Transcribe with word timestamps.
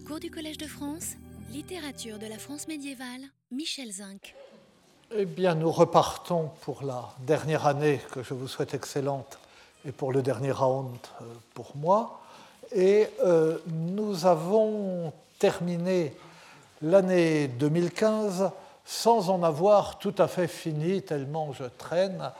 Cours 0.00 0.20
du 0.20 0.30
Collège 0.30 0.56
de 0.56 0.66
France, 0.66 1.16
littérature 1.52 2.18
de 2.18 2.26
la 2.26 2.38
France 2.38 2.66
médiévale, 2.66 3.20
Michel 3.50 3.92
Zinc. 3.92 4.34
Eh 5.14 5.26
bien, 5.26 5.54
nous 5.54 5.70
repartons 5.70 6.50
pour 6.62 6.82
la 6.82 7.10
dernière 7.26 7.66
année 7.66 8.00
que 8.10 8.22
je 8.22 8.32
vous 8.32 8.48
souhaite 8.48 8.72
excellente 8.72 9.38
et 9.86 9.92
pour 9.92 10.12
le 10.12 10.22
dernier 10.22 10.50
round 10.50 10.96
euh, 11.20 11.24
pour 11.52 11.76
moi. 11.76 12.22
Et 12.74 13.08
euh, 13.22 13.58
nous 13.66 14.24
avons 14.24 15.12
terminé 15.38 16.14
l'année 16.80 17.48
2015 17.48 18.50
sans 18.84 19.28
en 19.28 19.42
avoir 19.42 19.98
tout 19.98 20.14
à 20.18 20.26
fait 20.26 20.48
fini, 20.48 21.02
tellement 21.02 21.52
je 21.52 21.64
traîne, 21.64 22.32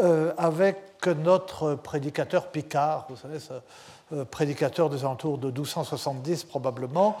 euh, 0.00 0.32
avec 0.38 1.06
notre 1.06 1.74
prédicateur 1.74 2.48
Picard, 2.48 3.06
vous 3.08 3.16
savez, 3.16 3.40
ce 3.40 3.54
prédicateur 4.30 4.90
des 4.90 5.00
alentours 5.00 5.38
de 5.38 5.48
1270 5.48 6.44
probablement, 6.44 7.16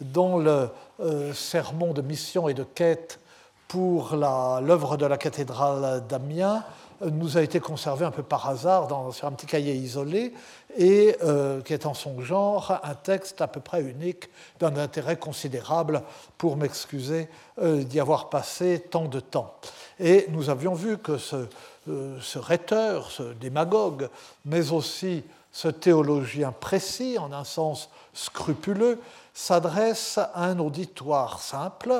dont 0.00 0.38
le 0.38 0.68
euh, 1.00 1.32
sermon 1.32 1.92
de 1.92 2.02
mission 2.02 2.48
et 2.48 2.54
de 2.54 2.64
quête 2.64 3.20
pour 3.68 4.14
l'œuvre 4.14 4.96
de 4.96 5.06
la 5.06 5.16
cathédrale 5.16 6.06
d'Amiens 6.06 6.64
nous 7.04 7.36
a 7.36 7.42
été 7.42 7.58
conservé 7.58 8.04
un 8.04 8.10
peu 8.10 8.22
par 8.22 8.48
hasard 8.48 8.86
dans, 8.86 9.10
sur 9.10 9.26
un 9.26 9.32
petit 9.32 9.46
cahier 9.46 9.74
isolé 9.74 10.32
et 10.76 11.16
euh, 11.22 11.60
qui 11.60 11.72
est 11.72 11.86
en 11.86 11.94
son 11.94 12.20
genre 12.20 12.78
un 12.84 12.94
texte 12.94 13.40
à 13.40 13.48
peu 13.48 13.60
près 13.60 13.82
unique 13.82 14.28
d'un 14.60 14.76
intérêt 14.76 15.16
considérable 15.16 16.02
pour 16.38 16.56
m'excuser 16.56 17.28
d'y 17.60 18.00
avoir 18.00 18.30
passé 18.30 18.84
tant 18.90 19.06
de 19.06 19.20
temps. 19.20 19.54
Et 19.98 20.26
nous 20.30 20.50
avions 20.50 20.74
vu 20.74 20.98
que 20.98 21.18
ce, 21.18 21.46
ce 21.86 22.38
rhéteur, 22.38 23.10
ce 23.10 23.32
démagogue, 23.34 24.08
mais 24.44 24.72
aussi 24.72 25.24
ce 25.54 25.68
théologien 25.68 26.50
précis, 26.50 27.16
en 27.16 27.32
un 27.32 27.44
sens 27.44 27.88
scrupuleux, 28.12 29.00
s'adresse 29.32 30.18
à 30.18 30.46
un 30.46 30.58
auditoire 30.58 31.40
simple. 31.40 31.94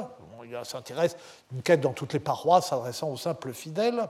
il 0.45 0.59
s'intéresse 0.65 1.17
une 1.53 1.63
quête 1.63 1.81
dans 1.81 1.93
toutes 1.93 2.15
les 2.15 2.19
paroisses 2.19 2.71
s'adressant 2.71 3.11
aux 3.11 3.17
simples 3.17 3.53
fidèles 3.53 4.09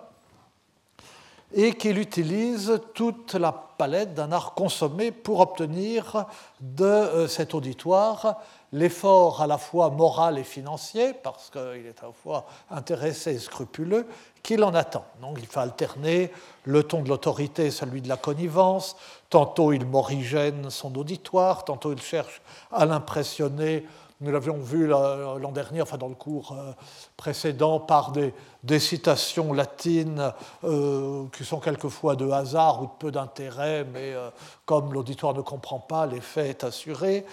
et 1.53 1.75
qu'il 1.75 1.99
utilise 1.99 2.81
toute 2.95 3.35
la 3.35 3.53
palette 3.53 4.15
d'un 4.15 4.33
art 4.33 4.55
consommé 4.55 5.13
pour 5.13 5.41
obtenir 5.41 6.25
de 6.61 6.85
euh, 6.85 7.29
cet 7.29 7.55
auditoire 7.55 8.41
l'effort 8.75 9.41
à 9.41 9.47
la 9.47 9.57
fois 9.57 9.89
moral 9.91 10.37
et 10.37 10.45
financier, 10.45 11.15
parce 11.15 11.49
qu'il 11.49 11.87
est 11.87 12.03
à 12.03 12.07
la 12.07 12.13
fois 12.13 12.47
intéressé 12.71 13.35
et 13.35 13.39
scrupuleux, 13.39 14.07
qu'il 14.43 14.65
en 14.65 14.75
attend. 14.75 15.05
Donc 15.21 15.39
il 15.39 15.47
faut 15.47 15.61
alterner 15.61 16.33
le 16.65 16.83
ton 16.83 17.03
de 17.03 17.09
l'autorité 17.09 17.67
et 17.67 17.71
celui 17.71 18.03
de 18.03 18.09
la 18.09 18.17
connivence. 18.17 18.97
Tantôt 19.35 19.73
il 19.73 19.85
morigène 19.85 20.71
son 20.71 20.95
auditoire, 20.95 21.65
tantôt 21.65 21.93
il 21.93 22.01
cherche 22.01 22.41
à 22.71 22.87
l'impressionner 22.87 23.85
nous 24.25 24.33
l'avions 24.33 24.57
vu 24.57 24.87
l'an 24.87 25.53
dernier, 25.53 25.83
enfin 25.83 25.99
dans 25.99 26.09
le 26.09 26.15
cours 26.15 26.53
euh, 26.53 26.73
précédent, 27.17 27.79
par 27.79 28.13
des, 28.13 28.33
citations 28.79 29.53
latines 29.53 30.33
euh, 30.65 31.25
qui 31.37 31.45
sont 31.45 31.61
quelquefois 31.61 32.17
de 32.17 32.29
hasard 32.31 32.83
ou 32.83 32.87
de 32.87 32.93
peu 32.99 33.11
d'intérêt, 33.13 33.85
mais 33.93 34.15
euh, 34.15 34.31
comme 34.65 34.95
l'auditoire 34.95 35.35
ne 35.35 35.43
comprend 35.43 35.79
pas, 35.79 36.07
l'effet 36.07 36.49
est 36.49 36.65
assuré. 36.65 37.27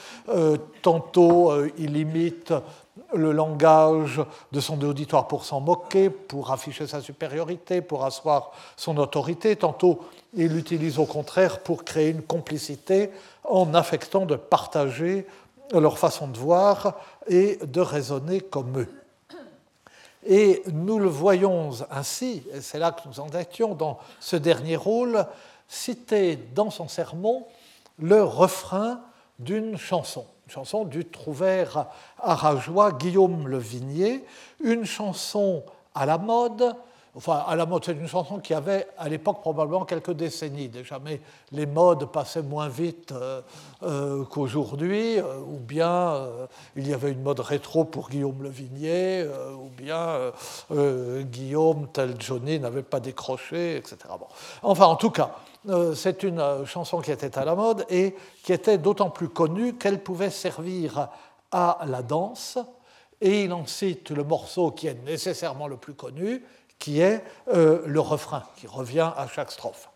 tantôt, 0.81 1.53
il 1.78 1.95
imite 1.95 2.53
le 3.14 3.31
langage 3.31 4.22
de 4.52 4.59
son 4.59 4.81
auditoire 4.81 5.28
pour 5.28 5.45
s'en 5.45 5.62
moquer, 5.62 6.09
pour 6.09 6.52
afficher 6.52 6.88
sa 6.88 7.00
supériorité, 7.02 7.81
pour 7.81 8.03
asseoir 8.03 8.52
son 8.75 8.97
autorité. 8.97 9.56
Tantôt, 9.56 10.02
il 10.34 10.53
l'utilise 10.53 11.00
au 11.00 11.06
contraire 11.06 11.59
pour 11.59 11.86
créer 11.86 12.09
une 12.09 12.22
complicité 12.22 13.09
en 13.44 13.73
affectant 13.73 14.25
de 14.25 14.36
partager 14.36 15.25
leur 15.80 15.97
façon 15.97 16.27
de 16.27 16.38
voir 16.38 16.95
et 17.27 17.58
de 17.64 17.81
raisonner 17.81 18.41
comme 18.41 18.80
eux. 18.80 18.89
Et 20.25 20.61
nous 20.72 21.00
le 21.00 21.08
voyons 21.08 21.72
ainsi, 21.89 22.44
et 22.53 22.61
c'est 22.61 22.78
là 22.78 22.91
que 22.91 23.08
nous 23.08 23.19
en 23.19 23.30
étions 23.30 23.73
dans 23.73 23.97
ce 24.19 24.35
dernier 24.35 24.75
rôle, 24.75 25.25
citer 25.68 26.35
dans 26.35 26.69
son 26.69 26.88
sermon 26.88 27.47
le 27.97 28.23
refrain 28.23 29.01
d'une 29.40 29.78
chanson, 29.78 30.25
une 30.45 30.53
chanson 30.53 30.85
du 30.85 31.06
trouvère 31.06 31.88
arageois 32.19 32.91
Guillaume 32.91 33.47
le 33.47 33.57
Vignier, 33.57 34.24
une 34.63 34.85
chanson 34.85 35.63
à 35.95 36.06
la 36.06 36.19
mode, 36.19 36.75
enfin 37.16 37.44
à 37.47 37.55
la 37.55 37.66
mode, 37.66 37.83
c'est 37.85 37.94
une 37.94 38.07
chanson 38.07 38.39
qui 38.39 38.53
avait 38.53 38.88
à 38.97 39.09
l'époque 39.09 39.41
probablement 39.41 39.85
quelques 39.85 40.11
décennies 40.11 40.69
déjà, 40.69 40.99
mais 40.99 41.22
les 41.51 41.66
modes 41.66 42.05
passaient 42.11 42.41
moins 42.41 42.69
vite 42.69 43.11
euh, 43.11 43.41
euh, 43.83 44.23
qu'aujourd'hui, 44.25 45.19
euh, 45.19 45.39
ou 45.39 45.57
bien 45.57 46.27
il 46.75 46.88
y 46.88 46.94
avait 46.94 47.11
une 47.11 47.21
mode 47.21 47.39
rétro 47.39 47.83
pour 47.83 48.09
Guillaume 48.09 48.44
Le 48.44 48.50
Vignier, 48.50 49.25
ou 49.55 49.69
bien 49.69 50.31
Guillaume, 50.71 51.88
tel 51.91 52.16
Johnny, 52.19 52.59
n'avait 52.59 52.83
pas 52.83 53.00
décroché, 53.00 53.77
etc. 53.77 53.97
Bon. 54.19 54.27
Enfin, 54.63 54.85
en 54.85 54.95
tout 54.95 55.11
cas, 55.11 55.31
c'est 55.95 56.23
une 56.23 56.66
chanson 56.66 57.00
qui 57.00 57.11
était 57.11 57.38
à 57.38 57.45
la 57.45 57.55
mode 57.55 57.85
et 57.89 58.16
qui 58.44 58.53
était 58.53 58.77
d'autant 58.77 59.09
plus 59.09 59.29
connue 59.29 59.75
qu'elle 59.75 60.01
pouvait 60.01 60.29
servir 60.29 61.09
à 61.51 61.79
la 61.85 62.01
danse. 62.01 62.57
Et 63.21 63.44
il 63.44 63.53
en 63.53 63.67
cite 63.67 64.09
le 64.09 64.23
morceau 64.23 64.71
qui 64.71 64.88
est 64.88 65.05
nécessairement 65.05 65.67
le 65.67 65.77
plus 65.77 65.94
connu, 65.94 66.44
qui 66.81 67.00
est 67.00 67.24
euh, 67.53 67.84
le 67.86 68.00
refrain, 68.00 68.44
qui 68.58 68.66
revient 68.66 69.12
à 69.16 69.28
chaque 69.28 69.52
strophe. 69.52 69.90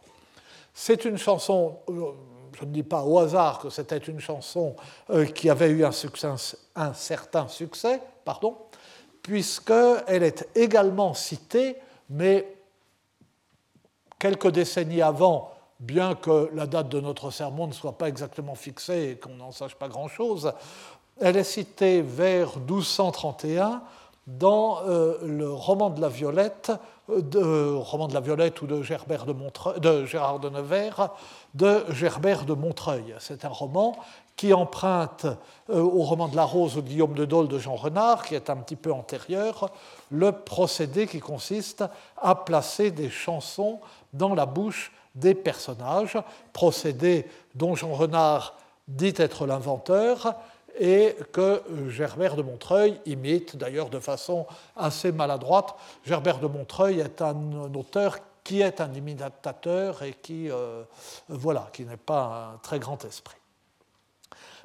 C'est 0.74 1.04
une 1.04 1.18
chanson, 1.18 1.80
euh, 1.90 2.12
je 2.54 2.64
ne 2.64 2.72
dis 2.72 2.84
pas 2.84 3.04
au 3.04 3.18
hasard 3.18 3.58
que 3.58 3.72
c'était 3.72 3.98
une 3.98 4.20
chanson 4.20 4.76
euh, 5.10 5.26
qui 5.26 5.50
avait 5.50 5.70
eu 5.70 5.84
un, 5.84 6.94
certain 6.94 7.48
succès, 7.48 8.02
pardon, 8.24 8.56
puisqu'elle 9.24 10.22
est 10.22 10.48
également 10.54 11.16
citée, 11.16 11.76
mais 12.12 12.56
quelques 14.20 14.52
décennies 14.52 15.02
avant, 15.02 15.52
bien 15.80 16.14
que 16.14 16.52
la 16.54 16.68
date 16.68 16.90
de 16.90 17.00
notre 17.00 17.32
sermon 17.32 17.66
ne 17.66 17.74
soit 17.74 17.98
pas 17.98 18.10
exactement 18.10 18.54
fixée 18.54 19.10
et 19.10 19.16
qu'on 19.18 19.34
n'en 19.34 19.52
sache 19.52 19.74
pas 19.74 19.88
grand-chose, 19.88 20.54
elle 21.20 21.38
est 21.38 21.44
citée 21.44 22.04
vers 22.04 22.60
1231 22.60 23.82
dans 24.28 24.80
euh, 24.88 25.18
le 25.24 25.52
roman 25.52 25.90
de 25.90 26.02
la 26.02 26.10
Violette, 26.10 26.72
euh, 27.10 27.22
de, 27.22 28.20
Violette 28.20 28.62
ou 28.62 28.68
de, 28.68 28.82
Gérard 28.82 30.40
de 30.40 30.50
Nevers, 30.50 31.10
de 31.54 31.84
Gerbert 31.92 32.46
de 32.46 32.54
Montreuil. 32.54 33.16
C'est 33.20 33.46
un 33.46 33.50
roman 33.50 33.96
qui 34.36 34.54
emprunte 34.54 35.26
euh, 35.70 35.80
au 35.80 36.02
roman 36.02 36.28
de 36.28 36.36
la 36.36 36.44
Rose 36.44 36.76
ou 36.78 36.82
Guillaume 36.82 37.14
de 37.14 37.26
Dole 37.26 37.48
de 37.48 37.60
Jean 37.60 37.76
Renard, 37.76 38.26
qui 38.26 38.36
est 38.36 38.50
un 38.50 38.58
petit 38.58 38.76
peu 38.76 38.92
antérieur, 38.92 39.70
le 40.10 40.32
procédé 40.32 41.06
qui 41.08 41.20
consiste 41.20 41.84
à 42.18 42.36
placer 42.36 42.92
des 42.92 43.10
chansons 43.10 43.80
dans 44.12 44.34
la 44.34 44.48
bouche 44.48 44.92
des 45.14 45.36
personnages, 45.36 46.18
procédé 46.52 47.28
dont 47.54 47.76
Jean 47.76 47.94
Renard 47.94 48.56
dit 48.88 49.14
être 49.18 49.46
l'inventeur, 49.46 50.36
et 50.80 51.16
que 51.32 51.62
Gerbert 51.90 52.36
de 52.36 52.42
Montreuil 52.42 53.00
imite 53.06 53.56
d'ailleurs 53.56 53.90
de 53.90 54.00
façon 54.00 54.46
assez 54.76 55.12
maladroite. 55.12 55.76
Gerbert 56.06 56.40
de 56.40 56.48
Montreuil 56.48 57.00
est 57.00 57.22
un 57.22 57.74
auteur 57.74 58.18
qui 58.44 58.62
est 58.62 58.80
un 58.80 58.94
imitateur 58.94 60.04
et 60.04 60.14
qui, 60.14 60.50
euh, 60.52 60.84
voilà, 61.28 61.68
qui 61.74 61.84
n'est 61.84 61.98
pas 61.98 62.54
un 62.54 62.58
très 62.58 62.80
grand 62.80 63.04
esprit. 63.04 63.38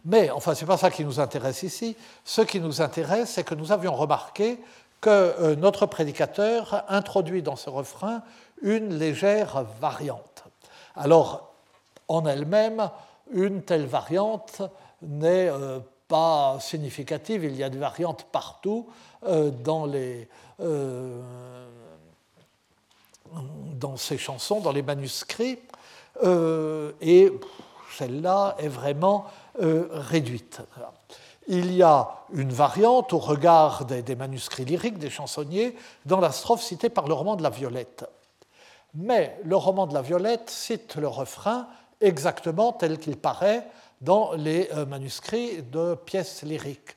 Mais 0.05 0.31
enfin, 0.31 0.55
ce 0.55 0.63
n'est 0.63 0.67
pas 0.67 0.77
ça 0.77 0.91
qui 0.91 1.05
nous 1.05 1.21
intéresse 1.21 1.63
ici. 1.63 1.97
Ce 2.25 2.43
qui 2.43 2.61
nous 2.61 2.83
intéresse, 2.83 3.31
c'est 3.31 3.45
que 3.45 3.55
nous 3.55 3.73
avions 3.73 3.95
remarqué 3.95 4.59
que 5.01 5.11
euh, 5.11 5.57
notre 5.57 5.87
prédicateur 5.87 6.85
introduit 6.89 7.43
dans 7.43 7.57
ce 7.57 7.71
refrain 7.71 8.23
une 8.63 8.99
légère 8.99 9.65
variante. 9.81 10.45
Alors, 10.95 11.55
en 12.09 12.27
elle-même, 12.27 12.91
une 13.33 13.63
telle 13.63 13.87
variante 13.87 14.63
n'est 15.03 15.49
euh, 15.49 15.79
pas 16.11 16.59
significative. 16.61 17.45
Il 17.45 17.57
y 17.57 17.63
a 17.63 17.71
des 17.71 17.79
variantes 17.79 18.27
partout 18.33 18.89
euh, 19.27 19.51
dans, 19.51 19.87
les, 19.87 20.29
euh, 20.61 21.23
dans 23.79 23.97
ces 23.97 24.19
chansons, 24.19 24.61
dans 24.61 24.73
les 24.73 24.83
manuscrits. 24.83 25.61
Euh, 26.25 26.93
et 27.01 27.33
celle-là 27.97 28.57
est 28.59 28.69
vraiment 28.69 29.27
réduite. 29.59 30.61
Il 31.49 31.75
y 31.75 31.83
a 31.83 32.09
une 32.33 32.53
variante 32.53 33.13
au 33.13 33.19
regard 33.19 33.85
des, 33.85 34.03
des, 34.03 34.17
manuscrits 34.17 34.65
lyriques 34.65 34.99
des 34.99 35.11
chansonniers 35.11 35.77
dans 36.07 36.21
la 36.21 36.33
strophe 36.33 36.63
citée 36.63 36.89
par 36.89 37.09
le 37.09 37.15
roman 37.15 37.37
de 37.37 37.43
la 37.43 37.51
Violette. 37.51 38.07
Mais 38.95 39.39
le 39.45 39.57
roman 39.57 39.87
de 39.87 39.93
la 39.93 40.03
Violette 40.03 40.49
cite 40.49 40.97
le 40.97 41.09
refrain 41.09 41.69
exactement 42.01 42.73
tel 42.73 42.99
qu'il 42.99 43.17
paraît 43.17 43.67
dans 44.01 44.33
les 44.33 44.69
euh, 44.73 44.87
manuscrits 44.87 45.63
de 45.63 45.95
pièces 45.95 46.43
lyriques. 46.43 46.97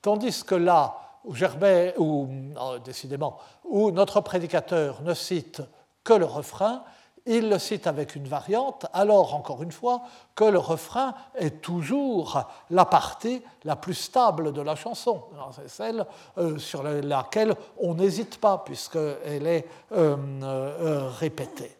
Tandis 0.00 0.44
que 0.44 0.54
là, 0.54 0.96
où 1.24 1.34
Gerbet, 1.34 1.94
ou 1.98 2.28
oh, 2.60 2.78
décidément, 2.84 3.38
où 3.64 3.90
notre 3.90 4.20
prédicateur 4.20 5.02
ne 5.02 5.14
cite 5.14 5.62
que 6.02 6.14
le 6.14 6.24
refrain, 6.24 6.82
il 7.26 7.48
le 7.48 7.58
cite 7.58 7.86
avec 7.86 8.16
une 8.16 8.26
variante, 8.26 8.86
alors 8.92 9.34
encore 9.34 9.62
une 9.62 9.70
fois 9.70 10.02
que 10.34 10.42
le 10.42 10.58
refrain 10.58 11.14
est 11.36 11.62
toujours 11.62 12.42
la 12.70 12.84
partie 12.84 13.42
la 13.62 13.76
plus 13.76 13.94
stable 13.94 14.52
de 14.52 14.60
la 14.60 14.74
chanson. 14.74 15.22
C'est 15.52 15.68
celle 15.68 16.04
euh, 16.38 16.58
sur 16.58 16.82
laquelle 16.82 17.54
on 17.78 17.94
n'hésite 17.94 18.40
pas 18.40 18.58
puisqu'elle 18.58 19.46
est 19.46 19.68
euh, 19.92 21.08
répétée. 21.20 21.76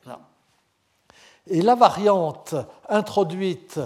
Et 1.51 1.61
la 1.61 1.75
variante 1.75 2.55
introduite 2.89 3.81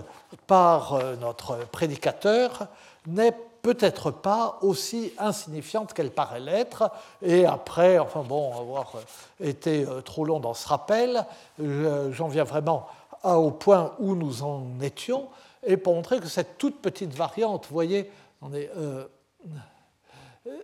par 0.47 0.99
notre 1.20 1.56
prédicateur 1.69 2.67
n'est 3.06 3.35
peut-être 3.62 4.12
pas 4.12 4.58
aussi 4.62 5.12
insignifiante 5.19 5.93
qu'elle 5.93 6.12
paraît 6.12 6.38
l'être. 6.38 6.91
Et 7.20 7.47
après, 7.47 7.99
enfin 7.99 8.23
bon, 8.23 8.53
avoir 8.56 8.93
été 9.41 9.85
euh, 9.85 10.03
trop 10.03 10.25
long 10.25 10.38
dans 10.38 10.55
ce 10.55 10.69
rappel, 10.69 11.26
j'en 11.58 12.29
viens 12.29 12.44
vraiment 12.44 12.87
au 13.25 13.50
point 13.50 13.93
où 13.99 14.14
nous 14.14 14.44
en 14.44 14.62
étions, 14.81 15.26
et 15.67 15.76
pour 15.76 15.94
montrer 15.94 16.20
que 16.20 16.29
cette 16.29 16.58
toute 16.58 16.81
petite 16.81 17.12
variante, 17.12 17.67
vous 17.69 17.75
voyez, 17.75 18.11
on 18.41 18.55
est, 18.55 18.70
euh, 18.76 19.05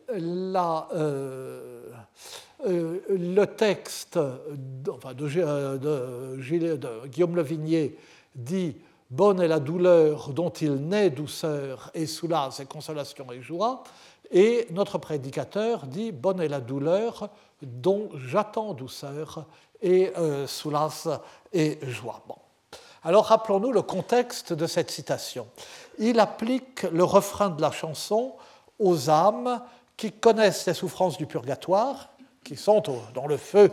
là, 0.08 0.88
euh, 0.92 1.90
le 2.64 3.44
texte 3.44 4.18
de, 4.18 4.90
Guillaume 7.06 7.36
Levigné 7.36 7.96
dit 8.34 8.76
Bonne 9.10 9.40
est 9.40 9.48
la 9.48 9.60
douleur 9.60 10.30
dont 10.30 10.50
il 10.50 10.76
naît 10.88 11.10
douceur 11.10 11.90
et 11.92 12.06
soulage 12.06 12.60
et 12.60 12.64
consolation 12.64 13.30
et 13.32 13.42
joie. 13.42 13.82
Et 14.30 14.66
notre 14.70 14.98
prédicateur 14.98 15.86
dit 15.86 16.12
Bonne 16.12 16.40
est 16.40 16.48
la 16.48 16.60
douleur 16.60 17.28
dont 17.60 18.08
j'attends 18.14 18.72
douceur 18.74 19.46
et 19.82 20.12
euh, 20.16 20.46
soulage 20.46 21.08
et 21.52 21.78
joie. 21.82 22.22
Alors 23.02 23.26
rappelons-nous 23.26 23.72
le 23.72 23.82
contexte 23.82 24.52
de 24.52 24.66
cette 24.66 24.90
citation. 24.90 25.48
Il 25.98 26.20
applique 26.20 26.84
le 26.84 27.02
refrain 27.02 27.50
de 27.50 27.60
la 27.60 27.72
chanson 27.72 28.34
aux 28.82 29.08
âmes 29.08 29.62
qui 29.96 30.12
connaissent 30.12 30.66
les 30.66 30.74
souffrances 30.74 31.16
du 31.16 31.26
purgatoire, 31.26 32.10
qui 32.44 32.56
sont 32.56 32.82
dans 33.14 33.26
le 33.26 33.36
feu 33.36 33.70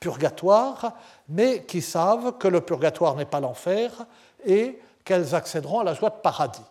purgatoire, 0.00 0.94
mais 1.28 1.64
qui 1.64 1.82
savent 1.82 2.38
que 2.38 2.48
le 2.48 2.62
purgatoire 2.62 3.14
n'est 3.14 3.26
pas 3.26 3.40
l'enfer 3.40 4.06
et 4.44 4.78
qu'elles 5.04 5.34
accéderont 5.34 5.80
à 5.80 5.84
la 5.84 5.94
joie 5.94 6.10
de 6.10 6.20
paradis. 6.22 6.64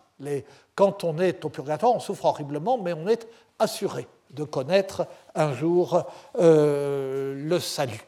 quand 0.75 1.03
on 1.03 1.19
est 1.19 1.45
au 1.45 1.49
purgatoire, 1.49 1.93
on 1.93 1.99
souffre 1.99 2.25
horriblement, 2.25 2.77
mais 2.77 2.93
on 2.93 3.07
est 3.07 3.27
assuré 3.59 4.07
de 4.31 4.43
connaître 4.43 5.05
un 5.35 5.53
jour 5.53 6.03
euh, 6.39 7.35
le 7.35 7.59
salut. 7.59 8.01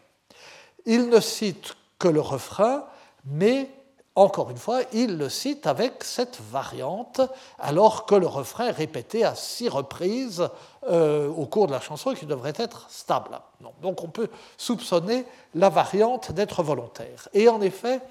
Il 0.85 1.09
ne 1.09 1.19
cite 1.19 1.75
que 1.99 2.07
le 2.07 2.21
refrain, 2.21 2.85
mais 3.25 3.69
encore 4.15 4.51
une 4.51 4.57
fois, 4.57 4.81
il 4.91 5.17
le 5.17 5.29
cite 5.29 5.67
avec 5.67 6.03
cette 6.03 6.39
variante, 6.51 7.21
alors 7.59 8.05
que 8.05 8.15
le 8.15 8.27
refrain 8.27 8.67
est 8.67 8.71
répété 8.71 9.23
à 9.23 9.35
six 9.35 9.69
reprises 9.69 10.49
euh, 10.89 11.29
au 11.29 11.45
cours 11.45 11.67
de 11.67 11.71
la 11.71 11.79
chanson 11.79 12.13
qui 12.13 12.25
devrait 12.25 12.53
être 12.57 12.89
stable. 12.89 13.39
Donc 13.81 14.03
on 14.03 14.09
peut 14.09 14.29
soupçonner 14.57 15.25
la 15.55 15.69
variante 15.69 16.33
d'être 16.33 16.61
volontaire. 16.61 17.29
Et 17.33 17.47
en 17.47 17.61
effet, 17.61 18.01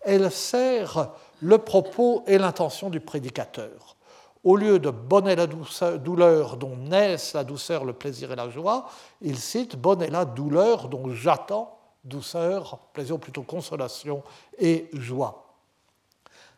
elle 0.00 0.30
sert 0.30 1.10
le 1.40 1.58
propos 1.58 2.24
et 2.26 2.38
l'intention 2.38 2.88
du 2.88 3.00
prédicateur. 3.00 3.96
Au 4.44 4.56
lieu 4.56 4.78
de 4.78 4.90
bonne 4.90 5.28
est 5.28 5.36
la 5.36 5.46
douleur 5.46 6.56
dont 6.56 6.76
naissent 6.76 7.34
la 7.34 7.44
douceur, 7.44 7.84
le 7.84 7.92
plaisir 7.92 8.32
et 8.32 8.36
la 8.36 8.48
joie, 8.48 8.88
il 9.20 9.38
cite 9.38 9.76
bonne 9.76 10.02
est 10.02 10.10
la 10.10 10.24
douleur 10.24 10.88
dont 10.88 11.10
j'attends 11.10 11.78
douceur, 12.04 12.78
plaisir 12.92 13.18
plutôt 13.18 13.42
consolation 13.42 14.22
et 14.58 14.88
joie. 14.92 15.54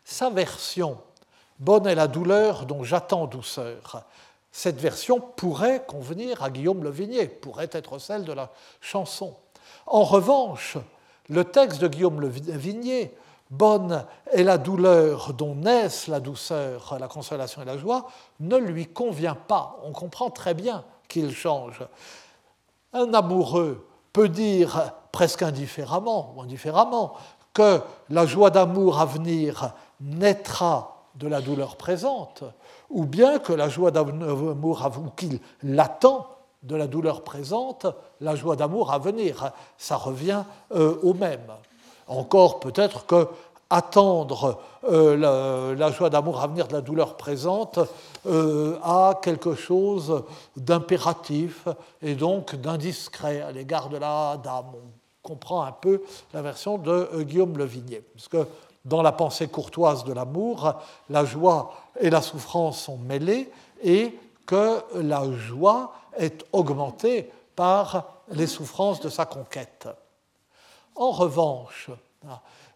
Sa 0.03 0.29
version 0.29 0.97
bonne 1.59 1.87
est 1.87 1.95
la 1.95 2.07
douleur 2.07 2.65
dont 2.65 2.83
j'attends 2.83 3.27
douceur, 3.27 4.05
cette 4.51 4.79
version 4.79 5.19
pourrait 5.19 5.83
convenir 5.85 6.41
à 6.41 6.49
Guillaume 6.49 6.81
Le 6.81 6.89
Vignier, 6.89 7.27
pourrait 7.27 7.69
être 7.73 7.99
celle 7.99 8.23
de 8.23 8.31
la 8.31 8.51
chanson. 8.79 9.35
En 9.85 10.05
revanche, 10.05 10.77
le 11.27 11.43
texte 11.43 11.81
de 11.81 11.89
Guillaume 11.89 12.21
Le 12.21 12.29
Vignier 12.29 13.13
bonne 13.51 14.05
est 14.31 14.43
la 14.43 14.57
douleur 14.57 15.33
dont 15.33 15.55
naissent 15.55 16.07
la 16.07 16.21
douceur, 16.21 16.95
la 16.97 17.09
consolation 17.09 17.63
et 17.63 17.65
la 17.65 17.77
joie, 17.77 18.09
ne 18.39 18.55
lui 18.55 18.87
convient 18.87 19.35
pas. 19.35 19.77
On 19.83 19.91
comprend 19.91 20.29
très 20.29 20.53
bien 20.53 20.85
qu'il 21.09 21.35
change. 21.35 21.81
Un 22.93 23.13
amoureux 23.13 23.85
peut 24.15 24.29
dire 24.29 24.93
presque 25.11 25.41
indifféremment 25.41 26.33
ou 26.35 26.41
indifféremment 26.41 27.15
que 27.53 27.81
la 28.09 28.25
joie 28.25 28.49
d'amour 28.49 29.01
à 29.01 29.05
venir 29.05 29.73
naîtra 29.99 31.03
de 31.15 31.27
la 31.27 31.41
douleur 31.41 31.75
présente, 31.75 32.45
ou 32.89 33.05
bien 33.05 33.39
que 33.39 33.51
la 33.51 33.67
joie 33.67 33.91
d'amour, 33.91 34.89
ou 34.97 35.09
qu'il 35.17 35.39
l'attend 35.63 36.27
de 36.63 36.77
la 36.77 36.87
douleur 36.87 37.25
présente, 37.25 37.87
la 38.21 38.37
joie 38.37 38.55
d'amour 38.55 38.93
à 38.93 38.99
venir. 38.99 39.51
Ça 39.77 39.97
revient 39.97 40.43
euh, 40.73 40.97
au 41.03 41.13
même. 41.13 41.51
Encore 42.07 42.61
peut-être 42.61 43.05
que 43.05 43.27
attendre 43.75 44.59
euh, 44.85 45.75
la, 45.75 45.91
joie 45.91 46.09
d'amour 46.09 46.39
à 46.39 46.47
venir 46.47 46.67
de 46.67 46.73
la 46.73 46.81
douleur 46.81 47.17
présente 47.17 47.79
euh, 48.25 48.77
a 48.81 49.19
quelque 49.21 49.53
chose 49.53 50.23
d'impératif 50.55 51.67
et 52.01 52.15
donc 52.15 52.55
d'indiscret 52.55 53.41
à 53.41 53.51
l'égard 53.51 53.89
de 53.89 53.97
la 53.97 54.37
dame. 54.41 54.71
On 54.73 55.27
comprend 55.27 55.63
un 55.63 55.73
peu 55.73 56.03
la 56.33 56.41
version 56.41 56.77
de 56.77 56.91
euh, 56.91 57.23
Guillaume 57.23 57.57
Le 57.57 57.65
Vignier, 57.65 58.01
puisque 58.13 58.37
dans 58.85 59.01
la 59.01 59.11
pensée 59.11 59.47
courtoise 59.47 60.05
de 60.05 60.13
l'amour, 60.13 60.73
la 61.09 61.25
joie 61.25 61.73
et 61.99 62.09
la 62.09 62.21
souffrance 62.21 62.83
sont 62.83 62.97
mêlées 62.97 63.51
et 63.83 64.17
que 64.45 64.81
la 64.95 65.29
joie 65.33 65.93
est 66.17 66.45
augmentée 66.53 67.29
par 67.55 68.05
les 68.29 68.47
souffrances 68.47 69.01
de 69.01 69.09
sa 69.09 69.25
conquête. 69.25 69.87
En 70.95 71.11
revanche, 71.11 71.89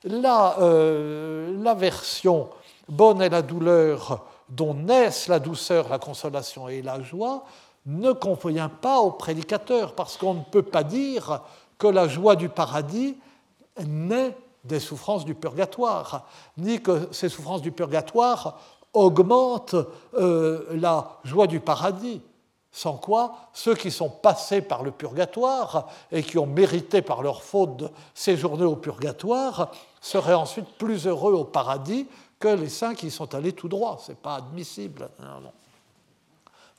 la, 0.03 0.59
euh, 0.59 1.55
la 1.61 1.73
version 1.73 2.49
bonne 2.87 3.21
est 3.21 3.29
la 3.29 3.41
douleur 3.41 4.25
dont 4.49 4.73
naissent 4.73 5.27
la 5.27 5.39
douceur, 5.39 5.89
la 5.89 5.99
consolation 5.99 6.67
et 6.69 6.81
la 6.81 7.01
joie 7.01 7.43
ne 7.85 8.11
convient 8.11 8.69
pas 8.69 8.99
au 8.99 9.11
prédicateur, 9.11 9.95
parce 9.95 10.17
qu'on 10.17 10.33
ne 10.35 10.43
peut 10.43 10.63
pas 10.63 10.83
dire 10.83 11.41
que 11.77 11.87
la 11.87 12.07
joie 12.07 12.35
du 12.35 12.49
paradis 12.49 13.17
naît 13.85 14.35
des 14.63 14.79
souffrances 14.79 15.25
du 15.25 15.35
purgatoire, 15.35 16.25
ni 16.57 16.81
que 16.81 17.07
ces 17.11 17.29
souffrances 17.29 17.61
du 17.61 17.71
purgatoire 17.71 18.59
augmentent 18.93 19.75
euh, 20.15 20.65
la 20.71 21.19
joie 21.23 21.47
du 21.47 21.59
paradis. 21.59 22.21
Sans 22.71 22.93
quoi, 22.93 23.35
ceux 23.51 23.73
qui 23.73 23.89
sont 23.89 24.09
passés 24.09 24.61
par 24.61 24.83
le 24.83 24.91
purgatoire 24.91 25.87
et 26.11 26.21
qui 26.21 26.37
ont 26.37 26.45
mérité 26.45 27.01
par 27.01 27.23
leur 27.23 27.41
faute 27.41 27.77
de 27.77 27.89
séjourner 28.13 28.63
au 28.63 28.75
purgatoire 28.75 29.71
seraient 30.01 30.33
ensuite 30.33 30.67
plus 30.77 31.07
heureux 31.07 31.33
au 31.33 31.43
paradis 31.43 32.07
que 32.39 32.47
les 32.47 32.69
saints 32.69 32.95
qui 32.95 33.11
sont 33.11 33.35
allés 33.35 33.53
tout 33.53 33.67
droit. 33.67 33.99
Ce 34.03 34.11
n'est 34.11 34.17
pas 34.17 34.35
admissible. 34.35 35.09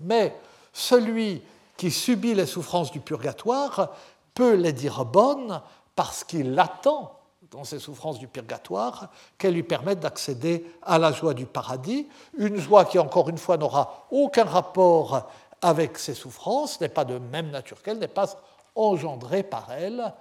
Mais 0.00 0.34
celui 0.72 1.42
qui 1.76 1.90
subit 1.90 2.34
les 2.34 2.46
souffrances 2.46 2.90
du 2.90 3.00
purgatoire 3.00 3.90
peut 4.34 4.54
les 4.54 4.72
dire 4.72 5.04
bonnes 5.04 5.60
parce 5.94 6.24
qu'il 6.24 6.58
attend 6.58 7.18
dans 7.50 7.64
ses 7.64 7.78
souffrances 7.78 8.18
du 8.18 8.28
purgatoire 8.28 9.08
qu'elles 9.36 9.54
lui 9.54 9.62
permettent 9.62 10.00
d'accéder 10.00 10.64
à 10.82 10.98
la 10.98 11.12
joie 11.12 11.34
du 11.34 11.46
paradis, 11.46 12.06
une 12.38 12.56
joie 12.56 12.84
qui, 12.84 12.98
encore 12.98 13.28
une 13.28 13.38
fois, 13.38 13.56
n'aura 13.56 14.06
aucun 14.10 14.44
rapport 14.44 15.28
avec 15.60 15.98
ses 15.98 16.14
souffrances, 16.14 16.80
n'est 16.80 16.88
pas 16.88 17.04
de 17.04 17.18
même 17.18 17.50
nature 17.50 17.82
qu'elle, 17.82 17.98
n'est 17.98 18.08
pas 18.08 18.28
engendrée 18.74 19.42
par 19.42 19.72
elle, 19.72 20.12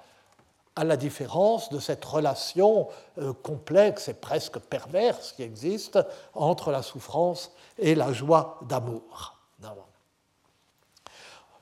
à 0.80 0.86
la 0.86 0.96
différence 0.96 1.70
de 1.72 1.78
cette 1.78 2.06
relation 2.06 2.88
euh, 3.18 3.34
complexe 3.44 4.08
et 4.08 4.14
presque 4.14 4.60
perverse 4.60 5.34
qui 5.34 5.44
existe 5.44 6.00
entre 6.34 6.72
la 6.72 6.82
souffrance 6.84 7.52
et 7.78 7.96
la 7.96 8.14
joie 8.14 8.62
d'amour. 8.70 9.36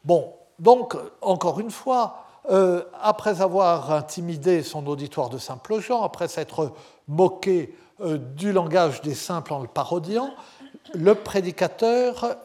Bon, 0.05 0.35
donc, 0.59 0.95
encore 1.21 1.59
une 1.59 1.71
fois, 1.71 2.25
euh, 2.51 2.83
après 3.01 3.41
avoir 3.41 3.91
intimidé 3.91 4.61
son 4.61 4.85
auditoire 4.85 5.29
de 5.29 5.39
simples 5.39 5.79
gens, 5.79 6.03
après 6.03 6.27
s'être 6.27 6.73
moqué 7.07 7.75
euh, 7.99 8.19
du 8.19 8.53
langage 8.53 9.01
des 9.01 9.15
simples 9.15 9.51
en 9.51 9.61
le 9.61 9.67
parodiant, 9.67 10.29
le 10.93 11.15
prédicateur 11.15 12.37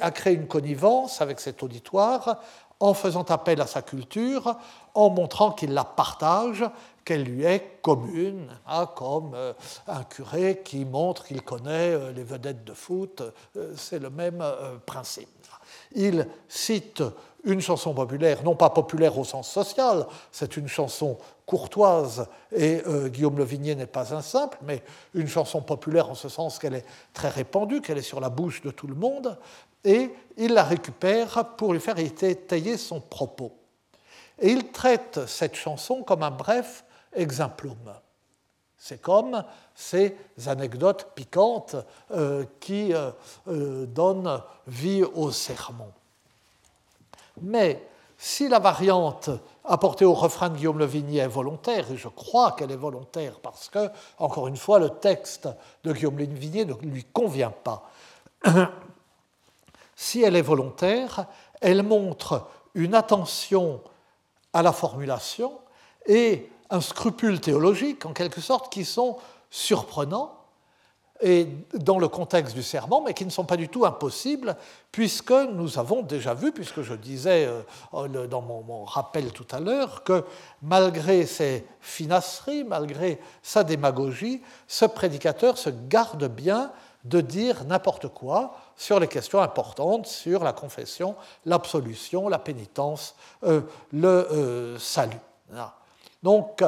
a 0.00 0.10
créé 0.10 0.34
une 0.34 0.48
connivence 0.48 1.20
avec 1.20 1.40
cet 1.40 1.62
auditoire 1.62 2.40
en 2.80 2.94
faisant 2.94 3.24
appel 3.24 3.60
à 3.60 3.66
sa 3.66 3.82
culture, 3.82 4.56
en 4.94 5.10
montrant 5.10 5.52
qu'il 5.52 5.72
la 5.72 5.84
partage, 5.84 6.64
qu'elle 7.04 7.22
lui 7.22 7.44
est 7.44 7.80
commune, 7.82 8.48
hein, 8.66 8.86
comme 8.96 9.32
euh, 9.34 9.52
un 9.86 10.02
curé 10.04 10.62
qui 10.64 10.84
montre 10.84 11.24
qu'il 11.24 11.42
connaît 11.42 12.12
les 12.12 12.24
vedettes 12.24 12.64
de 12.64 12.74
foot, 12.74 13.22
c'est 13.76 13.98
le 13.98 14.10
même 14.10 14.42
principe. 14.86 15.28
Il 15.92 16.26
cite 16.48 17.02
une 17.44 17.60
chanson 17.60 17.94
populaire, 17.94 18.42
non 18.42 18.54
pas 18.54 18.70
populaire 18.70 19.18
au 19.18 19.24
sens 19.24 19.50
social, 19.50 20.06
c'est 20.30 20.56
une 20.56 20.68
chanson 20.68 21.16
courtoise, 21.46 22.28
et 22.52 22.82
euh, 22.86 23.08
Guillaume 23.08 23.38
Le 23.38 23.44
Vignier 23.44 23.74
n'est 23.74 23.86
pas 23.86 24.14
un 24.14 24.22
simple, 24.22 24.58
mais 24.62 24.82
une 25.14 25.26
chanson 25.26 25.62
populaire 25.62 26.10
en 26.10 26.14
ce 26.14 26.28
sens 26.28 26.58
qu'elle 26.58 26.74
est 26.74 26.84
très 27.12 27.28
répandue, 27.28 27.80
qu'elle 27.80 27.98
est 27.98 28.02
sur 28.02 28.20
la 28.20 28.30
bouche 28.30 28.62
de 28.62 28.70
tout 28.70 28.86
le 28.86 28.94
monde, 28.94 29.36
et 29.84 30.10
il 30.36 30.52
la 30.54 30.64
récupère 30.64 31.44
pour 31.56 31.72
lui 31.72 31.80
faire 31.80 31.98
étayer 31.98 32.76
son 32.76 33.00
propos. 33.00 33.52
Et 34.38 34.50
il 34.50 34.70
traite 34.70 35.26
cette 35.26 35.54
chanson 35.54 36.02
comme 36.02 36.22
un 36.22 36.30
bref 36.30 36.84
exemplum. 37.12 37.76
C'est 38.76 39.02
comme 39.02 39.44
ces 39.74 40.16
anecdotes 40.46 41.12
piquantes 41.14 41.76
euh, 42.12 42.44
qui 42.60 42.94
euh, 42.94 43.86
donnent 43.86 44.42
vie 44.66 45.02
au 45.02 45.30
sermon. 45.30 45.92
Mais 47.42 47.86
si 48.16 48.48
la 48.48 48.58
variante 48.58 49.30
apportée 49.64 50.06
au 50.06 50.14
refrain 50.14 50.48
de 50.48 50.56
Guillaume 50.56 50.78
Le 50.78 50.86
Vignier 50.86 51.20
est 51.20 51.26
volontaire, 51.26 51.90
et 51.92 51.96
je 51.96 52.08
crois 52.08 52.52
qu'elle 52.52 52.70
est 52.70 52.76
volontaire 52.76 53.38
parce 53.40 53.68
que, 53.68 53.90
encore 54.18 54.48
une 54.48 54.56
fois, 54.56 54.78
le 54.78 54.88
texte 54.88 55.48
de 55.84 55.92
Guillaume 55.92 56.18
Le 56.18 56.24
Vignier 56.24 56.64
ne 56.64 56.74
lui 56.74 57.04
convient 57.04 57.52
pas. 57.52 57.90
Si 60.00 60.22
elle 60.22 60.34
est 60.34 60.40
volontaire, 60.40 61.26
elle 61.60 61.82
montre 61.82 62.46
une 62.72 62.94
attention 62.94 63.82
à 64.54 64.62
la 64.62 64.72
formulation 64.72 65.52
et 66.06 66.50
un 66.70 66.80
scrupule 66.80 67.38
théologique, 67.38 68.06
en 68.06 68.14
quelque 68.14 68.40
sorte, 68.40 68.72
qui 68.72 68.86
sont 68.86 69.18
surprenants 69.50 70.38
et 71.20 71.48
dans 71.74 71.98
le 71.98 72.08
contexte 72.08 72.54
du 72.54 72.62
serment, 72.62 73.02
mais 73.04 73.12
qui 73.12 73.26
ne 73.26 73.30
sont 73.30 73.44
pas 73.44 73.58
du 73.58 73.68
tout 73.68 73.84
impossibles, 73.84 74.56
puisque 74.90 75.32
nous 75.32 75.78
avons 75.78 76.00
déjà 76.00 76.32
vu, 76.32 76.50
puisque 76.50 76.80
je 76.80 76.94
disais 76.94 77.46
euh, 77.92 78.26
dans 78.26 78.40
mon, 78.40 78.84
rappel 78.84 79.32
tout 79.32 79.46
à 79.50 79.60
l'heure, 79.60 80.02
que 80.02 80.24
malgré 80.62 81.26
ses 81.26 81.66
finasseries, 81.82 82.64
malgré 82.64 83.20
sa 83.42 83.64
démagogie, 83.64 84.40
ce 84.66 84.86
prédicateur 84.86 85.58
se 85.58 85.68
garde 85.68 86.24
bien 86.24 86.72
de 87.04 87.20
dire 87.20 87.64
n'importe 87.64 88.08
quoi 88.08 88.54
sur 88.80 88.98
les 88.98 89.08
questions 89.08 89.40
importantes, 89.40 90.06
sur 90.06 90.42
la 90.42 90.54
confession, 90.54 91.14
l'absolution, 91.44 92.28
la 92.28 92.38
pénitence, 92.38 93.14
euh, 93.44 93.60
le 93.92 94.08
euh, 94.08 94.78
salut. 94.78 95.20
Donc, 96.22 96.62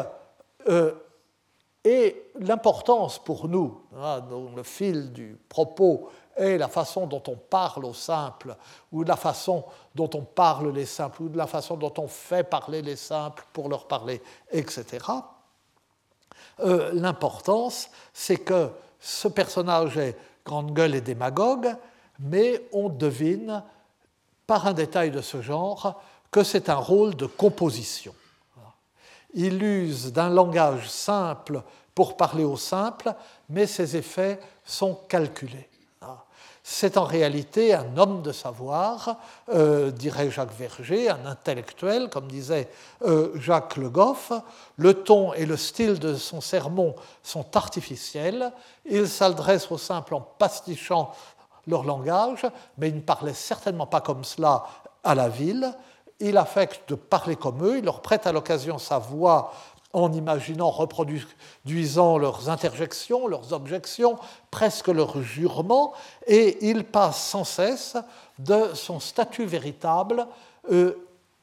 et 1.85 2.31
l'importance 2.38 3.19
pour 3.19 3.49
nous, 3.49 3.81
hein, 3.97 4.21
dans 4.21 4.54
le 4.54 4.62
fil 4.62 5.12
du 5.12 5.38
propos, 5.49 6.11
est 6.37 6.59
la 6.59 6.69
façon 6.69 7.07
dont 7.07 7.23
on 7.28 7.37
parle 7.37 7.85
aux 7.85 7.95
simples, 7.95 8.57
ou 8.92 9.02
la 9.02 9.16
façon 9.16 9.64
dont 9.95 10.11
on 10.14 10.23
parle 10.23 10.71
les 10.71 10.87
simples, 10.87 11.23
ou 11.23 11.28
de 11.28 11.37
la 11.37 11.47
façon 11.47 11.76
dont 11.76 11.92
on 11.99 12.09
fait 12.09 12.45
parler 12.45 12.83
les 12.83 12.97
simples 12.97 13.45
pour 13.52 13.69
leur 13.69 13.87
parler, 13.87 14.23
etc. 14.50 15.04
Euh, 16.61 16.90
l'importance, 16.92 17.90
c'est 18.12 18.38
que 18.38 18.71
ce 19.00 19.28
personnage 19.28 19.99
est 19.99 20.16
grande 20.45 20.73
gueule 20.73 20.95
et 20.95 21.00
démagogue, 21.00 21.75
mais 22.23 22.62
on 22.73 22.88
devine 22.88 23.62
par 24.47 24.67
un 24.67 24.73
détail 24.73 25.11
de 25.11 25.21
ce 25.21 25.43
genre 25.43 26.00
que 26.31 26.43
c'est 26.43 26.69
un 26.69 26.76
rôle 26.76 27.14
de 27.14 27.26
composition. 27.26 28.14
Il 29.35 29.62
use 29.62 30.12
d'un 30.12 30.31
langage 30.31 30.88
simple 30.88 31.62
pour 31.95 32.17
parler 32.17 32.45
au 32.45 32.57
simple, 32.57 33.14
mais 33.49 33.67
ses 33.67 33.97
effets 33.97 34.41
sont 34.64 34.95
calculés. 35.09 35.69
C'est 36.64 36.97
en 36.97 37.05
réalité 37.05 37.75
un 37.75 37.97
homme 37.97 38.23
de 38.23 38.31
savoir, 38.31 39.17
euh, 39.52 39.91
dirait 39.91 40.31
Jacques 40.31 40.57
Verger, 40.57 41.11
un 41.11 41.26
intellectuel, 41.26 42.09
comme 42.09 42.29
disait 42.29 42.69
euh, 43.05 43.33
Jacques 43.35 43.76
Le 43.76 43.91
Goff. 43.91 44.33
Le 44.76 44.95
ton 44.95 45.33
et 45.33 45.45
le 45.45 45.57
style 45.57 45.99
de 45.99 46.14
son 46.14 46.41
sermon 46.41 46.95
sont 47.25 47.57
artificiels. 47.57 48.52
Il 48.85 49.09
s'adresse 49.09 49.73
aux 49.73 49.79
simples 49.79 50.14
en 50.14 50.21
pastichant 50.21 51.12
leur 51.66 51.85
langage, 51.85 52.47
mais 52.78 52.88
il 52.88 52.97
ne 52.97 53.00
parlait 53.00 53.35
certainement 53.35 53.87
pas 53.87 54.00
comme 54.00 54.25
cela 54.25 54.64
à 55.04 55.14
la 55.14 55.28
ville. 55.28 55.73
Il 56.21 56.37
affecte 56.37 56.88
de 56.90 56.95
parler 56.95 57.37
comme 57.37 57.64
eux, 57.64 57.78
il 57.78 57.85
leur 57.85 58.00
prête 58.00 58.26
à 58.26 58.33
l'occasion 58.33 58.78
sa 58.78 58.99
voix 58.99 59.52
en 59.92 60.12
imaginant, 60.12 60.71
reproduisant 60.71 62.16
leurs 62.16 62.49
interjections, 62.49 63.26
leurs 63.26 63.52
objections, 63.52 64.19
presque 64.50 64.88
leurs 64.88 65.21
jurements, 65.21 65.92
et 66.26 66.66
il 66.71 66.85
passe 66.85 67.23
sans 67.23 67.45
cesse 67.45 67.97
de 68.38 68.71
son 68.75 69.00
statut 69.00 69.45
véritable 69.45 70.26
euh, 70.71 70.95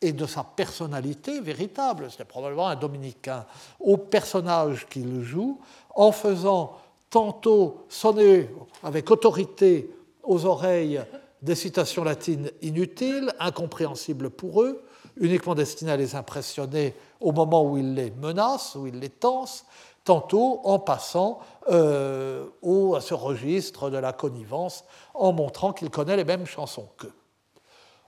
et 0.01 0.13
de 0.13 0.25
sa 0.25 0.43
personnalité 0.43 1.41
véritable, 1.41 2.09
c'était 2.09 2.25
probablement 2.25 2.69
un 2.69 2.75
dominicain, 2.75 3.45
au 3.79 3.97
personnage 3.97 4.88
qu'il 4.89 5.23
joue, 5.23 5.59
en 5.93 6.11
faisant 6.11 6.77
tantôt 7.09 7.85
sonner 7.89 8.49
avec 8.83 9.11
autorité 9.11 9.89
aux 10.29 10.45
oreilles 10.45 11.01
des 11.41 11.55
citations 11.55 12.03
latines 12.03 12.51
inutiles, 12.62 13.33
incompréhensibles 13.39 14.29
pour 14.29 14.62
eux, 14.62 14.86
uniquement 15.17 15.55
destinées 15.55 15.91
à 15.91 15.98
les 15.98 16.15
impressionner 16.15 16.93
au 17.19 17.31
moment 17.31 17.63
où 17.63 17.77
ils 17.77 17.95
les 17.95 18.12
menacent, 18.12 18.75
où 18.75 18.86
ils 18.86 19.00
les 19.00 19.09
tensent, 19.09 19.65
tantôt 20.03 20.62
en 20.63 20.77
passant 20.77 21.39
euh, 21.69 22.45
au, 22.62 22.95
à 22.95 23.01
ce 23.01 23.15
registre 23.15 23.89
de 23.89 23.98
la 23.98 24.13
connivence, 24.13 24.86
en 25.15 25.33
montrant 25.33 25.74
qu'il 25.74 25.89
connaît 25.89 26.15
les 26.15 26.25
mêmes 26.25 26.45
chansons 26.45 26.88
qu'eux. 26.98 27.13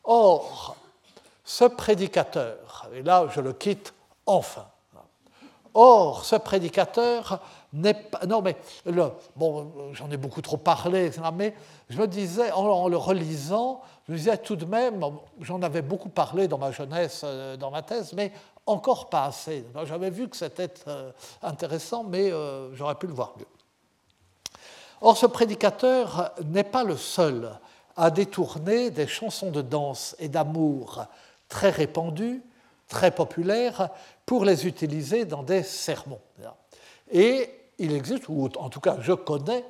Or, 0.04 0.76
ce 1.44 1.66
prédicateur, 1.66 2.88
et 2.94 3.02
là 3.02 3.28
je 3.34 3.42
le 3.42 3.54
quitte 3.54 3.96
enfin, 4.28 4.68
or 5.74 6.24
ce 6.24 6.36
prédicateur 6.36 7.40
Non 7.74 8.42
mais, 8.42 8.58
bon, 9.38 9.72
j'en 9.94 10.12
ai 10.12 10.18
beaucoup 10.18 10.42
trop 10.42 10.58
parlé, 10.58 11.10
mais 11.34 11.56
je 11.90 11.98
me 11.98 12.06
disais, 12.06 12.52
en, 12.52 12.90
le 12.90 12.98
relisant, 12.98 13.82
je 14.08 14.12
me 14.12 14.18
disais 14.18 14.38
tout 14.38 14.58
de 14.58 14.66
même, 14.66 15.02
j'en 15.40 15.62
avais 15.62 15.82
beaucoup 15.82 16.10
parlé 16.10 16.50
dans 16.50 16.58
ma 16.58 16.72
jeunesse, 16.72 17.22
euh, 17.24 17.56
dans 17.56 17.72
ma 17.72 17.82
thèse, 17.82 18.12
mais 18.12 18.34
encore 18.66 19.10
pas 19.10 19.26
assez. 19.26 19.66
J'avais 19.86 20.10
vu 20.10 20.28
que 20.28 20.36
c'était 20.36 20.74
euh, 20.88 21.12
intéressant, 21.42 22.04
mais 22.04 22.32
euh, 22.32 22.76
j'aurais 22.76 22.96
pu 22.96 23.08
le 23.08 23.14
voir 23.14 23.34
mieux. 23.38 23.46
Or, 25.00 25.16
ce 25.16 25.26
prédicateur 25.26 26.34
n'est 26.44 26.66
pas 26.66 26.84
le 26.84 26.98
seul 26.98 27.58
à 27.96 28.12
détourner 28.12 28.92
des 28.92 29.08
chansons 29.08 29.50
de 29.50 29.62
danse 29.62 30.16
et 30.20 30.28
d'amour 30.28 31.06
très 31.48 31.70
répandues, 31.70 32.44
très 32.90 33.12
populaires, 33.12 33.90
pour 34.26 34.44
les 34.44 34.68
utiliser 34.68 35.24
dans 35.24 35.44
des 35.44 35.64
sermons. 35.64 36.20
Et 37.12 37.50
il 37.82 37.94
existe, 37.94 38.30
ou 38.30 38.48
en 38.58 38.70
tout 38.70 38.80
cas 38.80 38.98
je 39.02 39.14
connais, 39.14 39.66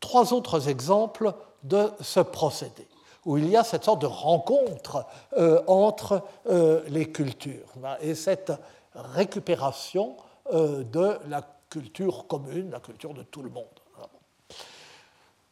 trois 0.00 0.32
autres 0.32 0.68
exemples 0.68 1.34
de 1.62 1.90
ce 2.00 2.20
procédé, 2.20 2.86
où 3.24 3.38
il 3.38 3.48
y 3.48 3.56
a 3.56 3.64
cette 3.64 3.84
sorte 3.84 4.02
de 4.02 4.06
rencontre 4.06 5.06
euh, 5.36 5.62
entre 5.66 6.22
euh, 6.50 6.82
les 6.88 7.10
cultures 7.10 7.72
et 8.00 8.14
cette 8.14 8.52
récupération 8.94 10.16
euh, 10.52 10.82
de 10.84 11.18
la 11.28 11.42
culture 11.70 12.26
commune, 12.26 12.70
la 12.70 12.80
culture 12.80 13.14
de 13.14 13.22
tout 13.22 13.42
le 13.42 13.50
monde. 13.50 13.64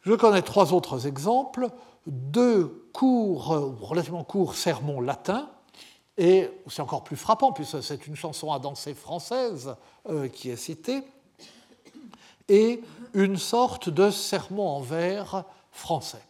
Je 0.01 0.13
connais 0.13 0.41
trois 0.41 0.73
autres 0.73 1.07
exemples, 1.07 1.69
deux 2.07 2.89
courts, 2.91 3.77
relativement 3.81 4.23
courts 4.23 4.55
sermons 4.55 4.99
latins, 4.99 5.49
et 6.17 6.49
c'est 6.67 6.81
encore 6.81 7.03
plus 7.03 7.15
frappant 7.15 7.51
puisque 7.51 7.81
c'est 7.83 8.07
une 8.07 8.15
chanson 8.15 8.51
à 8.51 8.59
danser 8.59 8.95
française 8.95 9.75
qui 10.33 10.49
est 10.49 10.55
citée, 10.55 11.03
et 12.49 12.81
une 13.13 13.37
sorte 13.37 13.89
de 13.89 14.09
sermon 14.09 14.67
en 14.67 14.81
vers 14.81 15.43
français. 15.71 16.23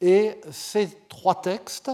Et 0.00 0.40
ces 0.50 0.88
trois 1.08 1.40
textes 1.40 1.90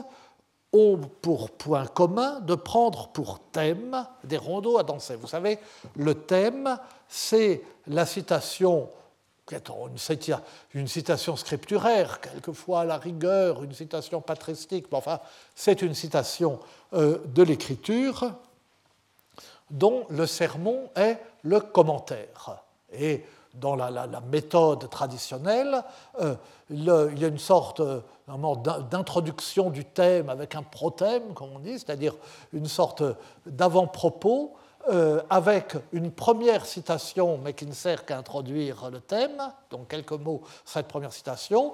ont 0.72 0.98
pour 1.20 1.50
point 1.50 1.86
commun 1.86 2.40
de 2.40 2.54
prendre 2.54 3.08
pour 3.08 3.40
thème 3.52 4.06
des 4.24 4.36
rondeaux 4.36 4.78
à 4.78 4.82
danser. 4.82 5.16
Vous 5.16 5.26
savez, 5.26 5.58
le 5.96 6.14
thème, 6.14 6.78
c'est 7.08 7.62
la 7.86 8.06
citation, 8.06 8.88
une 10.74 10.88
citation 10.88 11.36
scripturaire, 11.36 12.20
quelquefois 12.20 12.82
à 12.82 12.84
la 12.84 12.98
rigueur, 12.98 13.64
une 13.64 13.72
citation 13.72 14.20
patristique, 14.20 14.86
mais 14.92 14.98
enfin, 14.98 15.18
c'est 15.54 15.82
une 15.82 15.94
citation 15.94 16.60
euh, 16.92 17.18
de 17.26 17.42
l'écriture 17.42 18.32
dont 19.70 20.06
le 20.08 20.26
sermon 20.26 20.88
est 20.94 21.18
le 21.42 21.60
commentaire. 21.60 22.62
Et 22.92 23.24
dans 23.54 23.74
la, 23.74 23.90
méthode 24.30 24.88
traditionnelle, 24.90 25.82
euh, 26.20 26.36
il 26.70 26.84
y 26.84 27.24
a 27.24 27.28
une 27.28 27.38
sorte 27.38 27.80
euh, 27.80 28.00
d'introduction 28.90 29.70
du 29.70 29.84
thème 29.84 30.28
avec 30.28 30.54
un 30.54 30.62
prothème, 30.62 31.34
comme 31.34 31.50
on 31.56 31.58
dit, 31.58 31.78
c'est-à-dire 31.78 32.14
une 32.52 32.66
sorte 32.66 33.02
d'avant-propos 33.46 34.54
euh, 34.88 35.20
avec 35.28 35.76
une 35.92 36.10
première 36.10 36.64
citation, 36.64 37.38
mais 37.38 37.52
qui 37.52 37.66
ne 37.66 37.72
sert 37.72 38.06
qu'à 38.06 38.16
introduire 38.16 38.88
le 38.90 39.00
thème, 39.00 39.42
donc 39.70 39.88
quelques 39.88 40.12
mots 40.12 40.42
cette 40.64 40.88
première 40.88 41.12
citation, 41.12 41.72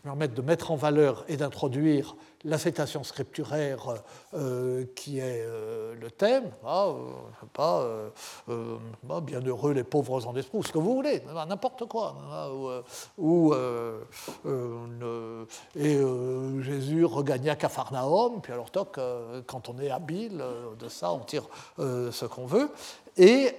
qui 0.00 0.04
permettent 0.04 0.34
de 0.34 0.40
mettre 0.40 0.70
en 0.70 0.76
valeur 0.76 1.24
et 1.28 1.36
d'introduire 1.36 2.16
la 2.44 2.56
citation 2.56 3.04
scripturaire 3.04 4.02
euh, 4.32 4.86
qui 4.96 5.18
est 5.18 5.44
euh, 5.46 5.94
le 6.00 6.10
thème, 6.10 6.50
ah, 6.64 6.86
euh, 6.88 7.18
pas, 7.52 7.86
bah, 9.02 9.20
bien 9.20 9.40
heureux 9.40 9.72
les 9.72 9.84
pauvres 9.84 10.26
en 10.26 10.34
esprit, 10.36 10.56
ou 10.56 10.62
ce 10.62 10.72
que 10.72 10.78
vous 10.78 10.94
voulez, 10.94 11.22
n'importe 11.46 11.84
quoi. 11.84 12.16
ou, 13.18 13.52
et 15.76 16.00
Jésus 16.62 17.04
regagna 17.04 17.56
Capharnaüm, 17.56 18.40
puis 18.40 18.54
alors 18.54 18.70
toc, 18.70 18.98
quand 19.46 19.68
on 19.68 19.78
est 19.78 19.90
habile 19.90 20.42
de 20.78 20.88
ça, 20.88 21.12
on 21.12 21.20
tire 21.20 21.46
ce 21.78 22.24
qu'on 22.24 22.46
veut. 22.46 22.70
Et, 23.18 23.54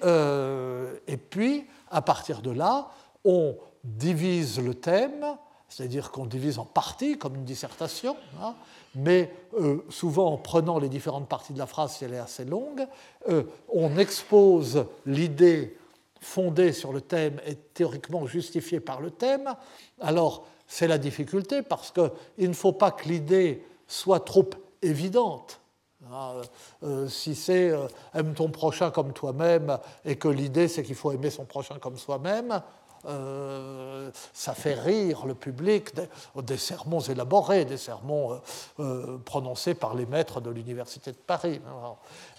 et 1.08 1.18
puis, 1.18 1.68
à 1.92 2.02
partir 2.02 2.42
de 2.42 2.50
là, 2.50 2.90
on 3.24 3.56
divise 3.84 4.60
le 4.60 4.74
thème 4.74 5.38
c'est-à-dire 5.72 6.12
qu'on 6.12 6.26
divise 6.26 6.60
en 6.60 6.66
parties, 6.66 7.18
comme 7.18 7.36
une 7.36 7.46
dissertation, 7.46 8.18
hein, 8.42 8.56
mais 8.94 9.34
euh, 9.54 9.78
souvent 9.90 10.34
en 10.34 10.38
prenant 10.38 10.80
les 10.80 10.90
différentes 10.90 11.30
parties 11.30 11.54
de 11.54 11.60
la 11.60 11.66
phrase 11.66 11.94
si 11.94 12.04
elle 12.04 12.14
est 12.14 12.20
assez 12.20 12.44
longue, 12.44 12.86
euh, 13.30 13.44
on 13.70 13.98
expose 13.98 14.86
l'idée 15.06 15.78
fondée 16.20 16.74
sur 16.74 16.92
le 16.92 17.00
thème 17.00 17.40
et 17.46 17.56
théoriquement 17.56 18.28
justifiée 18.28 18.82
par 18.82 19.00
le 19.00 19.12
thème. 19.12 19.56
Alors, 20.02 20.46
c'est 20.68 20.88
la 20.88 20.98
difficulté 20.98 21.62
parce 21.62 21.92
qu'il 21.92 22.50
ne 22.50 22.54
faut 22.54 22.74
pas 22.74 22.92
que 22.92 23.08
l'idée 23.08 23.66
soit 23.88 24.20
trop 24.20 24.50
évidente. 24.82 25.62
Hein, 26.12 26.42
euh, 26.84 27.08
si 27.08 27.34
c'est 27.34 27.72
aime 28.14 28.34
ton 28.34 28.50
prochain 28.50 28.92
comme 28.92 29.14
toi-même 29.14 29.78
et 30.04 30.18
que 30.18 30.28
l'idée 30.28 30.68
c'est 30.68 30.84
qu'il 30.84 30.96
faut 30.96 31.14
aimer 31.14 31.30
son 31.30 31.46
prochain 31.46 31.80
comme 31.80 31.98
soi-même, 31.98 32.62
euh, 33.06 34.12
ça 34.34 34.54
fait 34.54 34.74
rire 34.74 35.26
le 35.26 35.34
public, 35.34 35.90
des, 36.36 36.58
sermons 36.58 37.00
élaborés, 37.00 37.66
des 37.66 37.78
sermons 37.78 38.34
euh, 38.34 38.38
euh, 38.80 39.18
prononcés 39.18 39.74
par 39.74 39.96
les 39.96 40.06
maîtres 40.06 40.42
de 40.42 40.50
l'Université 40.50 41.12
de 41.12 41.18
Paris. 41.18 41.62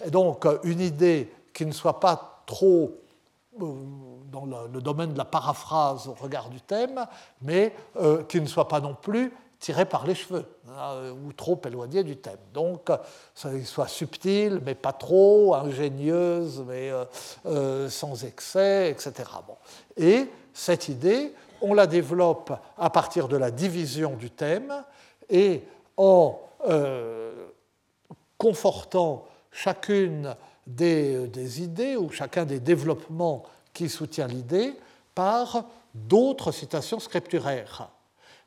Et 0.05 0.09
donc, 0.09 0.45
une 0.63 0.79
idée 0.79 1.31
qui 1.53 1.65
ne 1.65 1.71
soit 1.71 1.99
pas 1.99 2.43
trop 2.45 2.91
dans 3.57 4.45
le, 4.45 4.81
domaine 4.81 5.13
de 5.13 5.17
la 5.17 5.25
paraphrase 5.25 6.07
au 6.07 6.13
regard 6.13 6.49
du 6.49 6.59
thème, 6.59 7.05
mais 7.41 7.75
qui 8.27 8.41
ne 8.41 8.47
soit 8.47 8.67
pas 8.67 8.79
non 8.79 8.95
plus 8.95 9.31
tirée 9.59 9.85
par 9.85 10.07
les 10.07 10.15
cheveux 10.15 10.45
ou 11.23 11.31
trop 11.33 11.61
éloignée 11.63 12.03
du 12.03 12.17
thème. 12.17 12.39
Donc, 12.51 12.89
ça 13.35 13.49
soit 13.63 13.87
subtil, 13.87 14.59
mais 14.65 14.73
pas 14.73 14.91
trop, 14.91 15.53
ingénieuse, 15.53 16.63
mais 16.67 16.91
sans 17.89 18.25
excès, 18.25 18.89
etc. 18.89 19.29
Et 19.97 20.27
cette 20.53 20.87
idée, 20.89 21.33
on 21.61 21.73
la 21.73 21.87
développe 21.87 22.53
à 22.77 22.89
partir 22.89 23.27
de 23.27 23.37
la 23.37 23.51
division 23.51 24.15
du 24.15 24.29
thème 24.29 24.83
et 25.29 25.63
en 25.97 26.39
euh, 26.67 27.47
confortant 28.37 29.25
chacune 29.51 30.35
des, 30.67 31.61
idées 31.61 31.95
ou 31.95 32.09
chacun 32.11 32.45
des 32.45 32.59
développements 32.59 33.43
qui 33.73 33.89
soutient 33.89 34.27
l'idée 34.27 34.73
par 35.15 35.65
d'autres 35.93 36.51
citations 36.51 36.99
scripturaires. 36.99 37.89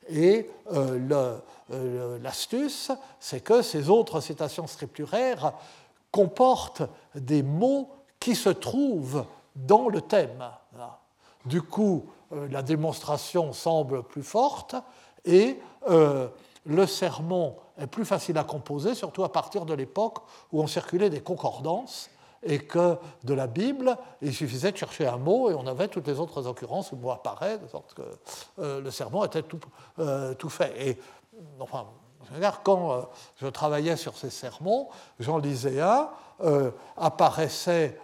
Et 0.08 0.48
euh, 0.72 1.38
euh, 1.72 2.18
l'astuce, 2.22 2.92
c'est 3.18 3.40
que 3.40 3.62
ces 3.62 3.88
autres 3.88 4.20
citations 4.20 4.66
scripturaires 4.66 5.52
comportent 6.10 6.82
des 7.14 7.42
mots 7.42 7.90
qui 8.20 8.34
se 8.34 8.50
trouvent 8.50 9.24
dans 9.54 9.88
le 9.88 10.00
thème. 10.00 10.44
Du 11.46 11.62
coup, 11.62 12.06
euh, 12.32 12.48
la 12.50 12.62
démonstration 12.62 13.52
semble 13.52 14.02
plus 14.02 14.24
forte 14.24 14.74
et 15.24 15.60
euh, 15.88 16.28
le 16.64 16.86
sermon 16.86 17.56
est 17.78 17.86
plus 17.86 18.04
facile 18.04 18.36
à 18.36 18.44
composer, 18.44 18.96
surtout 18.96 19.22
à 19.22 19.30
partir 19.30 19.64
de 19.64 19.72
l'époque 19.72 20.18
où 20.52 20.60
on 20.60 20.66
circulait 20.66 21.08
des 21.08 21.20
concordances 21.20 22.10
et 22.42 22.58
que 22.58 22.96
de 23.22 23.32
la 23.32 23.46
Bible, 23.46 23.96
il 24.22 24.34
suffisait 24.34 24.72
de 24.72 24.76
chercher 24.76 25.06
un 25.06 25.18
mot 25.18 25.50
et 25.50 25.54
on 25.54 25.66
avait 25.68 25.86
toutes 25.86 26.08
les 26.08 26.18
autres 26.18 26.48
occurrences 26.48 26.90
où 26.90 26.96
le 26.96 27.02
mot 27.02 27.12
apparaît, 27.12 27.58
de 27.58 27.66
sorte 27.68 27.94
que 27.94 28.02
euh, 28.58 28.80
le 28.80 28.90
sermon 28.90 29.24
était 29.24 29.42
tout, 29.42 29.60
fait. 30.48 30.74
Et 30.84 30.98
enfin, 31.60 31.86
quand 32.64 33.08
je 33.36 33.46
travaillais 33.46 33.96
sur 33.96 34.16
ces 34.16 34.30
sermons, 34.30 34.88
j'en 35.20 35.38
lisais 35.38 35.80
un, 35.80 36.10
apparaissait 36.96 37.98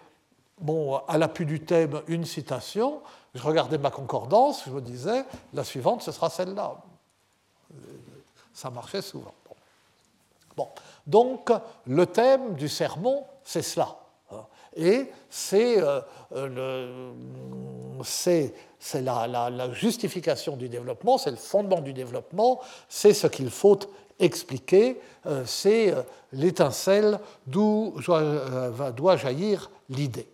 bon, 0.61 1.01
à 1.09 1.19
l'appui 1.19 1.45
du 1.45 1.61
thème 1.61 2.03
une 2.07 2.25
citation, 2.25 3.03
je 3.35 3.43
regardais 3.43 3.79
ma 3.79 3.91
concordance, 3.91 4.65
je 4.67 4.71
me 4.71 4.81
disais, 4.81 5.25
la 5.55 5.65
suivante, 5.65 6.03
ce 6.03 6.13
sera 6.13 6.29
celle-là. 6.29 6.77
Ça 8.53 8.71
marchait 8.71 9.03
souvent. 9.03 9.35
Bon. 10.57 10.69
Donc, 11.07 11.51
le 11.87 12.07
thème 12.07 12.55
du 12.55 12.69
sermon, 12.69 13.25
c'est 13.43 13.63
cela. 13.63 13.97
Et 14.75 15.11
c'est 15.29 15.83
euh, 15.83 16.01
la, 18.95 19.51
la, 19.51 19.73
justification 19.73 20.57
du 20.57 20.69
développement, 20.69 21.19
c'est 21.19 21.31
le 21.31 21.37
fondement 21.37 21.81
du 21.81 21.93
développement, 21.93 22.61
c'est 22.89 23.13
ce 23.13 23.27
qu'il 23.27 23.51
faut 23.51 23.79
expliquer, 24.19 24.99
euh, 25.27 25.45
c'est 25.47 25.93
euh, 25.93 26.03
l'étincelle 26.33 27.19
d'où 27.47 27.95
doit 28.97 29.17
jaillir 29.17 29.71
l'idée. 29.91 30.32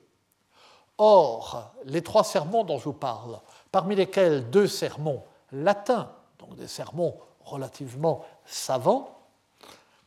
Or, 0.98 1.72
les 1.84 2.02
trois 2.02 2.24
sermons 2.24 2.64
dont 2.64 2.78
je 2.78 2.84
vous 2.84 2.92
parle, 2.92 3.38
parmi 3.70 3.94
lesquels 3.94 4.50
deux 4.50 4.66
sermons 4.66 5.22
latins, 5.52 6.10
donc 6.38 6.56
des 6.56 6.66
sermons 6.66 7.16
relativement 7.44 8.24
savants, 8.44 9.16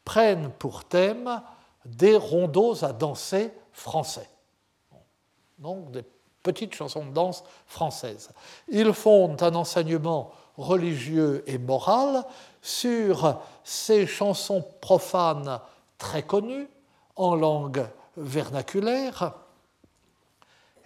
prennent 0.04 0.52
pour 0.52 0.84
thème 0.84 1.42
des 1.86 2.18
rondeaux 2.18 2.84
à 2.84 2.92
danser 2.92 3.54
français. 3.72 4.30
Donc 5.58 5.92
des 5.92 6.04
petites 6.44 6.74
chansons 6.74 7.06
de 7.06 7.12
danse 7.12 7.44
françaises. 7.66 8.30
Ils 8.68 8.94
font 8.94 9.38
un 9.42 9.56
enseignement 9.56 10.32
religieux 10.58 11.44
et 11.48 11.58
moral 11.58 12.24
sur 12.62 13.40
ces 13.64 14.06
chansons 14.06 14.66
profanes 14.82 15.60
très 15.98 16.24
connues 16.24 16.68
en 17.16 17.36
langue 17.36 17.88
vernaculaire 18.18 19.34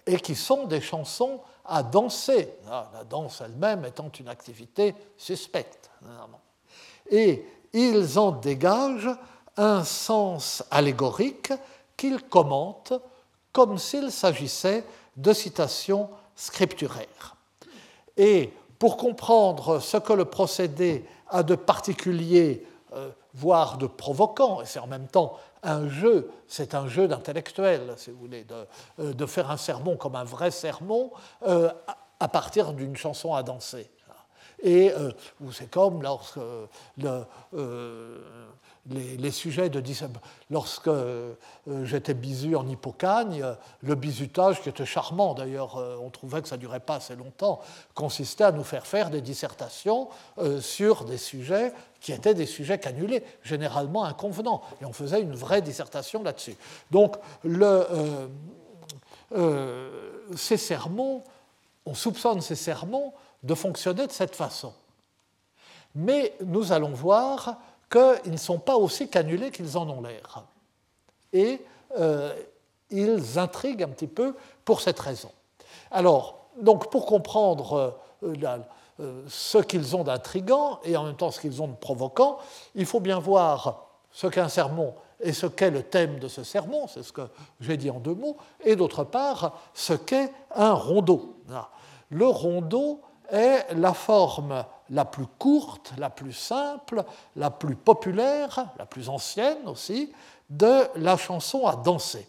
et 0.06 0.18
qui 0.18 0.34
sont 0.34 0.64
des 0.64 0.80
chansons 0.80 1.40
à 1.64 1.82
danser, 1.82 2.54
ah, 2.70 2.90
la 2.94 3.04
danse 3.04 3.40
elle-même 3.40 3.84
étant 3.84 4.10
une 4.20 4.28
activité 4.28 4.94
suspecte. 5.16 5.90
Et 7.10 7.44
ils 7.72 8.18
en 8.18 8.30
dégagent 8.32 9.10
un 9.56 9.84
sens 9.84 10.62
allégorique 10.70 11.52
qu'ils 11.96 12.22
commentent 12.22 12.94
comme 13.52 13.78
s'il 13.78 14.12
s'agissait 14.12 14.84
de 15.16 15.32
citations 15.32 16.10
scripturaires. 16.34 17.36
Et 18.16 18.52
pour 18.78 18.96
comprendre 18.96 19.80
ce 19.80 19.96
que 19.96 20.12
le 20.12 20.26
procédé 20.26 21.04
a 21.28 21.42
de 21.42 21.54
particulier, 21.54 22.66
euh, 22.92 23.10
voire 23.34 23.78
de 23.78 23.86
provoquant, 23.86 24.60
et 24.60 24.66
c'est 24.66 24.78
en 24.78 24.86
même 24.86 25.08
temps 25.08 25.38
un 25.66 25.88
jeu, 25.88 26.30
c'est 26.46 26.74
un 26.74 26.86
jeu 26.86 27.08
d'intellectuel, 27.08 27.94
si 27.96 28.10
vous 28.10 28.18
voulez, 28.18 28.44
de, 28.44 28.66
euh, 29.00 29.26
faire 29.26 29.50
un 29.50 29.56
sermon 29.56 29.96
comme 29.96 30.14
un 30.16 30.24
vrai 30.24 30.50
sermon 30.50 31.12
euh, 31.46 31.70
à 32.20 32.28
partir 32.28 32.72
d'une 32.72 32.96
chanson 32.96 33.34
à 33.34 33.42
danser. 33.42 33.90
Et 34.62 34.90
euh, 34.92 35.12
c'est 35.52 35.70
comme 35.70 36.02
lorsque 36.02 36.38
le, 36.98 37.24
les, 38.90 39.30
sujets 39.30 39.68
de 39.68 39.82
Lorsque 40.50 40.88
euh, 40.88 41.34
j'étais 41.84 42.14
bisu 42.14 42.56
en 42.56 42.68
Hippocagne, 42.68 43.44
le 43.82 43.94
bisutage, 43.94 44.60
qui 44.62 44.68
était 44.68 44.86
charmant 44.86 45.34
d'ailleurs, 45.34 45.76
euh, 45.76 45.96
on 46.02 46.10
trouvait 46.10 46.42
que 46.42 46.48
ça 46.48 46.56
ne 46.56 46.60
durait 46.60 46.80
pas 46.80 46.96
assez 46.96 47.14
longtemps, 47.16 47.60
consistait 47.94 48.44
à 48.44 48.52
nous 48.52 48.64
faire 48.64 48.86
faire 48.86 49.10
des 49.10 49.20
dissertations 49.20 50.08
euh, 50.38 50.60
sur 50.60 51.04
des 51.04 51.18
sujets 51.18 51.72
qui 52.00 52.12
étaient 52.12 52.34
des 52.34 52.46
sujets 52.46 52.78
canulés, 52.78 53.22
généralement 53.42 54.04
inconvenants. 54.04 54.62
Et 54.80 54.84
on 54.84 54.92
faisait 54.92 55.20
une 55.20 55.34
vraie 55.34 55.62
dissertation 55.62 56.22
là-dessus. 56.22 56.56
Donc, 56.90 57.16
ces 60.36 60.56
sermons, 60.56 61.22
on 61.84 61.94
soupçonne 61.94 62.40
ces 62.40 62.54
sermons 62.54 63.12
de 63.42 63.54
fonctionner 63.54 64.06
de 64.06 64.12
cette 64.12 64.34
façon. 64.34 64.72
Mais 65.94 66.34
nous 66.44 66.72
allons 66.72 66.92
voir 66.92 67.56
qu'ils 67.90 68.32
ne 68.32 68.36
sont 68.36 68.58
pas 68.58 68.76
aussi 68.76 69.08
canulés 69.08 69.50
qu'ils 69.50 69.78
en 69.78 69.88
ont 69.88 70.02
l'air. 70.02 70.44
Et 71.32 71.64
euh, 71.98 72.34
ils 72.90 73.38
intriguent 73.38 73.82
un 73.82 73.88
petit 73.88 74.06
peu 74.06 74.34
pour 74.64 74.80
cette 74.80 74.98
raison. 75.00 75.30
Alors, 75.90 76.48
donc 76.60 76.90
pour 76.90 77.06
comprendre 77.06 77.96
euh, 78.22 78.58
euh, 79.00 79.22
ce 79.28 79.58
qu'ils 79.58 79.94
ont 79.94 80.04
d'intrigant 80.04 80.80
et 80.84 80.96
en 80.96 81.04
même 81.04 81.16
temps 81.16 81.30
ce 81.30 81.40
qu'ils 81.40 81.62
ont 81.62 81.68
de 81.68 81.74
provoquant, 81.74 82.38
il 82.74 82.86
faut 82.86 83.00
bien 83.00 83.18
voir 83.18 83.88
ce 84.10 84.26
qu'est 84.26 84.40
un 84.40 84.48
sermon 84.48 84.94
et 85.20 85.32
ce 85.32 85.46
qu'est 85.46 85.70
le 85.70 85.82
thème 85.82 86.18
de 86.18 86.28
ce 86.28 86.44
sermon, 86.44 86.86
c'est 86.88 87.02
ce 87.02 87.12
que 87.12 87.28
j'ai 87.60 87.76
dit 87.76 87.90
en 87.90 88.00
deux 88.00 88.14
mots, 88.14 88.36
et 88.64 88.76
d'autre 88.76 89.04
part, 89.04 89.58
ce 89.72 89.94
qu'est 89.94 90.30
un 90.54 90.72
rondeau. 90.72 91.36
Le 92.10 92.26
rondeau 92.26 93.00
est 93.30 93.74
la 93.74 93.94
forme 93.94 94.64
la 94.90 95.04
plus 95.04 95.26
courte, 95.38 95.92
la 95.98 96.10
plus 96.10 96.32
simple, 96.32 97.04
la 97.34 97.50
plus 97.50 97.76
populaire, 97.76 98.66
la 98.78 98.86
plus 98.86 99.08
ancienne 99.08 99.66
aussi, 99.66 100.12
de 100.50 100.84
la 100.96 101.16
chanson 101.16 101.66
à 101.66 101.76
danser. 101.76 102.26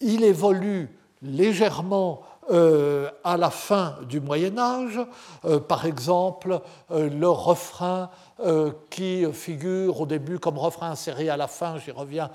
Il 0.00 0.24
évolue 0.24 0.90
légèrement 1.22 2.22
euh, 2.50 3.10
à 3.22 3.38
la 3.38 3.48
fin 3.48 3.96
du 4.06 4.20
Moyen 4.20 4.58
Âge, 4.58 5.00
euh, 5.46 5.60
par 5.60 5.86
exemple 5.86 6.60
euh, 6.90 7.08
le 7.08 7.28
refrain 7.28 8.10
qui 8.90 9.24
figure 9.32 10.00
au 10.00 10.06
début 10.06 10.40
comme 10.40 10.58
refrain 10.58 10.90
inséré 10.90 11.28
à 11.28 11.36
la 11.36 11.46
fin, 11.46 11.78
j'y 11.78 11.92
reviens, 11.92 12.30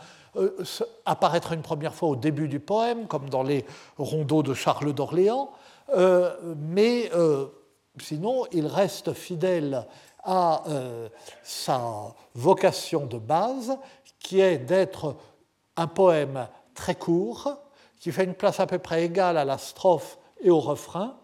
apparaître 1.05 1.51
une 1.51 1.61
première 1.61 1.93
fois 1.93 2.07
au 2.07 2.15
début 2.15 2.47
du 2.47 2.61
poème, 2.61 3.05
comme 3.05 3.29
dans 3.29 3.43
les 3.43 3.65
rondeaux 3.97 4.41
de 4.41 4.53
Charles 4.53 4.93
d'Orléans, 4.93 5.51
mais 5.95 7.11
sinon 7.99 8.45
il 8.51 8.67
reste 8.67 9.13
fidèle 9.13 9.85
à 10.23 10.63
sa 11.43 12.13
vocation 12.35 13.05
de 13.05 13.17
base, 13.17 13.77
qui 14.19 14.41
est 14.41 14.57
d'être 14.57 15.15
un 15.75 15.87
poème 15.87 16.47
très 16.75 16.95
court, 16.95 17.57
qui 17.99 18.11
fait 18.11 18.23
une 18.23 18.33
place 18.33 18.59
à 18.59 18.67
peu 18.67 18.79
près 18.79 19.05
égale 19.05 19.37
à 19.37 19.45
la 19.45 19.57
strophe 19.57 20.17
et 20.41 20.49
au 20.49 20.59
refrain, 20.59 21.17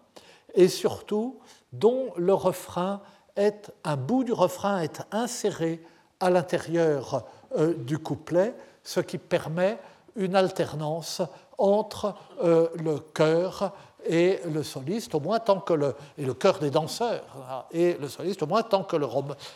et 0.54 0.68
surtout 0.68 1.38
dont 1.72 2.12
le 2.16 2.34
refrain 2.34 3.00
est, 3.36 3.70
un 3.84 3.96
bout 3.96 4.24
du 4.24 4.32
refrain 4.32 4.80
est 4.80 5.02
inséré 5.12 5.82
à 6.20 6.30
l'intérieur 6.30 7.24
euh, 7.56 7.74
du 7.74 7.98
couplet, 7.98 8.54
ce 8.82 9.00
qui 9.00 9.18
permet 9.18 9.78
une 10.16 10.34
alternance 10.34 11.20
entre 11.58 12.14
euh, 12.42 12.68
le 12.76 12.98
chœur 12.98 13.74
et 14.08 14.40
le 14.52 14.62
soliste, 14.62 15.14
au 15.14 15.20
moins 15.20 15.38
tant 15.38 15.60
que 15.60 15.72
le, 15.72 15.94
et 16.18 16.24
le 16.24 16.34
chœur 16.34 16.58
des 16.58 16.70
danseurs 16.70 17.24
hein, 17.48 17.64
et 17.72 17.94
le 17.94 18.08
soliste, 18.08 18.42
au 18.42 18.46
moins 18.46 18.62
tant 18.62 18.84
que 18.84 18.96
le, 18.96 19.06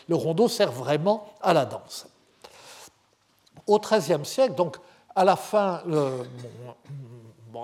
le 0.08 0.14
rondeau 0.14 0.48
sert 0.48 0.72
vraiment 0.72 1.28
à 1.40 1.52
la 1.52 1.64
danse. 1.64 2.06
Au 3.66 3.78
XIIIe 3.78 4.24
siècle, 4.24 4.54
donc 4.54 4.76
à 5.14 5.24
la 5.24 5.36
fin, 5.36 5.82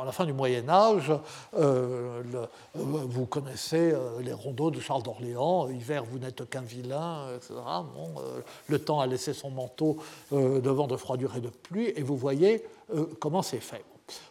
à 0.01 0.05
la 0.05 0.13
fin 0.13 0.25
du 0.25 0.33
Moyen 0.33 0.69
Âge, 0.69 1.13
euh, 1.57 2.23
euh, 2.35 2.47
vous 2.75 3.27
connaissez 3.27 3.93
euh, 3.93 4.21
les 4.21 4.33
rondeaux 4.33 4.71
de 4.71 4.81
Charles 4.81 5.03
d'Orléans, 5.03 5.69
hiver 5.69 6.05
vous 6.05 6.19
n'êtes 6.19 6.49
qu'un 6.49 6.63
vilain, 6.63 7.29
etc. 7.35 7.55
le 8.69 8.79
temps 8.79 9.01
a 9.01 9.07
laissé 9.07 9.33
son 9.33 9.51
manteau 9.51 9.99
devant 10.33 10.87
de 10.87 10.97
froidure 10.97 11.37
et 11.37 11.41
de 11.41 11.49
pluie, 11.49 11.93
et 11.97 12.03
vous 12.03 12.17
voyez 12.17 12.65
comment 13.21 13.43
c'est 13.43 13.61
fait. 13.61 13.85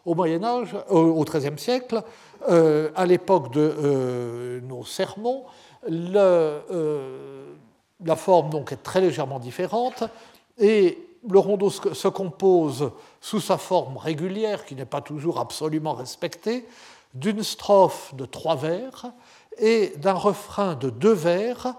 Au 0.05 0.15
Moyen 0.15 0.43
Âge, 0.43 0.75
au 0.89 1.23
XIIIe 1.23 1.57
siècle, 1.57 2.01
à 2.47 3.05
l'époque 3.05 3.51
de 3.51 4.61
nos 4.63 4.85
sermons, 4.85 5.43
la 5.87 6.61
forme 8.15 8.49
donc 8.49 8.71
est 8.71 8.83
très 8.83 9.01
légèrement 9.01 9.39
différente, 9.39 10.03
et 10.57 10.97
le 11.27 11.39
rondeau 11.39 11.69
se 11.69 12.07
compose 12.07 12.91
sous 13.19 13.41
sa 13.41 13.57
forme 13.57 13.97
régulière, 13.97 14.65
qui 14.65 14.75
n'est 14.75 14.85
pas 14.85 15.01
toujours 15.01 15.39
absolument 15.39 15.93
respectée, 15.93 16.65
d'une 17.13 17.43
strophe 17.43 18.13
de 18.13 18.25
trois 18.25 18.55
vers 18.55 19.07
et 19.57 19.93
d'un 19.97 20.13
refrain 20.13 20.75
de 20.75 20.89
deux 20.89 21.13
vers, 21.13 21.75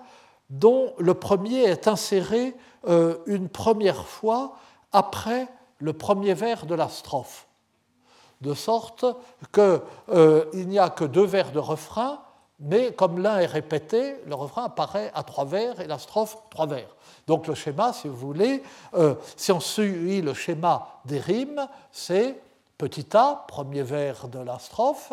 dont 0.50 0.92
le 0.98 1.14
premier 1.14 1.64
est 1.64 1.88
inséré 1.88 2.54
euh, 2.88 3.18
une 3.26 3.48
première 3.48 4.06
fois 4.06 4.56
après 4.92 5.46
le 5.78 5.92
premier 5.92 6.34
vers 6.34 6.66
de 6.66 6.74
la 6.74 6.88
strophe, 6.88 7.45
de 8.40 8.54
sorte 8.54 9.04
qu'il 9.52 9.80
euh, 10.10 10.44
n'y 10.52 10.78
a 10.78 10.90
que 10.90 11.04
deux 11.04 11.24
vers 11.24 11.52
de 11.52 11.58
refrain, 11.58 12.20
mais 12.58 12.92
comme 12.92 13.20
l'un 13.20 13.38
est 13.38 13.46
répété, 13.46 14.16
le 14.26 14.34
refrain 14.34 14.64
apparaît 14.64 15.10
à 15.14 15.22
trois 15.22 15.44
vers 15.44 15.80
et 15.80 15.86
la 15.86 15.98
strophe 15.98 16.38
trois 16.50 16.66
vers. 16.66 16.88
Donc 17.26 17.46
le 17.46 17.54
schéma, 17.54 17.92
si 17.92 18.08
vous 18.08 18.16
voulez, 18.16 18.62
euh, 18.94 19.14
si 19.36 19.52
on 19.52 19.60
suit 19.60 20.22
le 20.22 20.32
schéma 20.32 21.00
des 21.04 21.18
rimes, 21.18 21.66
c'est 21.92 22.40
petit 22.78 23.06
a, 23.14 23.44
premier 23.48 23.82
vers 23.82 24.28
de 24.28 24.38
la 24.38 24.58
strophe, 24.58 25.12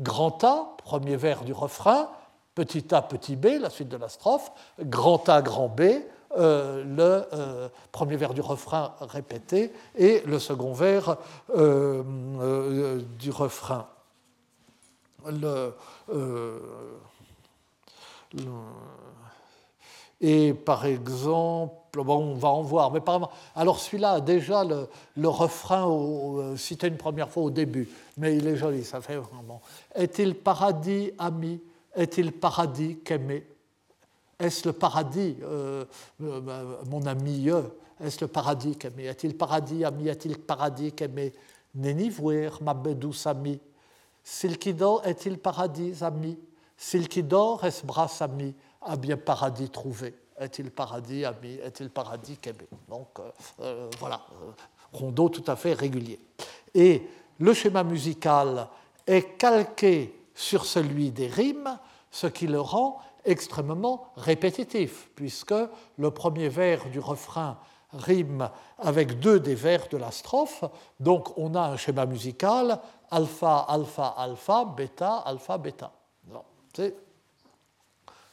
grand 0.00 0.42
A, 0.44 0.76
premier 0.78 1.16
vers 1.16 1.44
du 1.44 1.52
refrain, 1.52 2.08
petit 2.54 2.94
a, 2.94 3.02
petit 3.02 3.36
b, 3.36 3.58
la 3.60 3.70
suite 3.70 3.88
de 3.88 3.96
la 3.96 4.08
strophe, 4.08 4.50
grand 4.80 5.28
A, 5.28 5.42
grand 5.42 5.68
B, 5.68 5.82
euh, 6.36 6.84
le 6.84 7.24
euh, 7.32 7.68
premier 7.92 8.16
vers 8.16 8.34
du 8.34 8.40
refrain 8.40 8.94
répété 9.00 9.72
et 9.96 10.22
le 10.26 10.38
second 10.38 10.72
vers 10.72 11.16
du 11.54 13.30
refrain. 13.30 13.86
Le, 15.28 15.74
le 16.08 16.60
et 20.20 20.54
par 20.54 20.86
exemple, 20.86 21.74
bon, 21.92 22.16
on 22.16 22.34
va 22.34 22.48
en 22.48 22.62
voir, 22.62 22.90
mais 22.90 23.00
par 23.00 23.30
alors 23.54 23.78
celui-là 23.78 24.20
déjà 24.20 24.64
le, 24.64 25.28
refrain 25.28 25.86
euh, 25.88 26.56
cité 26.56 26.88
une 26.88 26.96
première 26.96 27.28
fois 27.28 27.42
au 27.42 27.50
début, 27.50 27.88
mais 28.16 28.36
il 28.36 28.46
est 28.46 28.56
joli, 28.56 28.82
ça 28.82 29.00
fait 29.00 29.16
vraiment. 29.16 29.60
Est-il 29.94 30.34
paradis 30.34 31.12
ami? 31.18 31.60
Est-il 31.94 32.32
paradis 32.32 32.98
qu'aimer? 33.04 33.46
Est-ce 34.38 34.66
le 34.68 34.72
paradis, 34.72 35.36
euh, 35.42 35.84
euh, 36.22 36.76
mon 36.88 37.06
ami 37.06 37.48
Est-ce 38.00 38.20
le 38.20 38.28
paradis 38.28 38.76
qu'aimer 38.76 39.06
Est-il 39.06 39.36
paradis 39.36 39.84
ami 39.84 40.08
Est-il 40.08 40.38
paradis 40.38 40.92
qu'aimer 40.92 41.32
Neni 41.74 42.10
voir 42.10 42.62
ma 42.62 42.74
douce 42.74 43.26
ami 43.26 43.60
Silkidor 44.28 45.06
est-il 45.06 45.38
paradis 45.38 46.02
ami? 46.02 46.36
Silkidor 46.76 47.64
est-ce 47.64 47.86
bras 47.86 48.10
ami 48.18 48.52
a 48.82 48.96
bien 48.96 49.16
paradis 49.16 49.70
trouvé. 49.70 50.16
Est-il 50.36 50.72
paradis 50.72 51.24
ami? 51.24 51.54
Est-il 51.62 51.90
paradis 51.90 52.36
qu'aimé 52.36 52.66
Donc 52.88 53.20
euh, 53.20 53.30
euh, 53.60 53.90
voilà, 54.00 54.26
euh, 54.32 54.50
rondeau 54.92 55.28
tout 55.28 55.44
à 55.46 55.54
fait 55.54 55.74
régulier. 55.74 56.18
Et 56.74 57.06
le 57.38 57.54
schéma 57.54 57.84
musical 57.84 58.66
est 59.06 59.38
calqué 59.38 60.12
sur 60.34 60.64
celui 60.64 61.12
des 61.12 61.28
rimes, 61.28 61.78
ce 62.10 62.26
qui 62.26 62.48
le 62.48 62.60
rend 62.60 63.00
extrêmement 63.26 64.12
répétitif, 64.16 65.10
puisque 65.14 65.54
le 65.98 66.10
premier 66.10 66.48
vers 66.48 66.88
du 66.90 67.00
refrain 67.00 67.58
rime 67.92 68.50
avec 68.78 69.20
deux 69.20 69.40
des 69.40 69.54
vers 69.54 69.88
de 69.88 69.96
la 69.96 70.10
strophe, 70.10 70.64
donc 71.00 71.36
on 71.36 71.54
a 71.54 71.60
un 71.60 71.76
schéma 71.76 72.06
musical 72.06 72.80
alpha, 73.10 73.66
alpha, 73.68 74.14
alpha, 74.16 74.64
bêta, 74.64 75.16
alpha, 75.18 75.58
bêta. 75.58 75.92
C'est 76.74 76.94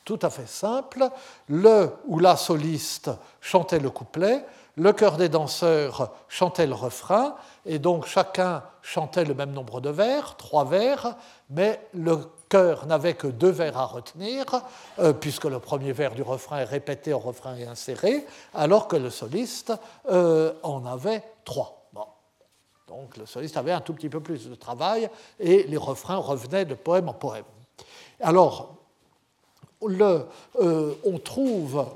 tout 0.04 0.20
à 0.22 0.30
fait 0.30 0.48
simple. 0.48 1.10
Le 1.48 1.92
ou 2.08 2.20
la 2.20 2.36
soliste 2.36 3.10
chantait 3.40 3.80
le 3.80 3.90
couplet, 3.90 4.46
le 4.76 4.92
chœur 4.92 5.18
des 5.18 5.30
danseurs 5.30 6.12
chantait 6.28 6.68
le 6.68 6.74
refrain, 6.74 7.36
et 7.66 7.80
donc 7.80 8.06
chacun 8.06 8.64
chantait 8.82 9.24
le 9.24 9.34
même 9.34 9.52
nombre 9.52 9.80
de 9.80 9.90
vers, 9.90 10.36
trois 10.36 10.66
vers, 10.66 11.16
mais 11.50 11.80
le 11.94 12.18
chœur 12.54 12.86
n'avait 12.86 13.16
que 13.16 13.26
deux 13.26 13.50
vers 13.50 13.78
à 13.78 13.86
retenir, 13.88 14.46
euh, 15.00 15.12
puisque 15.12 15.46
le 15.46 15.58
premier 15.58 15.92
vers 15.92 16.14
du 16.14 16.22
refrain 16.22 16.60
est 16.60 16.66
répété 16.66 17.12
au 17.12 17.18
refrain 17.18 17.56
et 17.56 17.66
inséré, 17.66 18.28
alors 18.54 18.88
que 18.88 18.96
le 18.96 19.10
soliste 19.10 19.74
euh, 20.12 20.54
en 20.62 20.86
avait 20.86 21.24
trois. 21.46 21.80
Donc 22.88 23.18
le 23.18 23.26
soliste 23.26 23.58
avait 23.58 23.72
un 23.72 23.82
tout 23.82 23.94
petit 23.94 24.10
peu 24.10 24.20
plus 24.20 24.48
de 24.48 24.54
travail, 24.54 25.10
et 25.40 25.64
les 25.64 25.78
refrains 25.78 26.18
revenaient 26.18 26.66
de 26.66 26.76
poème 26.76 27.10
en 27.10 27.14
poème. 27.14 27.46
Alors, 28.20 28.76
euh, 29.82 30.94
on 31.04 31.18
trouve, 31.18 31.88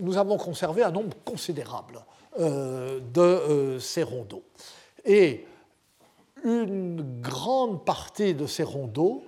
nous 0.00 0.16
avons 0.16 0.38
conservé 0.38 0.82
un 0.82 0.90
nombre 0.90 1.14
considérable 1.26 2.02
de 2.38 3.76
ces 3.78 4.02
rondeaux. 4.02 4.44
Et 5.04 5.46
une 6.42 7.20
grande 7.20 7.84
partie 7.84 8.34
de 8.34 8.46
ces 8.46 8.62
rondeaux 8.62 9.24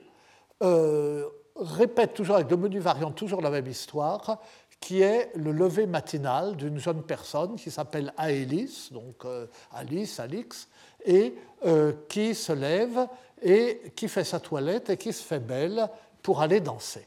répète 1.56 2.14
toujours 2.14 2.36
avec 2.36 2.48
de 2.48 2.56
menus 2.56 2.82
variants 2.82 3.12
toujours 3.12 3.40
la 3.40 3.50
même 3.50 3.66
histoire, 3.66 4.40
qui 4.80 5.02
est 5.02 5.30
le 5.34 5.52
lever 5.52 5.86
matinal 5.86 6.56
d'une 6.56 6.78
jeune 6.78 7.02
personne 7.02 7.56
qui 7.56 7.70
s'appelle 7.70 8.12
Aélis, 8.16 8.90
donc 8.92 9.24
Alice, 9.72 10.20
Alix, 10.20 10.68
et 11.04 11.34
qui 12.08 12.34
se 12.34 12.52
lève 12.52 13.06
et 13.42 13.92
qui 13.94 14.08
fait 14.08 14.24
sa 14.24 14.40
toilette 14.40 14.90
et 14.90 14.96
qui 14.96 15.12
se 15.12 15.22
fait 15.22 15.40
belle 15.40 15.88
pour 16.22 16.40
aller 16.40 16.60
danser. 16.60 17.06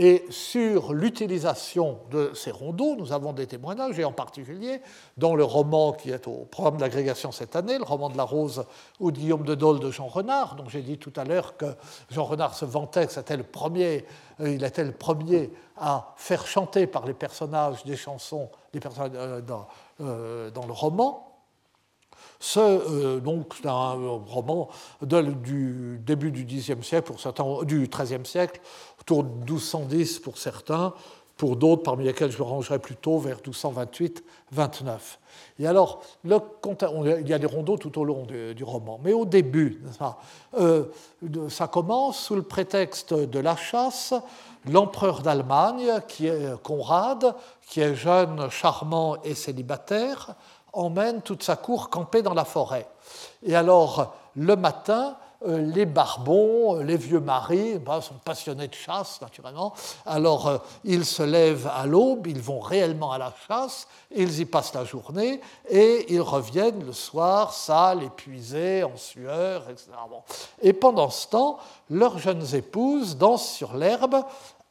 Et 0.00 0.24
sur 0.30 0.92
l'utilisation 0.92 1.98
de 2.12 2.30
ces 2.32 2.52
rondeaux, 2.52 2.94
nous 2.94 3.12
avons 3.12 3.32
des 3.32 3.48
témoignages, 3.48 3.98
et 3.98 4.04
en 4.04 4.12
particulier 4.12 4.80
dans 5.16 5.34
le 5.34 5.42
roman 5.42 5.92
qui 5.92 6.10
est 6.10 6.28
au 6.28 6.46
programme 6.48 6.76
d'agrégation 6.76 7.32
cette 7.32 7.56
année, 7.56 7.76
le 7.78 7.82
roman 7.82 8.08
de 8.08 8.16
la 8.16 8.22
Rose 8.22 8.64
ou 9.00 9.10
Guillaume 9.10 9.42
de 9.42 9.56
Dole 9.56 9.80
de 9.80 9.90
Jean 9.90 10.06
Renard. 10.06 10.54
Donc 10.54 10.68
j'ai 10.70 10.82
dit 10.82 10.98
tout 10.98 11.12
à 11.16 11.24
l'heure 11.24 11.56
que 11.56 11.66
Jean 12.12 12.22
Renard 12.22 12.54
se 12.54 12.64
vantait 12.64 13.08
que 13.08 13.34
le 13.34 13.42
premier, 13.42 14.06
euh, 14.38 14.50
il 14.50 14.62
était 14.62 14.84
le 14.84 14.92
premier 14.92 15.50
à 15.76 16.14
faire 16.16 16.46
chanter 16.46 16.86
par 16.86 17.04
les 17.04 17.14
personnages 17.14 17.82
des 17.82 17.96
chansons 17.96 18.50
des 18.72 18.78
personnages, 18.78 19.10
euh, 19.16 19.40
euh, 20.00 20.50
dans 20.52 20.66
le 20.66 20.72
roman. 20.72 21.27
Ce, 22.40 23.18
donc, 23.18 23.54
c'est 23.60 23.68
un 23.68 24.20
roman 24.26 24.68
du 25.02 26.00
début 26.04 26.30
du 26.30 26.44
Xe 26.44 26.80
siècle, 26.82 27.06
pour 27.06 27.20
certains, 27.20 27.44
du 27.64 27.88
XIIIe 27.88 28.24
siècle, 28.24 28.60
autour 29.00 29.24
de 29.24 29.28
1210 29.28 30.20
pour 30.20 30.38
certains, 30.38 30.94
pour 31.38 31.56
d'autres, 31.56 31.84
parmi 31.84 32.04
lesquels 32.04 32.30
je 32.30 32.38
me 32.38 32.42
rangerai 32.42 32.78
plutôt 32.78 33.18
vers 33.18 33.38
1228-29. 33.38 34.20
Et 35.60 35.66
alors, 35.66 36.02
il 36.24 37.28
y 37.28 37.32
a 37.32 37.38
des 37.38 37.46
rondeaux 37.46 37.76
tout 37.76 37.98
au 37.98 38.04
long 38.04 38.26
du, 38.26 38.64
roman, 38.64 39.00
mais 39.02 39.12
au 39.12 39.24
début, 39.24 39.82
ça, 39.98 40.18
euh, 40.58 40.84
ça, 41.48 41.68
commence 41.68 42.18
sous 42.18 42.34
le 42.34 42.42
prétexte 42.42 43.14
de 43.14 43.38
la 43.38 43.56
chasse. 43.56 44.14
L'empereur 44.68 45.22
d'Allemagne, 45.22 46.00
qui 46.08 46.26
est 46.26 46.60
Conrad, 46.62 47.34
qui 47.68 47.80
est 47.80 47.94
jeune, 47.94 48.50
charmant 48.50 49.16
et 49.22 49.34
célibataire, 49.34 50.34
emmène 50.78 51.22
toute 51.22 51.42
sa 51.42 51.56
cour 51.56 51.90
camper 51.90 52.22
dans 52.22 52.34
la 52.34 52.44
forêt. 52.44 52.86
Et 53.42 53.54
alors, 53.54 54.14
le 54.34 54.56
matin, 54.56 55.16
euh, 55.46 55.58
les 55.58 55.86
barbons, 55.86 56.78
euh, 56.78 56.82
les 56.82 56.96
vieux 56.96 57.20
maris, 57.20 57.78
bah, 57.78 58.00
sont 58.00 58.16
passionnés 58.24 58.66
de 58.66 58.74
chasse, 58.74 59.20
naturellement. 59.20 59.72
Alors, 60.04 60.48
euh, 60.48 60.58
ils 60.82 61.04
se 61.04 61.22
lèvent 61.22 61.70
à 61.72 61.86
l'aube, 61.86 62.26
ils 62.26 62.40
vont 62.40 62.58
réellement 62.58 63.12
à 63.12 63.18
la 63.18 63.32
chasse, 63.46 63.86
ils 64.14 64.40
y 64.40 64.44
passent 64.44 64.74
la 64.74 64.84
journée, 64.84 65.40
et 65.68 66.12
ils 66.12 66.20
reviennent 66.20 66.84
le 66.84 66.92
soir, 66.92 67.52
sales, 67.52 68.02
épuisés, 68.02 68.82
en 68.82 68.96
sueur, 68.96 69.62
etc. 69.70 69.90
Et 70.60 70.72
pendant 70.72 71.08
ce 71.08 71.28
temps, 71.28 71.58
leurs 71.88 72.18
jeunes 72.18 72.44
épouses 72.56 73.16
dansent 73.16 73.48
sur 73.48 73.76
l'herbe 73.76 74.16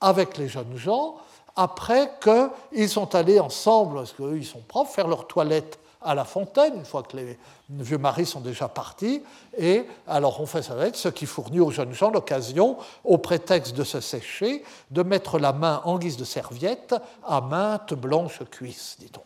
avec 0.02 0.38
les 0.38 0.50
jeunes 0.50 0.76
gens, 0.76 1.16
après 1.56 2.12
qu'ils 2.22 2.90
sont 2.90 3.16
allés 3.16 3.40
ensemble, 3.40 4.00
parce 4.00 4.12
qu'eux, 4.12 4.38
ils 4.38 4.46
sont 4.46 4.62
profs, 4.68 4.94
faire 4.94 5.08
leur 5.08 5.28
toilette 5.28 5.80
à 6.02 6.16
la 6.16 6.26
fontaine, 6.26 6.76
une 6.76 6.86
fois 6.86 7.04
que 7.04 7.18
les 7.18 7.38
vieux 7.70 7.98
maris 7.98 8.26
sont 8.26 8.40
déjà 8.40 8.68
partis, 8.68 9.22
et 9.58 9.86
alors 10.08 10.40
on 10.40 10.46
fait 10.46 10.62
ça 10.62 10.74
avec 10.74 10.96
ce 10.96 11.10
qui 11.10 11.26
fournit 11.26 11.60
aux 11.60 11.72
jeunes 11.72 11.94
gens 11.94 12.12
l'occasion, 12.12 12.78
au 13.04 13.18
prétexte 13.18 13.76
de 13.76 13.84
se 13.84 14.00
sécher, 14.00 14.64
de 14.92 15.04
mettre 15.04 15.40
la 15.40 15.54
main 15.54 15.82
en 15.86 15.98
guise 15.98 16.18
de 16.18 16.26
serviette 16.26 16.96
à 17.26 17.42
maintes 17.42 17.94
blanches 17.94 18.42
cuisses, 18.52 18.98
dit-on. 19.00 19.22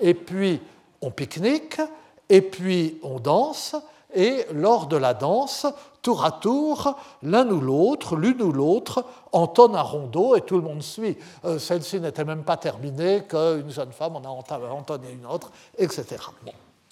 Et 0.00 0.14
puis 0.14 0.60
on 1.00 1.10
pique-nique, 1.10 1.80
et 2.28 2.42
puis 2.42 2.98
on 3.02 3.18
danse, 3.18 3.74
et 4.14 4.46
lors 4.52 4.86
de 4.86 4.96
la 4.96 5.14
danse, 5.14 5.66
tour 6.02 6.24
à 6.24 6.32
tour, 6.32 6.96
l'un 7.22 7.48
ou 7.48 7.60
l'autre, 7.60 8.16
l'une 8.16 8.42
ou 8.42 8.52
l'autre, 8.52 9.04
entonne 9.32 9.74
un 9.74 9.82
rondeau 9.82 10.36
et 10.36 10.40
tout 10.40 10.56
le 10.56 10.62
monde 10.62 10.82
suit. 10.82 11.16
Euh, 11.44 11.58
celle-ci 11.58 12.00
n'était 12.00 12.24
même 12.24 12.44
pas 12.44 12.56
terminée 12.56 13.24
qu'une 13.28 13.70
jeune 13.70 13.92
femme 13.92 14.16
en 14.16 14.22
a 14.22 14.28
entonné 14.28 15.10
une 15.12 15.26
autre, 15.26 15.50
etc. 15.78 16.16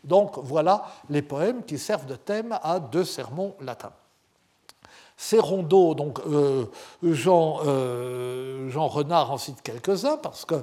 Donc 0.05 0.39
voilà 0.39 0.85
les 1.11 1.23
poèmes 1.23 1.65
qui 1.65 1.79
servent 1.79 2.07
de 2.07 2.17
thème 2.17 2.59
à 2.63 2.79
deux 2.79 3.05
sermons 3.05 3.55
latins. 3.61 3.93
Ces 5.21 5.41
rondeaux, 5.41 5.97
donc 5.97 6.21
euh, 6.29 6.67
Jean, 7.03 7.59
euh, 7.67 8.71
Jean, 8.71 8.87
Renard 8.87 9.33
en 9.33 9.37
cite 9.37 9.63
quelques-uns 9.63 10.17
parce 10.17 10.45
que 10.45 10.55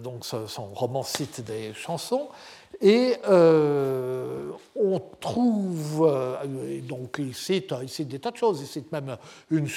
donc 0.00 0.24
son 0.24 0.66
roman 0.74 1.04
cite 1.04 1.40
des 1.44 1.72
chansons, 1.72 2.28
et 2.82 3.16
euh, 3.28 4.52
on 4.74 5.02
trouve, 5.20 6.08
euh, 6.08 6.80
donc 6.80 7.16
il 7.18 7.34
cite, 7.34 7.74
des 8.00 8.18
tas 8.18 8.30
de 8.30 8.38
choses, 8.38 8.62
il 8.62 8.66
cite 8.66 8.90
même 8.90 9.18
une, 9.50 9.68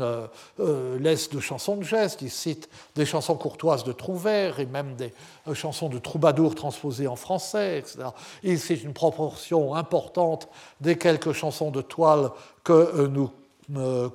euh, 0.00 0.98
laisse 1.00 1.30
de 1.30 1.40
chansons 1.40 1.76
de 1.76 1.82
geste, 1.82 2.22
il 2.22 2.30
cite 2.30 2.68
des 2.94 3.04
chansons 3.04 3.34
courtoises 3.34 3.82
de 3.82 3.90
Trouvert 3.90 4.60
et 4.60 4.66
même 4.66 4.94
des 4.94 5.12
chansons 5.54 5.88
de 5.88 5.98
troubadours 5.98 6.54
transposées 6.54 7.08
en 7.08 7.16
français, 7.16 7.78
etc. 7.78 8.10
Il 8.44 8.60
cite 8.60 8.84
une 8.84 8.92
proportion 8.92 9.74
importante 9.74 10.48
des 10.80 10.96
quelques 10.96 11.32
chansons 11.32 11.72
de 11.72 11.82
toile 11.82 12.30
que 12.70 13.06
nous 13.06 13.30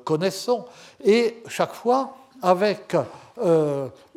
connaissons, 0.04 0.66
et 1.04 1.44
chaque 1.48 1.74
fois 1.74 2.16
avec 2.42 2.96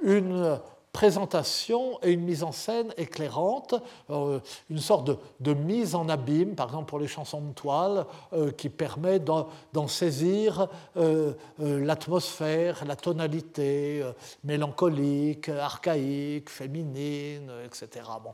une 0.03 0.59
présentation 0.93 1.99
et 2.03 2.13
une 2.13 2.23
mise 2.23 2.43
en 2.43 2.53
scène 2.53 2.93
éclairante, 2.97 3.75
euh, 4.11 4.41
une 4.71 4.79
sorte 4.79 5.11
de, 5.41 5.55
mise 5.55 5.95
en 5.95 6.09
abîme, 6.09 6.55
par 6.55 6.67
exemple 6.69 6.87
pour 6.87 6.99
les 6.99 7.07
chansons 7.07 7.41
de 7.41 7.53
toile, 7.53 8.07
euh, 8.33 8.51
qui 8.51 8.69
permet 8.69 9.19
d'en 9.19 9.49
saisir 9.87 10.69
euh, 10.97 11.35
l'atmosphère, 11.59 12.85
la 12.87 12.97
tonalité 12.97 14.05
mélancolique, 14.45 15.49
archaïque, 15.49 16.49
féminine, 16.51 17.51
etc. 17.65 18.07
Bon, 18.23 18.33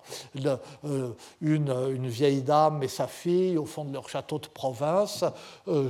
une, 1.40 1.70
une, 1.70 2.08
vieille 2.08 2.42
dame 2.42 2.82
et 2.82 2.88
sa 2.88 3.06
fille, 3.06 3.58
au 3.58 3.64
fond 3.64 3.84
de 3.84 3.92
leur 3.92 4.08
château 4.08 4.38
de 4.38 4.46
province, 4.46 5.24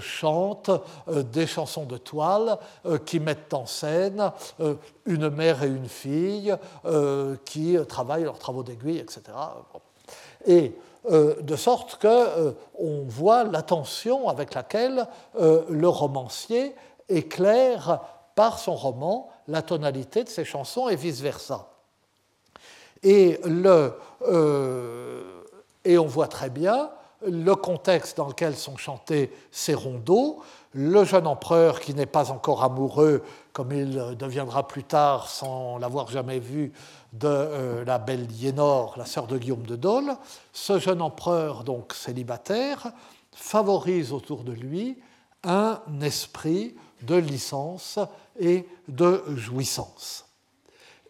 chantent 0.00 0.70
des 1.08 1.46
chansons 1.46 1.84
de 1.84 1.98
toile 1.98 2.58
qui 3.04 3.20
mettent 3.20 3.54
en 3.54 3.66
scène 3.66 4.32
une 5.06 5.28
mère 5.30 5.62
et 5.62 5.68
une 5.68 5.88
fille 5.88 6.53
euh, 6.84 7.36
qui 7.44 7.76
travaillent 7.88 8.24
leurs 8.24 8.38
travaux 8.38 8.62
d'aiguille, 8.62 8.98
etc. 8.98 9.22
Et 10.46 10.74
euh, 11.10 11.40
de 11.42 11.56
sorte 11.56 12.00
qu'on 12.00 12.08
euh, 12.08 12.54
voit 13.06 13.44
l'attention 13.44 14.28
avec 14.28 14.54
laquelle 14.54 15.06
le 15.36 15.88
romancier 15.88 16.74
éclaire 17.08 18.00
par 18.34 18.58
son 18.58 18.74
roman 18.74 19.28
la 19.46 19.62
tonalité 19.62 20.24
de 20.24 20.28
ses 20.28 20.44
chansons 20.44 20.88
et 20.88 20.96
vice-versa. 20.96 21.68
Et, 23.02 23.38
et 25.84 25.98
on 25.98 26.06
voit 26.06 26.28
très 26.28 26.48
bien 26.48 26.90
le 27.26 27.54
contexte 27.54 28.16
dans 28.16 28.28
lequel 28.28 28.54
sont 28.54 28.76
chantés 28.76 29.32
ces 29.50 29.74
rondeaux, 29.74 30.42
le 30.72 31.04
jeune 31.04 31.26
empereur 31.26 31.80
qui 31.80 31.94
n'est 31.94 32.06
pas 32.06 32.30
encore 32.30 32.64
amoureux, 32.64 33.22
comme 33.54 33.72
il 33.72 34.16
deviendra 34.18 34.66
plus 34.66 34.82
tard 34.82 35.30
sans 35.30 35.78
l'avoir 35.78 36.10
jamais 36.10 36.40
vu, 36.40 36.72
de 37.12 37.28
euh, 37.28 37.84
la 37.84 37.98
belle 37.98 38.26
Liénore, 38.26 38.94
la 38.98 39.06
sœur 39.06 39.28
de 39.28 39.38
Guillaume 39.38 39.64
de 39.64 39.76
Dole, 39.76 40.16
ce 40.52 40.80
jeune 40.80 41.00
empereur, 41.00 41.62
donc 41.62 41.94
célibataire, 41.94 42.88
favorise 43.32 44.12
autour 44.12 44.42
de 44.42 44.52
lui 44.52 44.98
un 45.44 45.80
esprit 46.02 46.74
de 47.02 47.14
licence 47.14 48.00
et 48.40 48.66
de 48.88 49.22
jouissance. 49.36 50.26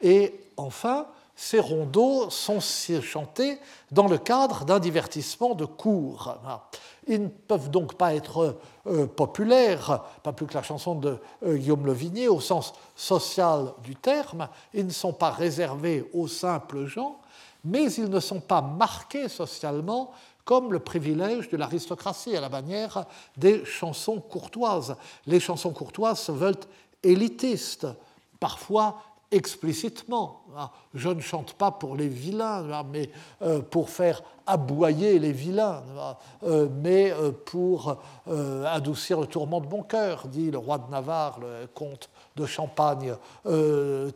Et 0.02 0.38
enfin, 0.58 1.06
ces 1.34 1.60
rondeaux 1.60 2.28
sont 2.28 2.60
chantés 2.60 3.58
dans 3.90 4.06
le 4.06 4.18
cadre 4.18 4.66
d'un 4.66 4.80
divertissement 4.80 5.54
de 5.54 5.64
cours. 5.64 6.36
Ils 7.06 7.22
ne 7.22 7.28
peuvent 7.28 7.70
donc 7.70 7.94
pas 7.94 8.14
être 8.14 8.58
euh, 8.86 9.06
populaires, 9.06 10.04
pas 10.22 10.32
plus 10.32 10.46
que 10.46 10.54
la 10.54 10.62
chanson 10.62 10.94
de 10.94 11.18
euh, 11.44 11.56
Guillaume 11.56 11.86
Levigné 11.86 12.28
au 12.28 12.40
sens 12.40 12.72
social 12.96 13.72
du 13.82 13.94
terme. 13.96 14.48
Ils 14.72 14.86
ne 14.86 14.92
sont 14.92 15.12
pas 15.12 15.30
réservés 15.30 16.08
aux 16.12 16.28
simples 16.28 16.86
gens, 16.86 17.18
mais 17.64 17.92
ils 17.92 18.08
ne 18.08 18.20
sont 18.20 18.40
pas 18.40 18.62
marqués 18.62 19.28
socialement 19.28 20.12
comme 20.44 20.72
le 20.72 20.78
privilège 20.78 21.48
de 21.48 21.56
l'aristocratie, 21.56 22.36
à 22.36 22.40
la 22.40 22.50
manière 22.50 23.06
des 23.36 23.64
chansons 23.64 24.20
courtoises. 24.20 24.96
Les 25.26 25.40
chansons 25.40 25.72
courtoises 25.72 26.20
se 26.20 26.32
veulent 26.32 26.54
élitistes, 27.02 27.86
parfois 28.40 28.98
explicitement. 29.34 30.42
Ah, 30.56 30.70
je 30.94 31.08
ne 31.08 31.20
chante 31.20 31.54
pas 31.54 31.72
pour 31.72 31.96
les 31.96 32.08
vilains, 32.08 32.64
ah, 32.72 32.84
mais 32.88 33.10
euh, 33.42 33.60
pour 33.60 33.90
faire 33.90 34.22
aboyer 34.46 35.18
les 35.18 35.32
vilains, 35.32 35.82
ah, 35.98 36.18
euh, 36.44 36.68
mais 36.82 37.10
euh, 37.10 37.32
pour 37.32 37.96
adoucir 38.26 39.20
le 39.20 39.26
tourment 39.26 39.60
de 39.60 39.66
mon 39.66 39.82
cœur, 39.82 40.28
dit 40.28 40.50
le 40.50 40.58
roi 40.58 40.78
de 40.78 40.90
Navarre, 40.90 41.40
le 41.40 41.66
comte 41.74 42.08
de 42.36 42.46
Champagne, 42.46 43.14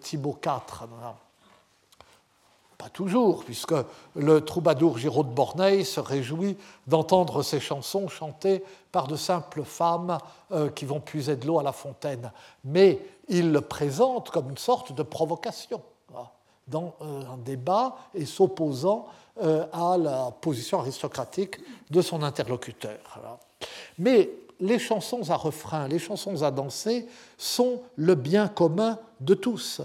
Thibaut 0.00 0.38
IV. 0.44 0.88
Pas 2.76 2.88
toujours, 2.90 3.44
puisque 3.44 3.74
le 4.14 4.40
troubadour 4.40 4.98
Giraud 4.98 5.24
de 5.24 5.31
Borneille 5.31 5.85
se 5.85 5.98
réjouit 5.98 6.57
d'entendre 6.87 7.42
ces 7.42 7.59
chansons 7.59 8.09
chantées 8.09 8.62
par 8.92 9.09
de 9.09 9.16
simples 9.16 9.64
femmes 9.64 10.18
qui 10.74 10.85
vont 10.85 11.00
puiser 11.00 11.37
de 11.37 11.46
l'eau 11.46 11.59
à 11.59 11.64
la 11.64 11.72
fontaine. 11.72 12.31
Mais 12.64 13.00
il 13.28 13.52
le 13.52 13.60
présente 13.60 14.30
comme 14.30 14.50
une 14.50 14.58
sorte 14.58 14.92
de 14.92 15.02
provocation 15.02 15.80
dans 16.66 16.94
euh, 17.00 17.22
un 17.32 17.38
débat 17.38 17.96
et 18.14 18.26
s'opposant 18.26 19.06
euh, 19.42 19.66
à 19.72 19.96
la 19.96 20.30
position 20.40 20.80
aristocratique 20.80 21.56
de 21.90 22.02
son 22.02 22.22
interlocuteur. 22.22 22.98
Mais 23.98 24.30
les 24.60 24.78
chansons 24.78 25.30
à 25.30 25.36
refrain, 25.36 25.88
les 25.88 25.98
chansons 25.98 26.42
à 26.42 26.50
danser 26.50 27.06
sont 27.36 27.80
le 27.96 28.14
bien 28.14 28.48
commun 28.48 28.98
de 29.20 29.34
tous. 29.34 29.80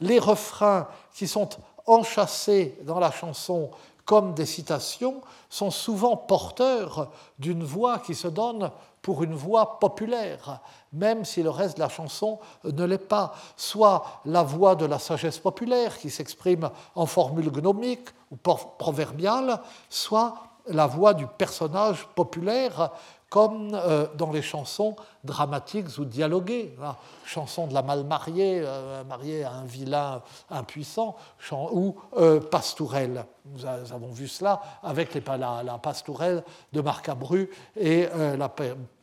Les 0.00 0.18
refrains 0.18 0.88
qui 1.14 1.26
sont 1.26 1.48
enchâssés 1.86 2.76
dans 2.82 2.98
la 2.98 3.10
chanson 3.10 3.70
comme 4.04 4.34
des 4.34 4.46
citations 4.46 5.20
sont 5.48 5.70
souvent 5.70 6.16
porteurs 6.16 7.10
d'une 7.38 7.64
voix 7.64 7.98
qui 7.98 8.14
se 8.14 8.28
donne 8.28 8.70
pour 9.06 9.22
une 9.22 9.34
voix 9.34 9.78
populaire, 9.78 10.58
même 10.92 11.24
si 11.24 11.40
le 11.40 11.50
reste 11.50 11.76
de 11.76 11.80
la 11.80 11.88
chanson 11.88 12.40
ne 12.64 12.84
l'est 12.84 12.98
pas, 12.98 13.32
soit 13.56 14.04
la 14.24 14.42
voix 14.42 14.74
de 14.74 14.84
la 14.84 14.98
sagesse 14.98 15.38
populaire 15.38 15.96
qui 15.96 16.10
s'exprime 16.10 16.68
en 16.96 17.06
formule 17.06 17.52
gnomique 17.52 18.08
ou 18.32 18.36
proverbiale, 18.36 19.60
soit 19.88 20.34
la 20.66 20.88
voix 20.88 21.14
du 21.14 21.24
personnage 21.24 22.04
populaire 22.16 22.90
comme 23.28 23.74
euh, 23.74 24.06
dans 24.16 24.30
les 24.30 24.42
chansons 24.42 24.94
dramatiques 25.24 25.98
ou 25.98 26.04
dialoguées. 26.04 26.74
La 26.80 26.96
chanson 27.24 27.66
de 27.66 27.74
la 27.74 27.82
mal 27.82 28.04
mariée, 28.04 28.62
euh, 28.64 29.02
mariée 29.04 29.44
à 29.44 29.52
un 29.52 29.64
vilain 29.64 30.22
impuissant, 30.50 31.16
ou 31.52 31.96
euh, 32.16 32.40
Pastourelle. 32.40 33.24
Nous 33.46 33.64
avons 33.66 34.12
vu 34.12 34.28
cela 34.28 34.60
avec 34.82 35.14
la, 35.14 35.78
Pastourelle 35.78 36.44
de 36.72 36.80
Marcabru 36.80 37.50
et 37.76 38.08
la 38.36 38.52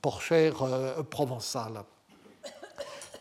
porchère 0.01 0.55
provençale. 1.09 1.83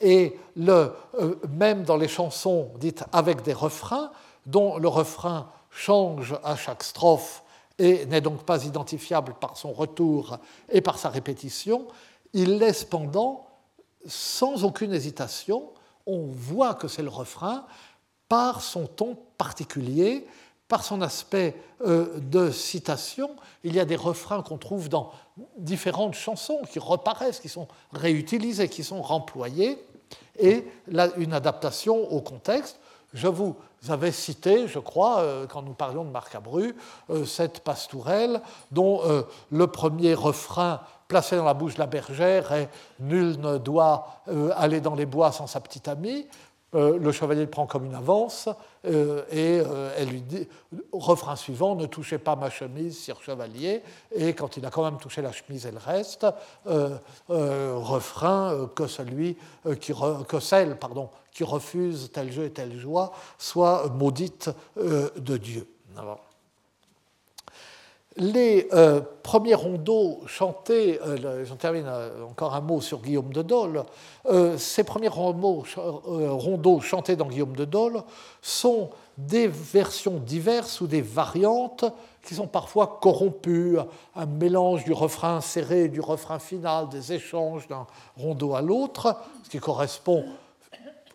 Et 0.00 0.36
même 0.56 1.84
dans 1.84 1.96
les 1.96 2.08
chansons 2.08 2.72
dites 2.78 3.04
avec 3.12 3.42
des 3.42 3.52
refrains, 3.52 4.10
dont 4.46 4.78
le 4.78 4.88
refrain 4.88 5.46
change 5.70 6.34
à 6.42 6.56
chaque 6.56 6.82
strophe 6.82 7.41
et 7.82 8.06
n'est 8.06 8.20
donc 8.20 8.44
pas 8.44 8.64
identifiable 8.64 9.34
par 9.40 9.56
son 9.56 9.72
retour 9.72 10.38
et 10.70 10.80
par 10.80 10.98
sa 10.98 11.08
répétition, 11.08 11.88
il 12.32 12.58
laisse 12.58 12.84
pendant, 12.84 13.44
sans 14.06 14.62
aucune 14.62 14.94
hésitation, 14.94 15.64
on 16.06 16.26
voit 16.26 16.74
que 16.74 16.86
c'est 16.86 17.02
le 17.02 17.08
refrain, 17.08 17.66
par 18.28 18.62
son 18.62 18.86
ton 18.86 19.18
particulier, 19.36 20.28
par 20.68 20.84
son 20.84 21.02
aspect 21.02 21.56
euh, 21.84 22.20
de 22.20 22.52
citation. 22.52 23.30
Il 23.64 23.74
y 23.74 23.80
a 23.80 23.84
des 23.84 23.96
refrains 23.96 24.42
qu'on 24.42 24.58
trouve 24.58 24.88
dans 24.88 25.10
différentes 25.58 26.14
chansons 26.14 26.60
qui 26.70 26.78
reparaissent, 26.78 27.40
qui 27.40 27.48
sont 27.48 27.66
réutilisés, 27.92 28.68
qui 28.68 28.84
sont 28.84 29.02
remployés, 29.02 29.84
et 30.38 30.64
une 31.16 31.32
adaptation 31.32 32.12
au 32.12 32.20
contexte. 32.20 32.78
Je 33.14 33.28
vous 33.28 33.56
avais 33.88 34.12
cité, 34.12 34.68
je 34.68 34.78
crois, 34.78 35.20
euh, 35.20 35.46
quand 35.46 35.62
nous 35.62 35.74
parlions 35.74 36.04
de 36.04 36.10
Marcabru, 36.10 36.74
euh, 37.10 37.24
cette 37.24 37.60
pastourelle 37.60 38.40
dont 38.70 39.00
euh, 39.04 39.22
le 39.50 39.66
premier 39.66 40.14
refrain 40.14 40.80
placé 41.08 41.36
dans 41.36 41.44
la 41.44 41.54
bouche 41.54 41.74
de 41.74 41.80
la 41.80 41.86
bergère 41.86 42.52
est 42.52 42.70
Nul 43.00 43.38
ne 43.38 43.58
doit 43.58 44.22
aller 44.56 44.80
dans 44.80 44.94
les 44.94 45.04
bois 45.04 45.30
sans 45.30 45.46
sa 45.46 45.60
petite 45.60 45.86
amie. 45.86 46.26
Le 46.72 47.12
chevalier 47.12 47.42
le 47.42 47.50
prend 47.50 47.66
comme 47.66 47.84
une 47.84 47.94
avance 47.94 48.48
et 48.82 49.60
elle 49.98 50.08
lui 50.08 50.22
dit, 50.22 50.48
refrain 50.90 51.36
suivant, 51.36 51.74
ne 51.74 51.84
touchez 51.84 52.16
pas 52.16 52.34
ma 52.34 52.48
chemise, 52.48 52.98
sire 52.98 53.20
chevalier. 53.20 53.82
Et 54.14 54.32
quand 54.32 54.56
il 54.56 54.64
a 54.64 54.70
quand 54.70 54.84
même 54.84 54.96
touché 54.96 55.20
la 55.20 55.32
chemise, 55.32 55.66
elle 55.66 55.76
reste. 55.76 56.24
refrain 57.28 58.70
que 58.74 58.86
celui 58.86 59.36
que 59.66 60.40
celle 60.40 60.78
pardon 60.78 61.10
qui 61.32 61.44
refuse 61.44 62.10
tel 62.12 62.30
jeu 62.30 62.44
et 62.44 62.50
telle 62.50 62.78
joie 62.78 63.12
soit 63.38 63.88
maudite 63.88 64.50
de 64.76 65.36
Dieu. 65.36 65.66
Les 68.16 68.68
euh, 68.74 69.00
premiers 69.22 69.54
rondeaux 69.54 70.20
chantés, 70.26 71.00
euh, 71.00 71.46
j'en 71.46 71.56
termine 71.56 71.86
euh, 71.86 72.26
encore 72.28 72.54
un 72.54 72.60
mot 72.60 72.82
sur 72.82 73.00
Guillaume 73.00 73.32
de 73.32 73.40
Dole, 73.40 73.84
ces 74.58 74.84
premiers 74.84 75.08
rondeaux, 75.08 75.64
chantés 76.80 77.16
dans 77.16 77.26
Guillaume 77.26 77.56
de 77.56 77.64
Dole 77.64 78.02
sont 78.40 78.90
des 79.16 79.48
versions 79.48 80.18
diverses 80.18 80.80
ou 80.80 80.86
des 80.86 81.00
variantes 81.00 81.84
qui 82.22 82.34
sont 82.34 82.46
parfois 82.46 82.98
corrompues, 83.00 83.78
un 84.14 84.26
mélange 84.26 84.84
du 84.84 84.92
refrain 84.92 85.40
serré 85.40 85.84
et 85.84 85.88
du 85.88 86.00
refrain 86.00 86.38
final, 86.38 86.88
des 86.88 87.12
échanges 87.14 87.66
d'un 87.66 87.86
rondeau 88.16 88.54
à 88.54 88.62
l'autre, 88.62 89.16
ce 89.42 89.50
qui 89.50 89.58
correspond 89.58 90.24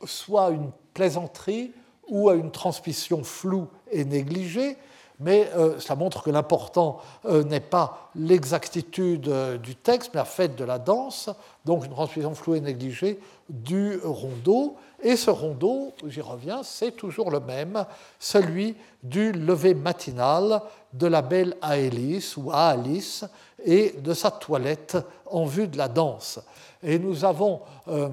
soit 0.05 0.47
à 0.47 0.49
une 0.49 0.71
plaisanterie 0.93 1.71
ou 2.07 2.29
à 2.29 2.35
une 2.35 2.51
transmission 2.51 3.23
floue 3.23 3.67
et 3.91 4.05
négligée, 4.05 4.77
mais 5.19 5.49
euh, 5.55 5.79
cela 5.79 5.95
montre 5.95 6.23
que 6.23 6.29
l'important 6.29 6.99
euh, 7.25 7.43
n'est 7.43 7.59
pas 7.59 8.11
l'exactitude 8.15 9.27
euh, 9.27 9.57
du 9.57 9.75
texte, 9.75 10.11
mais 10.13 10.19
la 10.19 10.25
fête 10.25 10.55
de 10.55 10.63
la 10.63 10.77
danse, 10.77 11.29
donc 11.65 11.85
une 11.85 11.91
transmission 11.91 12.35
floue 12.35 12.55
et 12.55 12.61
négligée 12.61 13.19
du 13.49 13.99
rondeau. 14.03 14.75
Et 15.01 15.15
ce 15.15 15.29
rondeau, 15.29 15.93
j'y 16.07 16.21
reviens, 16.21 16.63
c'est 16.63 16.91
toujours 16.91 17.29
le 17.29 17.39
même, 17.39 17.85
celui 18.19 18.75
du 19.03 19.31
lever 19.31 19.75
matinal 19.75 20.61
de 20.91 21.07
la 21.07 21.21
belle 21.21 21.55
Aélis 21.61 22.33
ou 22.37 22.51
Alice 22.51 23.23
et 23.63 23.95
de 23.99 24.13
sa 24.13 24.31
toilette 24.31 24.97
en 25.27 25.45
vue 25.45 25.67
de 25.67 25.77
la 25.77 25.87
danse. 25.87 26.39
Et 26.83 26.99
nous 26.99 27.25
avons 27.25 27.61
euh, 27.87 28.09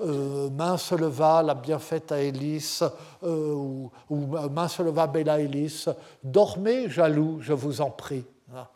euh, 0.00 0.50
Main 0.50 0.76
se 0.76 0.94
leva, 0.94 1.42
la 1.42 1.54
bienfaite 1.54 2.12
Hélice, 2.12 2.84
euh, 3.24 3.52
ou, 3.52 3.90
Main 4.50 4.68
se 4.68 4.82
leva, 4.82 5.06
bella 5.06 5.40
Hélice, 5.40 5.88
dormez, 6.22 6.88
jaloux, 6.88 7.38
je 7.40 7.52
vous 7.52 7.80
en 7.80 7.90
prie. 7.90 8.24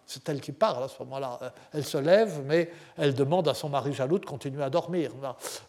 C'est 0.06 0.28
elle 0.28 0.40
qui 0.40 0.52
parle 0.52 0.84
à 0.84 0.88
ce 0.88 1.02
moment-là. 1.02 1.38
Elle 1.72 1.84
se 1.84 1.98
lève, 1.98 2.42
mais 2.44 2.70
elle 2.96 3.14
demande 3.14 3.48
à 3.48 3.54
son 3.54 3.68
mari 3.68 3.92
jaloux 3.92 4.18
de 4.18 4.26
continuer 4.26 4.62
à 4.62 4.70
dormir. 4.70 5.10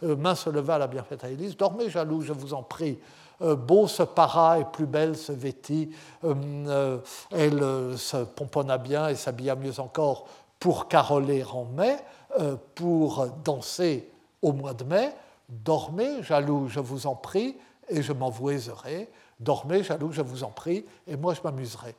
Main 0.01 0.35
se 0.35 0.49
leva, 0.49 0.77
la 0.77 0.87
bienfaite 0.87 1.23
à 1.23 1.29
Élise, 1.29 1.57
dormez, 1.57 1.89
jaloux, 1.89 2.21
je 2.21 2.33
vous 2.33 2.53
en 2.53 2.63
prie. 2.63 2.99
Beau 3.39 3.87
se 3.87 4.03
para 4.03 4.59
et 4.59 4.65
plus 4.65 4.85
belle 4.85 5.17
se 5.17 5.31
vêtit. 5.31 5.89
Elle 6.23 7.97
se 7.97 8.23
pomponna 8.23 8.77
bien 8.77 9.09
et 9.09 9.15
s'habilla 9.15 9.55
mieux 9.55 9.79
encore 9.79 10.27
pour 10.59 10.87
caroler 10.87 11.43
en 11.43 11.65
mai. 11.65 11.97
Euh, 12.39 12.57
pour 12.73 13.27
danser 13.45 14.09
au 14.41 14.51
mois 14.51 14.73
de 14.73 14.83
mai, 14.83 15.13
dormez, 15.47 16.21
jaloux, 16.21 16.67
je 16.67 16.81
vous 16.81 17.07
en 17.07 17.15
prie, 17.15 17.55
et 17.87 18.01
je 18.01 18.11
m'envoiserai. 18.11 19.09
Dormez, 19.39 19.83
jaloux, 19.83 20.11
je 20.11 20.21
vous 20.21 20.43
en 20.43 20.49
prie, 20.49 20.83
et 21.07 21.15
moi 21.15 21.33
je 21.33 21.39
m'amuserai. 21.41 21.95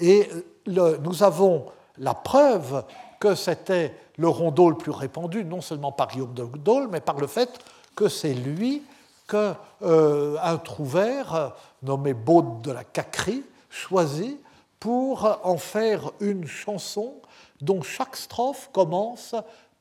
Et 0.00 0.28
nous 0.66 1.22
avons 1.22 1.66
la 1.98 2.14
preuve 2.14 2.84
que 3.20 3.34
c'était 3.34 3.94
le 4.16 4.28
rondeau 4.28 4.70
le 4.70 4.76
plus 4.76 4.90
répandu, 4.90 5.44
non 5.44 5.60
seulement 5.60 5.92
par 5.92 6.08
Guillaume 6.08 6.34
de 6.34 6.44
Dole, 6.44 6.88
mais 6.90 7.00
par 7.00 7.18
le 7.18 7.26
fait 7.26 7.50
que 7.94 8.08
c'est 8.08 8.34
lui 8.34 8.82
qu'un 9.28 9.56
euh, 9.82 10.56
trouvère 10.58 11.52
nommé 11.82 12.12
Baude 12.12 12.62
de 12.62 12.72
la 12.72 12.84
Cacrie 12.84 13.44
choisit 13.70 14.38
pour 14.78 15.38
en 15.42 15.56
faire 15.56 16.12
une 16.20 16.46
chanson 16.46 17.14
dont 17.60 17.82
chaque 17.82 18.16
strophe 18.16 18.68
commence 18.72 19.34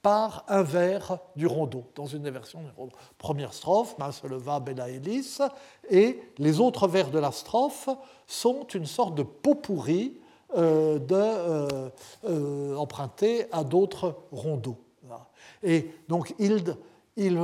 par 0.04 0.44
un 0.50 0.64
vers 0.64 1.18
du 1.36 1.48
rondeau, 1.48 1.86
dans 1.96 2.06
une 2.06 2.30
version 2.30 2.62
du 2.62 2.70
rondeau. 2.78 2.92
Première 3.18 3.54
strophe, 3.54 3.98
Main 3.98 4.12
se 4.12 4.28
leva, 4.28 4.60
Bella 4.60 4.90
Hélice, 4.90 5.42
et 5.90 6.22
les 6.38 6.60
autres 6.60 6.88
vers 6.88 7.10
de 7.10 7.18
la 7.18 7.32
strophe 7.32 7.90
sont 8.28 8.68
une 8.68 8.86
sorte 8.86 9.16
de 9.16 9.24
pot 9.24 9.56
pourri 9.56 10.20
euh, 10.56 11.00
de, 11.00 11.16
euh, 11.16 11.90
euh, 12.26 12.76
emprunté 12.76 13.46
à 13.52 13.64
d'autres 13.64 14.18
rondeaux. 14.32 14.78
Et 15.64 15.90
donc 16.10 16.36
il, 16.38 16.76
il 17.16 17.40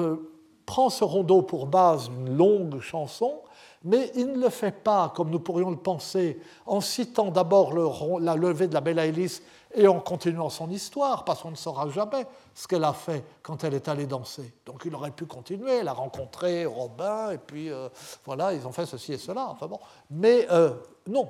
prend 0.66 0.90
ce 0.90 1.06
rondeau 1.06 1.42
pour 1.42 1.66
base 1.66 2.10
d'une 2.10 2.36
longue 2.36 2.82
chanson, 2.82 3.40
mais 3.84 4.12
il 4.16 4.28
ne 4.34 4.42
le 4.42 4.50
fait 4.50 4.72
pas, 4.72 5.12
comme 5.16 5.30
nous 5.30 5.40
pourrions 5.40 5.70
le 5.70 5.78
penser, 5.78 6.40
en 6.66 6.82
citant 6.82 7.32
d'abord 7.32 7.74
la 8.20 8.36
levée 8.36 8.68
de 8.68 8.74
la 8.74 8.82
Bella 8.82 9.06
Hélice 9.06 9.42
et 9.74 9.88
en 9.88 10.00
continuant 10.00 10.50
son 10.50 10.70
histoire, 10.70 11.24
parce 11.24 11.42
qu'on 11.42 11.52
ne 11.52 11.56
saura 11.56 11.90
jamais 11.90 12.26
ce 12.56 12.68
qu'elle 12.68 12.84
a 12.84 12.94
fait 12.94 13.24
quand 13.44 13.64
elle 13.64 13.76
est 13.76 13.88
allée 13.88 14.08
danser. 14.08 14.54
Donc 14.66 14.82
il 14.86 14.94
aurait 14.96 15.12
pu 15.12 15.26
continuer, 15.26 15.78
elle 15.78 15.88
a 15.88 15.94
rencontré 15.94 16.66
Robin, 16.66 17.32
et 17.32 17.38
puis 17.38 17.70
euh, 17.70 17.88
voilà, 18.26 18.54
ils 18.54 18.66
ont 18.68 18.72
fait 18.72 18.86
ceci 18.86 19.14
et 19.14 19.18
cela. 19.18 19.56
Mais 20.10 20.48
euh, 20.52 20.74
non, 21.08 21.30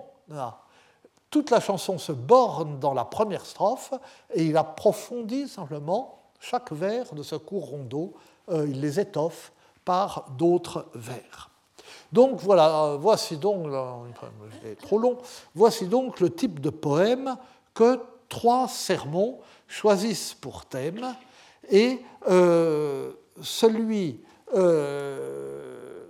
toute 1.30 1.52
la 1.52 1.60
chanson 1.60 1.98
se 1.98 2.14
borne 2.14 2.80
dans 2.80 2.94
la 2.94 3.06
première 3.06 3.46
strophe, 3.46 3.94
et 4.34 4.46
il 4.46 4.58
approfondit 4.58 5.48
simplement 5.48 6.18
chaque 6.40 6.72
vers 6.72 7.14
de 7.14 7.22
ce 7.22 7.36
court 7.36 7.66
rondeau, 7.66 8.14
il 8.50 8.80
les 8.80 9.00
étoffe 9.00 9.52
par 9.84 10.26
d'autres 10.38 10.88
vers. 10.96 11.49
Donc 12.12 12.40
voilà, 12.40 12.98
voici 13.00 13.38
donc, 13.38 13.68
trop 14.82 14.98
long, 14.98 15.18
voici 15.54 15.88
donc 15.88 16.20
le 16.20 16.30
type 16.30 16.60
de 16.60 16.70
poème 16.70 17.38
que 17.74 18.00
trois 18.30 18.68
sermons 18.68 19.40
choisissent 19.68 20.34
pour 20.34 20.66
thème. 20.66 21.16
Et 21.70 22.02
euh, 22.30 23.12
celui, 23.42 24.22
euh, 24.56 26.06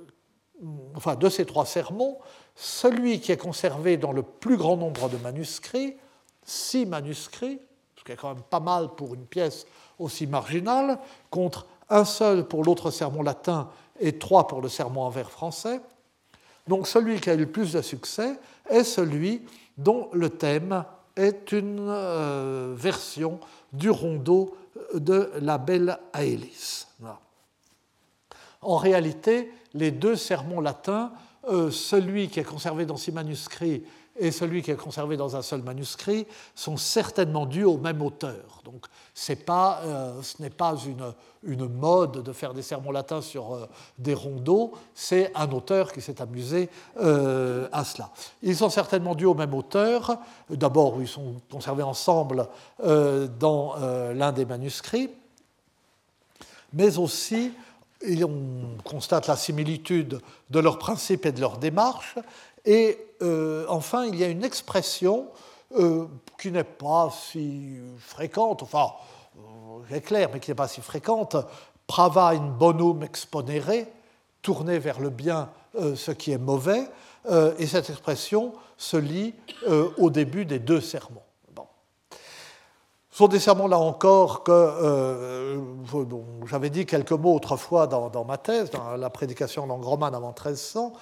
enfin 0.96 1.16
de 1.16 1.28
ces 1.30 1.46
trois 1.46 1.66
sermons, 1.66 2.18
celui 2.56 3.20
qui 3.20 3.32
est 3.32 3.38
conservé 3.38 3.98
dans 3.98 4.12
le 4.12 4.24
plus 4.24 4.58
grand 4.58 4.78
nombre 4.78 5.10
de 5.10 5.18
manuscrits, 5.18 5.96
six 6.44 6.86
manuscrits, 6.86 7.60
ce 7.98 8.04
qui 8.04 8.12
est 8.14 8.16
quand 8.16 8.34
même 8.34 8.44
pas 8.44 8.60
mal 8.62 8.90
pour 8.96 9.16
une 9.16 9.26
pièce 9.26 9.66
aussi 9.98 10.28
marginale, 10.28 11.00
contre 11.30 11.68
un 11.90 12.06
seul 12.06 12.48
pour 12.48 12.64
l'autre 12.64 12.92
sermon 12.92 13.22
latin 13.22 13.70
et 14.00 14.18
trois 14.18 14.48
pour 14.48 14.62
le 14.62 14.70
sermon 14.70 15.02
en 15.02 15.10
vers 15.10 15.30
français. 15.30 15.82
Donc 16.68 16.88
celui 16.88 17.20
qui 17.20 17.30
a 17.30 17.34
eu 17.34 17.40
le 17.40 17.52
plus 17.52 17.74
de 17.74 17.82
succès 17.82 18.40
est 18.70 18.84
celui 18.84 19.42
dont 19.78 20.10
le 20.14 20.30
thème 20.30 20.84
est 21.16 21.52
une 21.52 21.88
euh, 21.90 22.74
version 22.76 23.40
du 23.74 23.90
rondeau 23.90 24.56
de 24.94 25.32
la 25.42 25.58
belle 25.58 26.00
Aélis. 26.14 26.86
En 28.62 28.76
réalité, 28.76 29.52
les 29.74 29.92
deux 29.92 30.16
sermons 30.16 30.60
latins, 30.60 31.14
euh, 31.48 31.72
celui 31.72 32.28
qui 32.28 32.40
est 32.40 32.44
conservé 32.44 32.86
dans 32.86 32.98
ces 32.98 33.12
manuscrits 33.12 33.84
et 34.18 34.32
celui 34.32 34.62
qui 34.62 34.72
est 34.72 34.76
conservé 34.76 35.16
dans 35.16 35.36
un 35.36 35.42
seul 35.42 35.62
manuscrit 35.62 36.28
sont 36.56 36.76
certainement 36.76 37.46
dus 37.46 37.64
au 37.64 37.78
même 37.78 38.02
auteur. 38.02 38.62
Pas, 39.36 39.82
euh, 39.84 40.22
ce 40.22 40.42
n'est 40.42 40.50
pas 40.50 40.76
une, 40.86 41.14
une, 41.44 41.68
mode 41.68 42.24
de 42.24 42.32
faire 42.32 42.54
des 42.54 42.62
sermons 42.62 42.92
latins 42.92 43.22
sur 43.22 43.54
euh, 43.54 43.66
des 43.98 44.14
rondeaux, 44.14 44.74
c'est 44.96 45.32
un 45.36 45.50
auteur 45.52 45.92
qui 45.92 46.02
s'est 46.02 46.22
amusé 46.22 46.70
euh, 47.02 47.68
à 47.72 47.84
cela. 47.84 48.12
Ils 48.42 48.56
sont 48.56 48.70
certainement 48.70 49.16
dus 49.16 49.26
au 49.26 49.34
même 49.34 49.54
auteur. 49.54 50.18
D'abord, 50.50 51.02
ils 51.02 51.08
sont 51.08 51.36
conservés 51.52 51.84
ensemble 51.84 52.48
dans 52.82 53.76
l'un 54.14 54.32
des 54.32 54.46
manuscrits, 54.46 55.10
mais 56.74 56.98
aussi 56.98 57.52
on 58.24 58.78
constate 58.84 59.28
la 59.28 59.36
similitude 59.36 60.22
de 60.50 60.60
leurs 60.60 60.80
principes 60.80 61.26
et 61.26 61.32
de 61.32 61.42
leur 61.42 61.58
démarche. 61.58 62.16
Et 62.66 62.98
enfin, 63.68 64.06
il 64.06 64.16
y 64.16 64.24
a 64.24 64.28
une 64.28 64.44
expression 64.44 65.28
euh, 65.78 66.08
qui 66.38 66.52
n'est 66.52 66.64
pas 66.64 67.10
si 67.12 67.78
fréquente, 67.98 68.64
enfin, 68.64 68.94
euh, 69.92 70.00
clair, 70.00 70.30
mais 70.34 70.40
qui 70.40 70.52
n'est 70.52 70.56
pas 70.56 70.68
si 70.68 70.82
fréquente, 70.82 71.36
prava 71.88 72.30
in 72.30 72.48
bonum 72.48 73.04
exponere, 73.04 73.86
tourner 74.42 74.80
vers 74.80 75.00
le 75.00 75.10
bien 75.10 75.50
ce 75.96 76.12
qui 76.12 76.32
est 76.32 76.38
mauvais, 76.38 76.88
et 77.60 77.68
cette 77.68 77.90
expression 77.90 78.54
se 78.78 78.98
lit 78.98 79.36
au 79.98 80.10
début 80.10 80.46
des 80.46 80.58
deux 80.58 80.82
sermons. 80.82 81.22
Sont 83.20 83.28
des 83.28 83.40
sermons, 83.40 83.68
là 83.68 83.78
encore, 83.78 84.44
que 84.44 84.52
euh, 84.54 85.58
j'avais 86.46 86.70
dit 86.70 86.86
quelques 86.86 87.12
mots 87.12 87.36
autrefois 87.36 87.86
dans, 87.86 88.24
ma 88.24 88.38
thèse, 88.38 88.70
dans 88.70 88.96
la 88.96 89.10
prédication 89.10 89.66
langue 89.66 89.84
romane 89.84 90.16
avant 90.16 90.30
1300, 90.30 90.94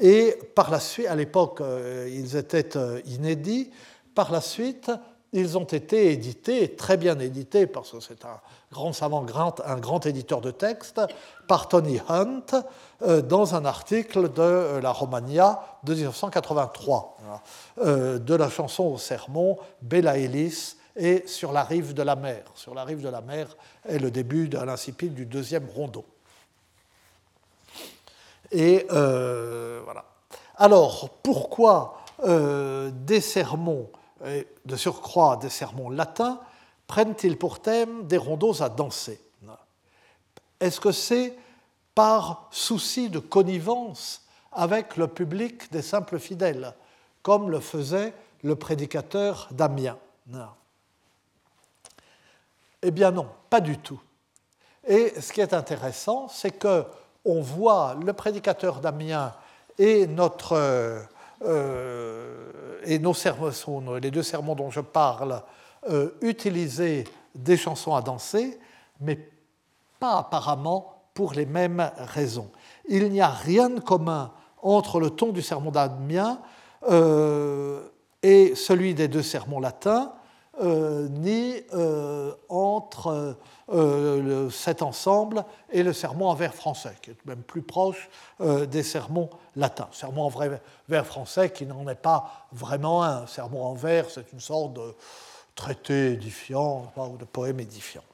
et 0.00 0.38
par 0.54 0.70
la 0.70 0.80
suite, 0.80 1.06
à 1.06 1.14
l'époque, 1.14 1.60
euh, 1.60 2.08
ils 2.10 2.34
étaient 2.34 2.78
euh, 2.78 3.02
inédits, 3.04 3.70
par 4.16 4.32
la 4.32 4.40
suite, 4.40 4.90
ils 5.32 5.56
ont 5.56 5.64
été 5.64 6.10
édités, 6.10 6.74
très 6.74 6.96
bien 6.96 7.18
édités, 7.20 7.68
parce 7.68 7.92
que 7.92 8.00
c'est 8.00 8.24
un 8.24 8.40
grand 8.72 8.92
savant, 8.92 9.24
un 9.64 9.76
grand 9.76 10.06
éditeur 10.06 10.40
de 10.40 10.50
textes, 10.50 11.00
par 11.46 11.68
Tony 11.68 12.00
Hunt, 12.08 12.46
dans 13.24 13.54
un 13.54 13.64
article 13.64 14.32
de 14.32 14.80
la 14.80 14.90
Romania 14.90 15.60
de 15.84 15.94
1983, 15.94 17.16
de 17.84 18.34
la 18.34 18.48
chanson 18.48 18.84
au 18.84 18.98
sermon 18.98 19.58
Bella 19.82 20.16
Ellis 20.16 20.76
et 20.96 21.24
sur 21.26 21.52
la 21.52 21.62
rive 21.62 21.92
de 21.92 22.02
la 22.02 22.16
mer. 22.16 22.44
Sur 22.54 22.74
la 22.74 22.84
rive 22.84 23.02
de 23.02 23.08
la 23.08 23.20
mer 23.20 23.48
est 23.86 23.98
le 23.98 24.10
début 24.10 24.48
de 24.48 24.58
l'incipit 24.58 25.10
du 25.10 25.26
deuxième 25.26 25.68
rondeau. 25.68 26.04
Et 28.50 28.86
euh, 28.90 29.80
voilà. 29.84 30.04
Alors, 30.56 31.10
pourquoi 31.22 32.00
euh, 32.24 32.90
des 32.92 33.20
sermons, 33.20 33.90
de 34.22 34.76
surcroît 34.76 35.36
des 35.36 35.50
sermons 35.50 35.90
latins, 35.90 36.40
prennent-ils 36.86 37.36
pour 37.36 37.60
thème 37.60 38.06
des 38.06 38.16
rondeaux 38.16 38.62
à 38.62 38.68
danser 38.68 39.20
Est-ce 40.60 40.80
que 40.80 40.92
c'est 40.92 41.36
par 41.94 42.48
souci 42.50 43.08
de 43.10 43.18
connivence 43.18 44.22
avec 44.52 44.96
le 44.96 45.08
public 45.08 45.70
des 45.70 45.82
simples 45.82 46.18
fidèles, 46.18 46.74
comme 47.22 47.50
le 47.50 47.60
faisait 47.60 48.14
le 48.42 48.56
prédicateur 48.56 49.48
d'Amiens? 49.50 49.98
Eh 52.82 52.90
bien 52.90 53.10
non, 53.10 53.28
pas 53.50 53.60
du 53.60 53.78
tout. 53.78 54.00
Et 54.86 55.20
ce 55.20 55.32
qui 55.32 55.40
est 55.40 55.52
intéressant, 55.52 56.28
c'est 56.28 56.52
que 56.52 56.84
on 57.24 57.40
voit 57.40 57.96
le 58.02 58.12
prédicateur 58.12 58.80
d'Amiens 58.80 59.34
et 59.78 60.06
notre 60.06 61.08
euh, 61.44 62.80
et 62.84 62.98
nos 62.98 63.14
sermons, 63.14 63.50
les 64.00 64.10
deux 64.10 64.22
sermons 64.22 64.54
dont 64.54 64.70
je 64.70 64.80
parle, 64.80 65.42
euh, 65.88 66.10
utiliser 66.20 67.04
des 67.34 67.56
chansons 67.56 67.94
à 67.94 68.02
danser, 68.02 68.58
mais 69.00 69.30
pas 70.00 70.18
apparemment 70.18 71.02
pour 71.14 71.32
les 71.32 71.46
mêmes 71.46 71.90
raisons. 71.96 72.50
Il 72.88 73.10
n'y 73.10 73.20
a 73.20 73.30
rien 73.30 73.70
de 73.70 73.80
commun 73.80 74.32
entre 74.62 75.00
le 75.00 75.10
ton 75.10 75.32
du 75.32 75.42
sermon 75.42 75.70
d'Amiens 75.70 76.40
euh, 76.88 77.88
et 78.22 78.54
celui 78.54 78.94
des 78.94 79.08
deux 79.08 79.22
sermons 79.22 79.60
latins, 79.60 80.12
euh, 80.58 81.06
ni 81.10 81.62
euh, 81.74 82.32
entre 82.48 83.36
euh, 83.68 84.48
cet 84.48 84.80
ensemble 84.80 85.44
et 85.70 85.82
le 85.82 85.92
sermon 85.92 86.28
en 86.28 86.34
vers 86.34 86.54
français, 86.54 86.94
qui 87.02 87.10
est 87.10 87.26
même 87.26 87.42
plus 87.42 87.60
proche 87.60 88.08
des 88.40 88.82
sermons 88.82 89.28
latins. 89.54 89.88
Sermon 89.92 90.22
en 90.22 90.32
vers 90.88 91.06
français 91.06 91.50
qui 91.50 91.66
n'en 91.66 91.86
est 91.88 91.94
pas 91.94 92.46
vraiment 92.52 93.02
un. 93.02 93.26
Sermon 93.26 93.66
en 93.66 93.74
vers, 93.74 94.08
c'est 94.08 94.32
une 94.32 94.40
sorte 94.40 94.74
de 94.74 94.94
traité 95.54 96.12
édifiant 96.12 96.90
ou 96.96 97.18
de 97.18 97.24
poème 97.26 97.60
édifiant. 97.60 98.04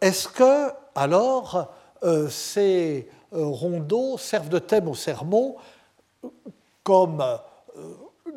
Est-ce 0.00 0.28
que, 0.28 0.72
alors, 0.94 1.72
ces 2.28 3.08
rondeaux 3.32 4.18
servent 4.18 4.50
de 4.50 4.58
thème 4.58 4.88
au 4.88 4.94
sermon 4.94 5.56
comme 6.82 7.24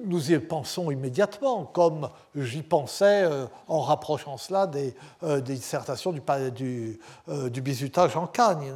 nous 0.06 0.32
y 0.32 0.40
pensons 0.40 0.92
immédiatement, 0.92 1.66
comme 1.66 2.10
j'y 2.36 2.62
pensais 2.62 3.24
euh, 3.24 3.46
en 3.68 3.82
rapprochant 3.82 4.38
cela 4.38 4.68
des, 4.68 4.96
euh, 5.24 5.42
dissertations 5.42 6.12
du, 6.12 6.22
du, 6.52 7.00
euh, 7.30 7.50
du 7.50 7.62
bizutage 7.62 8.16
en 8.16 8.28
Cagne, 8.28 8.74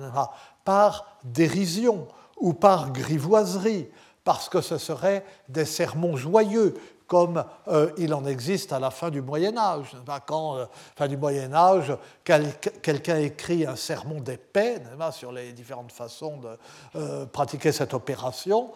par 0.65 1.17
dérision 1.23 2.07
ou 2.39 2.53
par 2.53 2.91
grivoiserie, 2.91 3.87
parce 4.23 4.49
que 4.49 4.61
ce 4.61 4.77
seraient 4.77 5.25
des 5.49 5.65
sermons 5.65 6.15
joyeux 6.15 6.75
comme 7.11 7.43
euh, 7.67 7.91
il 7.97 8.13
en 8.13 8.25
existe 8.25 8.71
à 8.71 8.79
la 8.79 8.89
fin 8.89 9.09
du 9.09 9.21
Moyen 9.21 9.57
Âge. 9.57 9.97
Quand, 10.25 10.55
euh, 10.55 10.65
fin 10.95 11.09
du 11.09 11.17
Moyen 11.17 11.53
Âge, 11.53 11.93
quelqu'un 12.23 13.17
écrit 13.17 13.65
un 13.65 13.75
sermon 13.75 14.21
d'épée 14.21 14.77
sur 15.11 15.33
les 15.33 15.51
différentes 15.51 15.91
façons 15.91 16.37
de 16.37 16.57
euh, 16.95 17.25
pratiquer 17.25 17.73
cette 17.73 17.93
opération, 17.93 18.71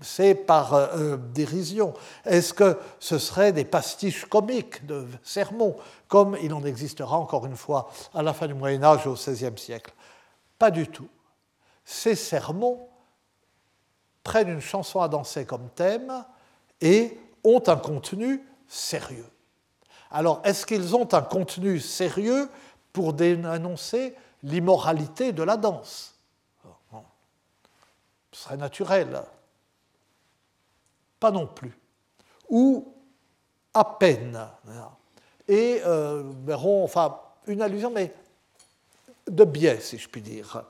c'est 0.00 0.34
par 0.34 0.96
dérision. 1.34 1.92
Est-ce 2.24 2.54
que 2.54 2.78
ce 2.98 3.18
serait 3.18 3.52
des 3.52 3.66
pastiches 3.66 4.24
comiques 4.24 4.86
de 4.86 5.06
sermons, 5.22 5.76
comme 6.08 6.38
il 6.42 6.54
en 6.54 6.64
existera 6.64 7.18
encore 7.18 7.44
une 7.44 7.56
fois 7.56 7.90
à 8.14 8.22
la 8.22 8.32
fin 8.32 8.46
du 8.46 8.54
Moyen 8.54 8.82
Âge 8.82 9.06
au 9.06 9.12
XVIe 9.12 9.58
siècle? 9.58 9.92
Pas 10.58 10.70
du 10.70 10.88
tout. 10.88 11.08
Ces 11.84 12.14
sermons 12.14 12.88
prennent 14.24 14.48
une 14.48 14.60
chanson 14.62 15.02
à 15.02 15.08
danser 15.08 15.44
comme 15.44 15.68
thème, 15.74 16.24
et 16.82 17.18
ont 17.44 17.62
un 17.66 17.76
contenu 17.76 18.44
sérieux. 18.68 19.26
Alors, 20.10 20.42
est-ce 20.44 20.66
qu'ils 20.66 20.94
ont 20.94 21.08
un 21.14 21.22
contenu 21.22 21.80
sérieux 21.80 22.50
pour 22.92 23.14
dénoncer 23.14 24.14
l'immoralité 24.42 25.32
de 25.32 25.42
la 25.42 25.56
danse? 25.56 26.14
Ce 28.32 28.42
serait 28.42 28.56
naturel. 28.56 29.22
Pas 31.20 31.30
non 31.30 31.46
plus. 31.46 31.76
Ou 32.50 32.92
à 33.72 33.84
peine. 33.84 34.46
Et 35.48 35.80
euh, 35.86 36.24
verrons, 36.44 36.84
enfin, 36.84 37.20
une 37.46 37.62
allusion, 37.62 37.90
mais 37.90 38.12
de 39.28 39.44
biais, 39.44 39.80
si 39.80 39.98
je 39.98 40.08
puis 40.08 40.20
dire. 40.20 40.64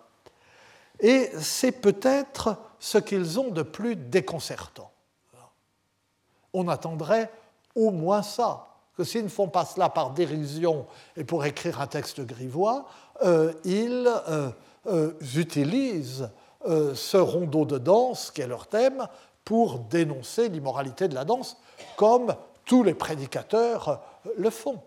Et 1.01 1.31
c'est 1.41 1.73
peut-être 1.73 2.57
ce 2.79 2.99
qu'ils 2.99 3.41
ont 3.41 3.51
de 3.51 3.63
plus 3.63 3.97
déconcertant 3.97 4.92
on 6.53 6.69
attendrait 6.69 7.31
au 7.75 7.91
moins 7.91 8.23
ça. 8.23 8.67
Que 8.97 9.05
s'ils 9.05 9.25
ne 9.25 9.29
font 9.29 9.49
pas 9.49 9.65
cela 9.65 9.89
par 9.89 10.11
dérision 10.11 10.87
et 11.17 11.25
pour 11.25 11.45
écrire 11.45 11.81
un 11.81 11.87
texte 11.87 12.21
grivois, 12.21 12.85
euh, 13.25 13.53
ils 13.65 14.07
euh, 14.29 14.51
euh, 14.87 15.13
utilisent 15.35 16.29
ce 16.65 17.17
rondeau 17.17 17.65
de 17.65 17.77
danse, 17.77 18.31
qui 18.31 18.41
est 18.41 18.47
leur 18.47 18.69
thème, 18.69 19.09
pour 19.45 19.81
dénoncer 19.81 20.49
l'immoralité 20.49 21.09
de 21.09 21.15
la 21.17 21.25
danse, 21.25 21.57
comme 21.97 22.37
tous 22.65 22.85
les 22.85 22.95
prédicateurs 22.95 24.01
le 24.37 24.49
font 24.49 24.81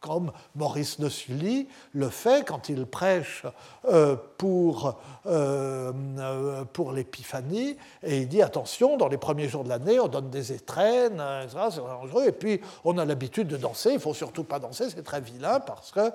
comme 0.00 0.32
Maurice 0.56 0.98
de 0.98 1.08
Sully 1.08 1.68
le 1.94 2.08
fait 2.08 2.46
quand 2.46 2.68
il 2.68 2.84
prêche 2.86 3.44
euh, 3.86 4.16
pour, 4.36 4.96
euh, 5.26 5.92
euh, 6.18 6.64
pour 6.64 6.92
l'Épiphanie, 6.92 7.76
et 8.02 8.22
il 8.22 8.28
dit 8.28 8.42
attention, 8.42 8.96
dans 8.96 9.08
les 9.08 9.16
premiers 9.16 9.48
jours 9.48 9.64
de 9.64 9.68
l'année, 9.68 10.00
on 10.00 10.08
donne 10.08 10.30
des 10.30 10.52
étrennes, 10.52 11.22
c'est 11.48 11.56
dangereux, 11.56 12.26
et 12.26 12.32
puis 12.32 12.60
on 12.84 12.98
a 12.98 13.04
l'habitude 13.04 13.46
de 13.46 13.56
danser, 13.56 13.90
il 13.90 13.94
ne 13.94 14.00
faut 14.00 14.14
surtout 14.14 14.44
pas 14.44 14.58
danser, 14.58 14.90
c'est 14.90 15.04
très 15.04 15.20
vilain, 15.20 15.60
parce 15.60 15.92
que, 15.92 16.10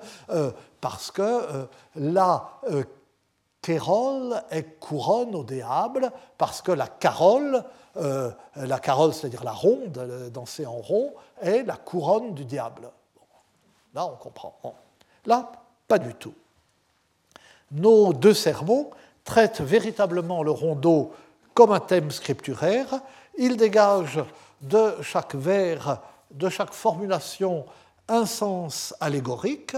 parce 0.82 1.12
que 1.12 1.68
la 1.95 2.50
Kérole 3.62 4.43
est 4.52 4.80
couronne 4.80 5.34
au 5.34 5.43
diable, 5.43 6.12
parce 6.38 6.62
que 6.62 6.74
la 6.74 6.88
carole, 6.88 7.64
la 7.95 8.80
carole, 8.80 9.14
c'est-à-dire 9.14 9.43
la 9.43 9.52
ronde, 9.52 10.30
danser 10.34 10.66
en 10.66 10.78
rond, 10.78 11.14
est 11.41 11.64
la 11.64 11.78
couronne 11.78 12.34
du 12.34 12.43
diable. 12.45 12.91
Là, 13.98 14.06
on 14.06 14.16
comprend. 14.16 14.54
Là, 15.26 15.52
pas 15.88 15.98
du 15.98 16.14
tout. 16.14 16.36
Nos 17.72 18.14
deux 18.14 18.36
sermons 18.36 18.91
traitent 19.24 19.62
véritablement 19.62 20.43
le 20.43 20.52
rondeau 20.52 21.14
comme 21.56 21.72
un 21.72 21.80
thème 21.80 22.12
scripturaire. 22.12 23.02
Il 23.39 23.58
dégage 23.58 24.20
de 24.62 25.02
chaque 25.02 25.34
vers, 25.34 26.00
de 26.30 26.48
chaque 26.48 26.74
formulation, 26.74 27.66
un 28.08 28.28
sens 28.28 28.93
allégorique, 29.00 29.76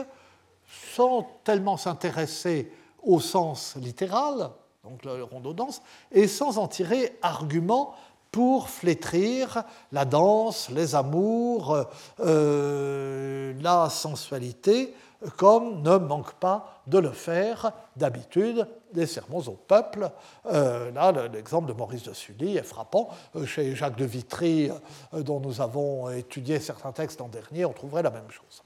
sans 0.93 1.26
tellement 1.45 1.78
s'intéresser 1.78 2.74
au 3.01 3.22
sens 3.22 3.78
littéral, 3.78 4.49
donc 4.84 5.05
le 5.05 5.24
rondeau 5.24 5.53
danse, 5.53 5.82
et 6.11 6.28
sans 6.28 6.57
en 6.57 6.67
tirer 6.67 7.17
argument 7.22 7.95
pour 8.32 8.69
flétrir 8.69 9.63
la 9.91 10.05
danse, 10.05 10.69
les 10.69 10.95
amours, 10.95 11.86
euh, 12.19 13.53
la 13.61 13.89
sensualité, 13.89 14.93
comme 15.36 15.82
ne 15.82 15.97
manque 15.97 16.34
pas 16.34 16.82
de 16.88 16.97
le 16.97 17.11
faire 17.11 17.71
d'habitude 17.95 18.67
des 18.93 19.05
sermons 19.05 19.41
au 19.47 19.51
peuple. 19.67 20.09
Euh, 20.45 20.91
là, 20.91 21.11
l'exemple 21.34 21.67
de 21.67 21.73
Maurice 21.73 22.03
de 22.03 22.13
Sully 22.13 22.57
est 22.57 22.63
frappant. 22.63 23.09
Euh, 23.36 23.45
chez 23.45 23.75
Jacques 23.75 23.97
de 23.97 24.05
Vitry, 24.05 24.71
dont 25.11 25.39
nous 25.39 25.61
avons 25.61 26.09
étudié 26.09 26.59
certains 26.59 26.91
textes 26.91 27.21
en 27.21 27.27
dernier, 27.27 27.65
on 27.65 27.73
trouverait 27.73 28.03
la 28.03 28.11
même 28.11 28.30
chose. 28.30 28.63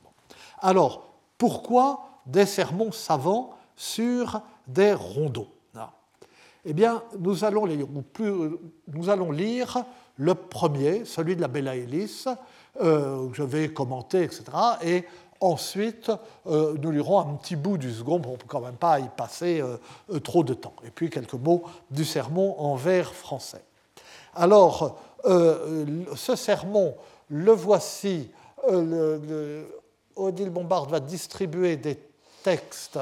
Alors, 0.61 1.09
pourquoi 1.37 2.05
des 2.25 2.45
sermons 2.45 2.93
savants 2.93 3.51
sur 3.75 4.41
des 4.67 4.93
rondeaux? 4.93 5.52
Eh 6.65 6.73
bien, 6.73 7.03
nous 7.19 7.43
allons, 7.43 7.65
lire, 7.65 7.85
le 10.17 10.33
premier, 10.33 11.03
celui 11.05 11.35
de 11.35 11.41
la 11.41 11.49
Bella 11.49 11.75
Hélice, 11.75 12.29
euh, 12.81 13.27
je 13.33 13.43
vais 13.43 13.73
commenter, 13.73 14.23
etc. 14.23 14.43
Et 14.81 15.03
ensuite, 15.41 16.09
euh, 16.47 16.75
nous 16.81 16.91
lirons 16.91 17.19
un 17.19 17.35
petit 17.35 17.57
bout 17.57 17.77
du 17.77 17.91
second, 17.91 18.19
peut 18.19 18.37
quand 18.47 18.61
même 18.61 18.77
pas 18.77 18.99
y 18.99 19.09
passer 19.09 19.61
euh, 19.61 20.19
trop 20.19 20.43
de 20.43 20.53
temps. 20.53 20.75
Et 20.85 20.89
puis 20.89 21.09
quelques 21.09 21.33
mots 21.33 21.63
du 21.91 22.05
sermon 22.05 22.57
en 22.57 22.75
vers 22.75 23.13
français. 23.13 23.63
Alors, 24.35 24.99
ce 25.25 26.35
sermon, 26.35 26.95
le 27.29 27.51
voici. 27.51 28.29
Odile 30.15 30.49
Bombard 30.49 30.85
va 30.85 30.99
distribuer 30.99 31.77
des 31.77 31.99
textes 32.43 32.99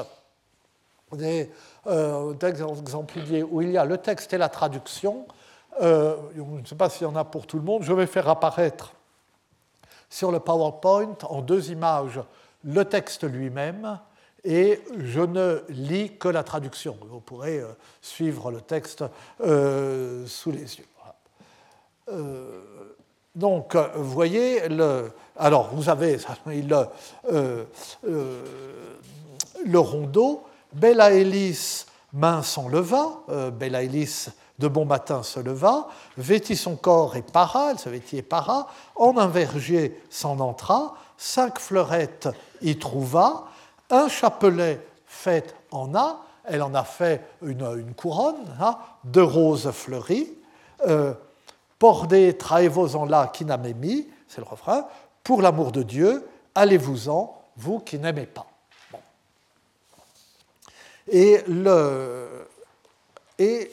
des 1.16 1.50
euh, 1.86 2.32
où 3.50 3.62
il 3.62 3.70
y 3.70 3.78
a 3.78 3.84
le 3.84 3.98
texte 3.98 4.32
et 4.32 4.38
la 4.38 4.48
traduction. 4.48 5.26
Euh, 5.80 6.16
je 6.36 6.42
ne 6.42 6.64
sais 6.64 6.74
pas 6.74 6.90
s'il 6.90 7.06
y 7.06 7.10
en 7.10 7.16
a 7.16 7.24
pour 7.24 7.46
tout 7.46 7.56
le 7.56 7.64
monde. 7.64 7.82
Je 7.82 7.92
vais 7.92 8.06
faire 8.06 8.28
apparaître 8.28 8.92
sur 10.08 10.30
le 10.30 10.40
PowerPoint 10.40 11.16
en 11.24 11.40
deux 11.40 11.70
images 11.70 12.20
le 12.64 12.84
texte 12.84 13.24
lui-même 13.24 13.98
et 14.44 14.80
je 14.98 15.20
ne 15.20 15.62
lis 15.68 16.16
que 16.18 16.28
la 16.28 16.42
traduction. 16.42 16.96
Vous 17.08 17.20
pourrez 17.20 17.58
euh, 17.58 17.68
suivre 18.00 18.50
le 18.50 18.60
texte 18.60 19.04
euh, 19.40 20.26
sous 20.26 20.50
les 20.52 20.78
yeux. 20.78 20.86
donc, 23.34 23.74
vous 23.74 24.10
voyez, 24.10 24.68
le, 24.68 25.10
alors 25.36 25.70
vous 25.72 25.88
avez 25.88 26.18
le 29.64 29.78
rondeau 29.78 30.44
Bella 30.72 31.12
Hélice 31.12 31.86
main 32.12 32.42
s'enleva, 32.42 33.22
euh, 33.30 33.50
Bella 33.50 33.82
Hélice 33.82 34.30
de 34.58 34.68
bon 34.68 34.84
matin 34.84 35.22
se 35.22 35.40
leva, 35.40 35.88
vêtit 36.16 36.56
son 36.56 36.76
corps 36.76 37.16
et 37.16 37.22
para, 37.22 37.70
elle 37.70 37.78
se 37.78 37.88
vêtit 37.88 38.18
et 38.18 38.22
para, 38.22 38.68
en 38.96 39.16
un 39.16 39.26
verger 39.26 40.00
s'en 40.10 40.38
entra, 40.40 40.94
cinq 41.16 41.58
fleurettes 41.58 42.28
y 42.60 42.78
trouva, 42.78 43.44
un 43.90 44.08
chapelet 44.08 44.80
fait 45.06 45.54
en 45.70 45.94
a, 45.94 46.20
elle 46.44 46.62
en 46.62 46.74
a 46.74 46.84
fait 46.84 47.22
une, 47.42 47.94
couronne 47.94 48.46
hein, 48.60 48.78
de 49.04 49.20
roses 49.20 49.70
fleuries, 49.70 50.32
euh, 50.86 51.14
Pordez, 51.78 52.36
traevos-en 52.36 53.06
là 53.06 53.26
qui 53.26 53.44
n'avez 53.44 53.74
mis, 53.74 54.06
c'est 54.28 54.40
le 54.40 54.46
refrain, 54.46 54.86
pour 55.24 55.42
l'amour 55.42 55.72
de 55.72 55.82
Dieu, 55.82 56.28
allez-vous-en, 56.54 57.36
vous 57.56 57.80
qui 57.80 57.98
n'aimez 57.98 58.26
pas. 58.26 58.46
Et, 61.08 61.42
le, 61.48 62.46
et 63.38 63.70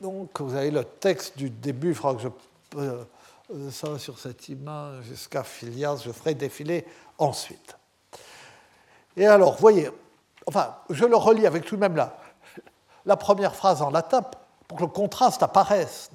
donc, 0.00 0.40
vous 0.40 0.54
avez 0.54 0.70
le 0.70 0.84
texte 0.84 1.36
du 1.36 1.50
début, 1.50 1.90
il 1.90 1.94
faudra 1.94 2.14
que 2.14 2.22
je. 2.22 2.28
Ça 3.72 3.98
sur 3.98 4.16
cette 4.16 4.48
image 4.48 5.06
jusqu'à 5.06 5.42
Filias, 5.42 6.02
je 6.04 6.12
ferai 6.12 6.34
défiler 6.34 6.84
ensuite. 7.18 7.76
Et 9.16 9.26
alors, 9.26 9.56
voyez, 9.56 9.90
enfin, 10.46 10.76
je 10.88 11.04
le 11.04 11.16
relis 11.16 11.48
avec 11.48 11.64
tout 11.64 11.74
de 11.74 11.80
même 11.80 11.96
la, 11.96 12.16
la 13.06 13.16
première 13.16 13.56
phrase 13.56 13.82
en 13.82 13.90
latin 13.90 14.22
pour 14.70 14.76
que 14.76 14.84
le 14.84 14.88
contraste 14.88 15.42
apparaisse. 15.42 16.12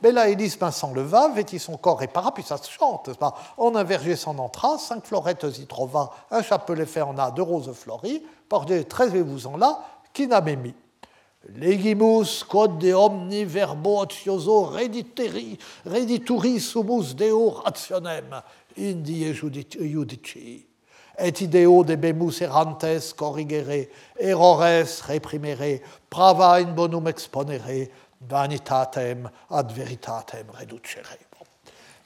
Bella 0.00 0.28
Élise 0.28 0.56
s'enleva, 0.70 1.28
vêtit 1.30 1.58
son 1.58 1.76
corps 1.76 2.00
et 2.04 2.06
para, 2.06 2.32
puis 2.32 2.44
ça 2.44 2.56
se 2.56 2.70
chante. 2.70 3.10
En 3.56 3.74
un 3.74 3.82
verger 3.82 4.14
s'en 4.14 4.38
entra, 4.38 4.78
cinq 4.78 5.04
florettes 5.04 5.58
y 5.58 5.66
trouva, 5.66 6.10
un 6.30 6.40
chapelet 6.40 6.86
fait 6.86 7.02
en 7.02 7.18
a, 7.18 7.32
deux 7.32 7.42
roses 7.42 7.72
fleuries, 7.72 8.22
portez 8.48 8.84
très 8.84 9.08
vous 9.08 9.48
en 9.48 9.56
là, 9.56 9.80
qui 10.12 10.28
n'a 10.28 10.40
mis. 10.40 10.72
Legimus 11.48 12.44
quod 12.48 12.78
de 12.78 12.92
omni 12.92 13.44
verbo 13.44 13.98
otioso 13.98 14.66
redituri, 14.66 15.58
redituri 15.84 16.60
sumus 16.60 17.16
deo 17.16 17.50
rationem, 17.50 18.40
indie 18.78 19.34
judici 19.34 20.66
et 21.18 21.40
ideo 21.40 21.84
debemus 21.84 22.40
errantes 22.40 23.12
corrigere, 23.14 23.88
errores 24.18 25.02
reprimere, 25.06 25.80
prava 26.08 26.60
in 26.60 26.74
bonum 26.74 27.06
exponere, 27.08 27.88
vanitatem 28.28 29.28
ad 29.50 29.72
veritatem 29.72 30.46
reducere. 30.52 31.26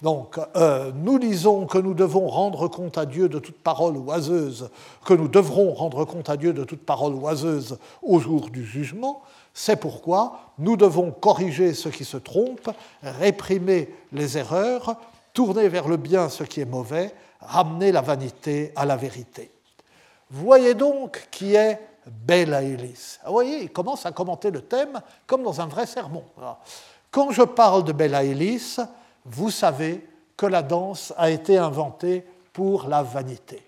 Donc, 0.02 0.40
euh, 0.56 0.92
nous 0.94 1.18
lisons 1.18 1.66
que 1.66 1.76
nous 1.76 1.94
devons 1.94 2.26
rendre 2.28 2.68
compte 2.68 2.96
à 2.96 3.04
Dieu 3.04 3.28
de 3.28 3.38
toute 3.38 3.58
parole 3.58 3.98
oiseuse, 3.98 4.70
que 5.04 5.12
nous 5.12 5.28
devrons 5.28 5.74
rendre 5.74 6.04
compte 6.04 6.30
à 6.30 6.36
Dieu 6.36 6.52
de 6.52 6.64
toute 6.64 6.84
parole 6.84 7.14
oiseuse 7.14 7.78
au 8.02 8.18
jour 8.18 8.48
du 8.48 8.64
jugement. 8.64 9.22
C'est 9.52 9.76
pourquoi 9.76 10.40
nous 10.58 10.76
devons 10.76 11.10
corriger 11.10 11.74
ce 11.74 11.90
qui 11.90 12.04
se 12.04 12.16
trompe, 12.16 12.70
réprimer 13.02 13.92
les 14.12 14.38
erreurs, 14.38 14.96
tourner 15.34 15.68
vers 15.68 15.86
le 15.86 15.98
bien 15.98 16.28
ce 16.28 16.44
qui 16.44 16.60
est 16.60 16.66
mauvais, 16.66 17.12
ramener 17.40 17.92
la 17.92 18.00
vanité 18.00 18.72
à 18.76 18.84
la 18.84 18.96
vérité. 18.96 19.50
Voyez 20.30 20.74
donc 20.74 21.28
qui 21.30 21.54
est 21.54 21.80
Bella 22.06 22.62
Elis. 22.62 23.18
Vous 23.24 23.32
voyez, 23.32 23.62
il 23.62 23.70
commence 23.70 24.06
à 24.06 24.12
commenter 24.12 24.50
le 24.50 24.62
thème 24.62 25.00
comme 25.26 25.42
dans 25.42 25.60
un 25.60 25.66
vrai 25.66 25.86
sermon. 25.86 26.24
Quand 27.10 27.30
je 27.30 27.42
parle 27.42 27.84
de 27.84 27.92
Bella 27.92 28.24
Elis, 28.24 28.76
vous 29.24 29.50
savez 29.50 30.06
que 30.36 30.46
la 30.46 30.62
danse 30.62 31.12
a 31.16 31.30
été 31.30 31.58
inventée 31.58 32.24
pour 32.52 32.88
la 32.88 33.02
vanité. 33.02 33.62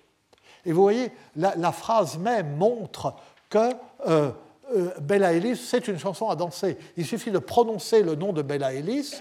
Et 0.64 0.72
vous 0.72 0.82
voyez, 0.82 1.10
la, 1.36 1.72
phrase 1.72 2.18
même 2.18 2.56
montre 2.56 3.14
que 3.50 3.72
euh, 4.06 4.30
euh, 4.74 4.90
Bella 5.00 5.32
Elis, 5.32 5.56
c'est 5.56 5.88
une 5.88 5.98
chanson 5.98 6.28
à 6.28 6.36
danser. 6.36 6.78
Il 6.96 7.04
suffit 7.04 7.30
de 7.30 7.38
prononcer 7.38 8.02
le 8.02 8.14
nom 8.14 8.32
de 8.32 8.42
Bella 8.42 8.72
Elis 8.72 9.20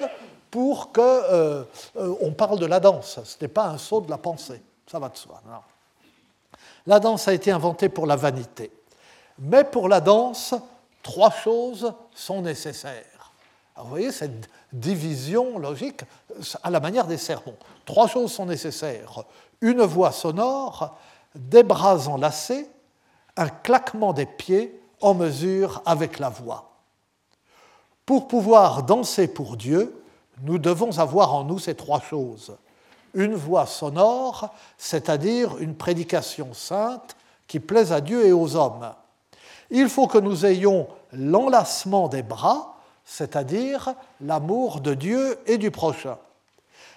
pour 0.51 0.91
qu'on 0.91 1.01
euh, 1.01 2.31
parle 2.37 2.59
de 2.59 2.65
la 2.65 2.81
danse. 2.81 3.19
Ce 3.23 3.37
n'est 3.41 3.47
pas 3.47 3.67
un 3.67 3.77
saut 3.77 4.01
de 4.01 4.09
la 4.09 4.17
pensée, 4.17 4.61
ça 4.85 4.99
va 4.99 5.07
de 5.07 5.17
soi. 5.17 5.41
La 6.85 6.99
danse 6.99 7.27
a 7.29 7.33
été 7.33 7.51
inventée 7.51 7.87
pour 7.87 8.05
la 8.05 8.17
vanité. 8.17 8.71
Mais 9.39 9.63
pour 9.63 9.87
la 9.87 10.01
danse, 10.01 10.53
trois 11.01 11.31
choses 11.31 11.93
sont 12.13 12.41
nécessaires. 12.41 13.31
vous 13.77 13.89
voyez 13.89 14.11
cette 14.11 14.49
division 14.73 15.57
logique 15.57 16.01
à 16.61 16.69
la 16.69 16.81
manière 16.81 17.07
des 17.07 17.17
sermons. 17.17 17.55
Trois 17.85 18.07
choses 18.07 18.33
sont 18.33 18.45
nécessaires. 18.45 19.23
Une 19.61 19.81
voix 19.81 20.11
sonore, 20.11 20.97
des 21.33 21.63
bras 21.63 22.07
enlacés, 22.07 22.69
un 23.37 23.47
claquement 23.47 24.11
des 24.11 24.25
pieds 24.25 24.81
en 24.99 25.13
mesure 25.13 25.81
avec 25.85 26.19
la 26.19 26.29
voix. 26.29 26.71
Pour 28.05 28.27
pouvoir 28.27 28.83
danser 28.83 29.27
pour 29.27 29.55
Dieu, 29.55 30.00
nous 30.43 30.57
devons 30.57 30.97
avoir 30.99 31.33
en 31.33 31.43
nous 31.43 31.59
ces 31.59 31.75
trois 31.75 32.01
choses. 32.01 32.55
Une 33.13 33.35
voix 33.35 33.65
sonore, 33.65 34.53
c'est-à-dire 34.77 35.57
une 35.59 35.75
prédication 35.75 36.53
sainte 36.53 37.15
qui 37.47 37.59
plaise 37.59 37.91
à 37.91 38.01
Dieu 38.01 38.25
et 38.25 38.31
aux 38.31 38.55
hommes. 38.55 38.93
Il 39.69 39.89
faut 39.89 40.07
que 40.07 40.17
nous 40.17 40.45
ayons 40.45 40.87
l'enlacement 41.13 42.07
des 42.07 42.23
bras, 42.23 42.77
c'est-à-dire 43.05 43.93
l'amour 44.21 44.79
de 44.79 44.93
Dieu 44.93 45.37
et 45.45 45.57
du 45.57 45.71
prochain. 45.71 46.17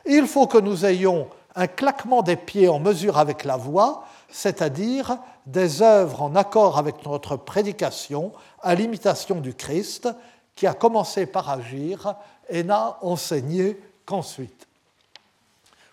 Il 0.07 0.27
faut 0.27 0.47
que 0.47 0.59
nous 0.59 0.85
ayons 0.85 1.29
un 1.57 1.67
claquement 1.67 2.23
des 2.23 2.37
pieds 2.37 2.69
en 2.69 2.79
mesure 2.79 3.19
avec 3.19 3.45
la 3.45 3.57
voix, 3.57 4.05
c'est-à-dire 4.29 5.19
des 5.47 5.83
œuvres 5.83 6.23
en 6.23 6.35
accord 6.35 6.79
avec 6.79 7.05
notre 7.07 7.37
prédication 7.37 8.33
à 8.63 8.75
l'imitation 8.75 9.41
du 9.41 9.55
Christ, 9.55 10.09
qui 10.55 10.67
a 10.67 10.75
commencé 10.75 11.27
par 11.27 11.51
agir 11.51 12.15
et 12.49 12.63
n'a 12.63 12.99
enseigné 13.03 13.79
qu'ensuite. 14.05 14.67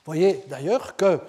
Vous 0.04 0.14
voyez 0.14 0.44
d'ailleurs 0.48 0.96
que 0.96 1.20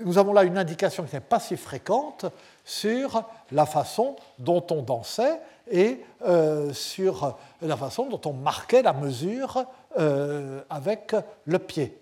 nous 0.00 0.18
avons 0.18 0.32
là 0.32 0.44
une 0.44 0.58
indication 0.58 1.04
qui 1.04 1.14
n'est 1.14 1.20
pas 1.20 1.40
si 1.40 1.56
fréquente 1.56 2.26
sur 2.64 3.24
la 3.50 3.66
façon 3.66 4.16
dont 4.38 4.64
on 4.70 4.82
dansait 4.82 5.40
et 5.70 6.04
euh, 6.26 6.72
sur 6.72 7.36
la 7.60 7.76
façon 7.76 8.06
dont 8.06 8.20
on 8.26 8.32
marquait 8.32 8.82
la 8.82 8.92
mesure 8.92 9.64
euh, 9.98 10.60
avec 10.70 11.14
le 11.46 11.58
pied. 11.58 11.98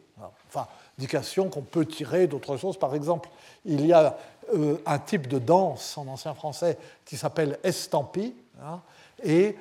Enfin, 0.49 0.67
indication 0.99 1.49
qu'on 1.49 1.63
peut 1.63 1.87
tirer 1.87 2.27
d'autres 2.27 2.57
choses. 2.57 2.79
Par 2.79 2.95
exemple, 2.95 3.29
il 3.65 3.87
y 3.87 3.93
a 3.93 4.17
euh, 4.55 4.77
un 4.87 4.99
type 4.99 5.29
de 5.29 5.39
danse 5.39 5.97
en 5.99 6.07
ancien 6.07 6.35
français 6.35 6.79
qui 7.05 7.17
s'appelle 7.17 7.59
estampie. 7.63 8.35
Hein, 8.63 8.81
et 9.23 9.57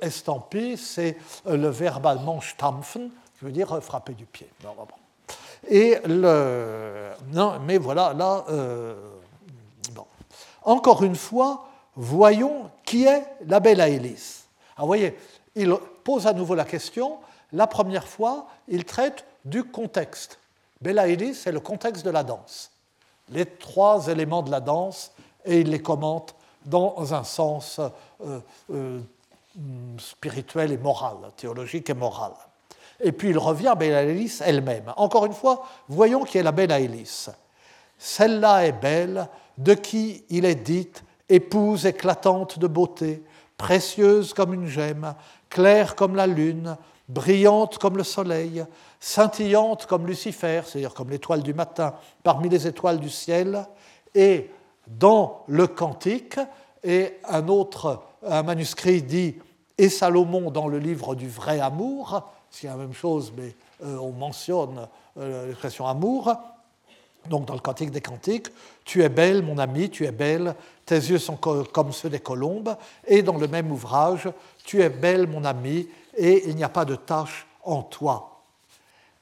estampie, 0.00 0.76
c'est 0.76 1.16
le 1.46 1.68
verbe 1.68 2.06
allemand 2.06 2.40
stampfen, 2.40 3.10
qui 3.38 3.44
veut 3.44 3.52
dire 3.52 3.82
frapper 3.82 4.12
du 4.12 4.26
pied. 4.26 4.48
Et 5.68 5.98
le... 6.06 7.10
Non, 7.32 7.58
mais 7.60 7.78
voilà, 7.78 8.12
là, 8.12 8.44
encore 10.62 11.02
une 11.02 11.16
fois, 11.16 11.68
voyons 11.96 12.70
qui 12.84 13.04
est 13.04 13.24
la 13.46 13.60
belle 13.60 13.80
Aélis. 13.80 14.44
Vous 14.78 14.86
voyez, 14.86 15.16
il 15.54 15.74
pose 16.04 16.26
à 16.26 16.32
nouveau 16.32 16.54
la 16.54 16.64
question. 16.64 17.18
La 17.52 17.66
première 17.66 18.08
fois, 18.08 18.46
il 18.68 18.84
traite 18.84 19.24
du 19.44 19.64
contexte. 19.64 20.38
Bella 20.80 21.02
Aélis, 21.02 21.34
c'est 21.34 21.52
le 21.52 21.60
contexte 21.60 22.04
de 22.04 22.10
la 22.10 22.24
danse. 22.24 22.70
Les 23.28 23.46
trois 23.46 24.08
éléments 24.08 24.42
de 24.42 24.50
la 24.50 24.60
danse, 24.60 25.12
et 25.44 25.60
il 25.60 25.70
les 25.70 25.82
commente 25.82 26.34
dans 26.64 27.14
un 27.14 27.24
sens 27.24 27.80
euh, 28.24 28.40
euh, 28.70 29.00
spirituel 29.98 30.72
et 30.72 30.78
moral, 30.78 31.16
théologique 31.36 31.90
et 31.90 31.94
moral. 31.94 32.32
Et 33.00 33.12
puis 33.12 33.30
il 33.30 33.38
revient 33.38 33.68
à 33.68 33.74
Bella 33.74 33.98
Aélis 33.98 34.38
elle-même. 34.44 34.92
Encore 34.96 35.26
une 35.26 35.32
fois, 35.32 35.64
voyons 35.88 36.24
qui 36.24 36.38
est 36.38 36.42
la 36.42 36.52
Bella 36.52 36.76
Aélis. 36.76 37.28
Celle-là 37.98 38.66
est 38.66 38.72
belle, 38.72 39.28
de 39.58 39.74
qui 39.74 40.24
il 40.30 40.44
est 40.44 40.54
dit 40.54 40.90
épouse 41.28 41.86
éclatante 41.86 42.58
de 42.58 42.66
beauté, 42.66 43.22
précieuse 43.56 44.34
comme 44.34 44.54
une 44.54 44.66
gemme, 44.66 45.14
claire 45.48 45.94
comme 45.94 46.16
la 46.16 46.26
lune, 46.26 46.76
brillante 47.08 47.78
comme 47.78 47.96
le 47.96 48.04
soleil, 48.04 48.64
scintillante 49.00 49.86
comme 49.86 50.06
Lucifer, 50.06 50.62
c'est-à-dire 50.64 50.94
comme 50.94 51.10
l'étoile 51.10 51.42
du 51.42 51.54
matin 51.54 51.94
parmi 52.22 52.48
les 52.48 52.66
étoiles 52.66 53.00
du 53.00 53.10
ciel, 53.10 53.66
et 54.14 54.50
dans 54.86 55.44
le 55.46 55.66
cantique, 55.66 56.38
et 56.84 57.18
un 57.28 57.48
autre, 57.48 58.02
un 58.26 58.42
manuscrit 58.42 59.02
dit 59.02 59.36
et 59.78 59.88
Salomon 59.88 60.50
dans 60.50 60.68
le 60.68 60.78
livre 60.78 61.14
du 61.14 61.28
vrai 61.28 61.60
amour, 61.60 62.30
c'est 62.50 62.66
la 62.66 62.76
même 62.76 62.92
chose, 62.92 63.32
mais 63.36 63.54
euh, 63.84 63.96
on 63.96 64.12
mentionne 64.12 64.86
euh, 65.18 65.46
l'expression 65.46 65.86
amour, 65.86 66.34
donc 67.28 67.46
dans 67.46 67.54
le 67.54 67.60
Cantique 67.60 67.90
des 67.90 68.00
Cantiques, 68.00 68.48
Tu 68.84 69.02
es 69.02 69.08
belle, 69.08 69.42
mon 69.42 69.58
ami, 69.58 69.90
tu 69.90 70.04
es 70.04 70.12
belle, 70.12 70.54
tes 70.84 70.96
yeux 70.96 71.18
sont 71.18 71.36
comme 71.36 71.92
ceux 71.92 72.10
des 72.10 72.20
colombes, 72.20 72.76
et 73.06 73.22
dans 73.22 73.38
le 73.38 73.48
même 73.48 73.70
ouvrage, 73.72 74.28
Tu 74.64 74.82
es 74.82 74.90
belle, 74.90 75.26
mon 75.26 75.44
ami, 75.44 75.88
et 76.16 76.48
il 76.48 76.56
n'y 76.56 76.64
a 76.64 76.68
pas 76.68 76.84
de 76.84 76.96
tache 76.96 77.46
en 77.64 77.82
toi. 77.82 78.40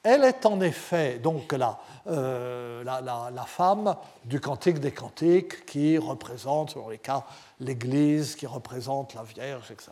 Elle 0.03 0.23
est 0.23 0.45
en 0.45 0.59
effet 0.61 1.19
donc 1.19 1.53
la, 1.53 1.79
euh, 2.07 2.83
la, 2.83 3.45
femme 3.45 3.95
du 4.25 4.39
Cantique 4.39 4.79
des 4.79 4.91
Cantiques 4.91 5.65
qui 5.65 5.97
représente, 5.97 6.75
dans 6.75 6.89
les 6.89 6.97
cas, 6.97 7.25
l'Église, 7.59 8.35
qui 8.35 8.47
représente 8.47 9.13
la 9.13 9.23
Vierge, 9.23 9.71
etc. 9.71 9.91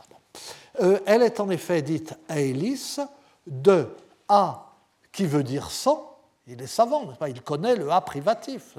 Euh, 0.81 0.99
elle 1.05 1.21
est 1.21 1.39
en 1.39 1.49
effet 1.49 1.81
dite 1.81 2.17
Aélis 2.27 2.97
de 3.45 3.95
A 4.27 4.65
qui 5.11 5.25
veut 5.25 5.43
dire 5.43 5.69
sans, 5.69 6.17
il 6.47 6.61
est 6.61 6.67
savant, 6.67 7.13
il 7.27 7.41
connaît 7.41 7.75
le 7.75 7.91
A 7.91 8.01
privatif. 8.01 8.75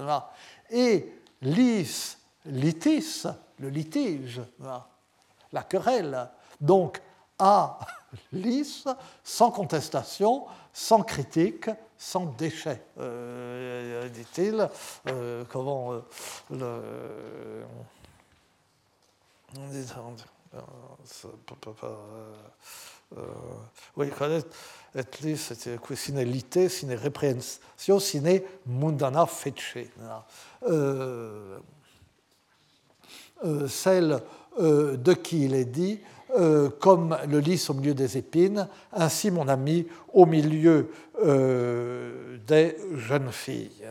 Et 0.70 1.12
lis, 1.42 2.16
litis, 2.46 3.24
le 3.58 3.68
litige, 3.68 4.40
la 5.52 5.62
querelle. 5.62 6.28
Donc, 6.60 7.00
A, 7.38 7.78
lis, 8.32 8.84
sans 9.24 9.50
contestation, 9.50 10.44
sans 10.72 11.02
critique, 11.02 11.70
sans 11.98 12.26
déchet, 12.26 12.82
euh, 12.98 14.08
dit-il. 14.08 14.68
Euh, 15.08 15.44
comment 15.50 15.92
euh, 15.92 16.00
le. 16.50 17.64
oui, 23.96 24.10
et 24.94 25.02
lis 25.22 25.52
sine 25.94 26.22
lite, 26.22 26.68
sine 26.68 26.94
reprehensio, 26.94 28.00
sine 28.00 28.42
mundana 28.66 29.26
fece. 29.26 29.88
Euh, 30.62 31.58
euh, 33.44 33.68
celle 33.68 34.22
de 34.58 35.12
qui 35.14 35.44
il 35.44 35.54
est 35.54 35.64
dit, 35.64 36.00
euh, 36.38 36.70
comme 36.70 37.16
le 37.28 37.40
lys 37.40 37.70
au 37.70 37.74
milieu 37.74 37.94
des 37.94 38.16
épines, 38.16 38.68
ainsi 38.92 39.30
mon 39.30 39.48
ami 39.48 39.86
au 40.12 40.26
milieu 40.26 40.90
euh, 41.24 42.38
des 42.46 42.76
jeunes 42.96 43.32
filles. 43.32 43.84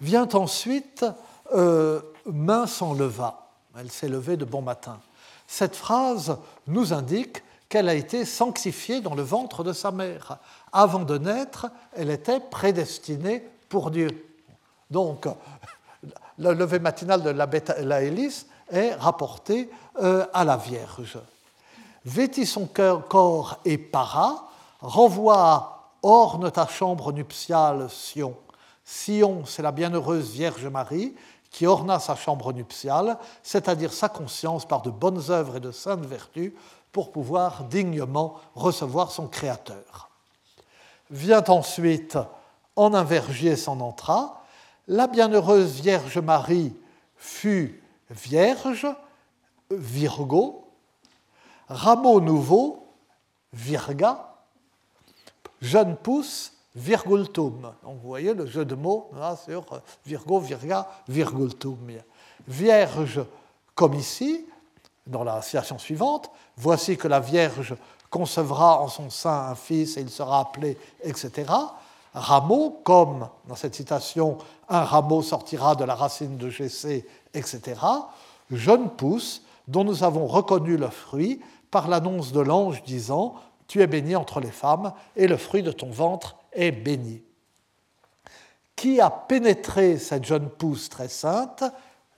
Vient 0.00 0.28
ensuite 0.32 1.04
Main 2.26 2.66
s'enleva, 2.66 3.48
elle 3.78 3.90
s'est 3.90 4.08
levée 4.08 4.36
de 4.36 4.44
bon 4.44 4.62
matin. 4.62 5.00
Cette 5.46 5.76
phrase 5.76 6.38
nous 6.66 6.92
indique 6.92 7.42
qu'elle 7.68 7.88
a 7.88 7.94
été 7.94 8.24
sanctifiée 8.24 9.00
dans 9.00 9.14
le 9.14 9.22
ventre 9.22 9.64
de 9.64 9.72
sa 9.72 9.90
mère. 9.90 10.38
Avant 10.72 11.04
de 11.04 11.18
naître, 11.18 11.70
elle 11.94 12.10
était 12.10 12.40
prédestinée 12.40 13.42
pour 13.68 13.90
Dieu. 13.90 14.08
Donc, 14.90 15.26
le 16.38 16.52
lever 16.52 16.78
matinal 16.78 17.22
de 17.22 17.30
la, 17.30 17.48
la 17.80 18.02
hélice 18.02 18.46
est 18.72 18.94
rapporté 18.94 19.70
euh, 20.00 20.26
à 20.32 20.44
la 20.44 20.56
Vierge. 20.56 21.18
Vêtit 22.04 22.46
son 22.46 22.66
corps 22.66 23.58
et 23.64 23.78
para, 23.78 24.48
renvoie 24.80 25.78
Orne 26.02 26.50
ta 26.50 26.66
chambre 26.66 27.12
nuptiale, 27.12 27.88
Sion. 27.88 28.34
Sion, 28.84 29.44
c'est 29.46 29.62
la 29.62 29.70
bienheureuse 29.70 30.30
Vierge 30.30 30.66
Marie 30.66 31.14
qui 31.52 31.66
orna 31.66 32.00
sa 32.00 32.16
chambre 32.16 32.52
nuptiale, 32.52 33.18
c'est-à-dire 33.42 33.92
sa 33.92 34.08
conscience 34.08 34.66
par 34.66 34.82
de 34.82 34.90
bonnes 34.90 35.22
œuvres 35.28 35.56
et 35.56 35.60
de 35.60 35.70
saintes 35.70 36.06
vertus, 36.06 36.52
pour 36.90 37.12
pouvoir 37.12 37.64
dignement 37.64 38.40
recevoir 38.54 39.12
son 39.12 39.28
Créateur. 39.28 40.10
Vient 41.10 41.44
ensuite 41.48 42.18
En 42.74 42.94
un 42.94 43.04
vergier 43.04 43.54
s'en 43.54 43.80
entra. 43.80 44.42
La 44.88 45.06
bienheureuse 45.06 45.80
Vierge 45.80 46.18
Marie 46.18 46.74
fut 47.16 47.81
Vierge, 48.12 48.86
Virgo, 49.70 50.68
rameau 51.68 52.20
nouveau, 52.20 52.86
Virga, 53.52 54.34
jeune 55.60 55.96
pousse, 55.96 56.52
Virgultum. 56.74 57.72
Donc 57.82 58.00
vous 58.02 58.08
voyez 58.08 58.34
le 58.34 58.46
jeu 58.46 58.64
de 58.64 58.74
mots 58.74 59.10
sur 59.44 59.64
Virgo, 60.06 60.40
Virga, 60.40 60.88
Virgultum. 61.08 61.90
Vierge, 62.46 63.20
comme 63.74 63.94
ici, 63.94 64.46
dans 65.06 65.24
la 65.24 65.42
citation 65.42 65.78
suivante, 65.78 66.30
voici 66.56 66.96
que 66.96 67.08
la 67.08 67.20
Vierge 67.20 67.74
concevra 68.10 68.80
en 68.80 68.88
son 68.88 69.10
sein 69.10 69.48
un 69.48 69.54
fils 69.54 69.96
et 69.96 70.00
il 70.00 70.10
sera 70.10 70.40
appelé, 70.40 70.78
etc. 71.02 71.50
Rameau, 72.14 72.80
comme 72.84 73.28
dans 73.46 73.54
cette 73.54 73.74
citation, 73.74 74.36
un 74.68 74.84
rameau 74.84 75.22
sortira 75.22 75.74
de 75.74 75.84
la 75.84 75.94
racine 75.94 76.36
de 76.36 76.50
Gessé, 76.50 77.06
etc. 77.34 77.80
Jeune 78.50 78.90
pousse, 78.90 79.42
dont 79.68 79.84
nous 79.84 80.04
avons 80.04 80.26
reconnu 80.26 80.76
le 80.76 80.88
fruit 80.88 81.40
par 81.70 81.88
l'annonce 81.88 82.32
de 82.32 82.40
l'ange 82.40 82.82
disant 82.82 83.34
Tu 83.66 83.82
es 83.82 83.86
béni 83.86 84.16
entre 84.16 84.40
les 84.40 84.50
femmes, 84.50 84.92
et 85.16 85.26
le 85.26 85.36
fruit 85.36 85.62
de 85.62 85.72
ton 85.72 85.90
ventre 85.90 86.36
est 86.52 86.72
béni. 86.72 87.22
Qui 88.76 89.00
a 89.00 89.10
pénétré 89.10 89.98
cette 89.98 90.24
jeune 90.24 90.48
pousse 90.48 90.88
très 90.88 91.08
sainte 91.08 91.64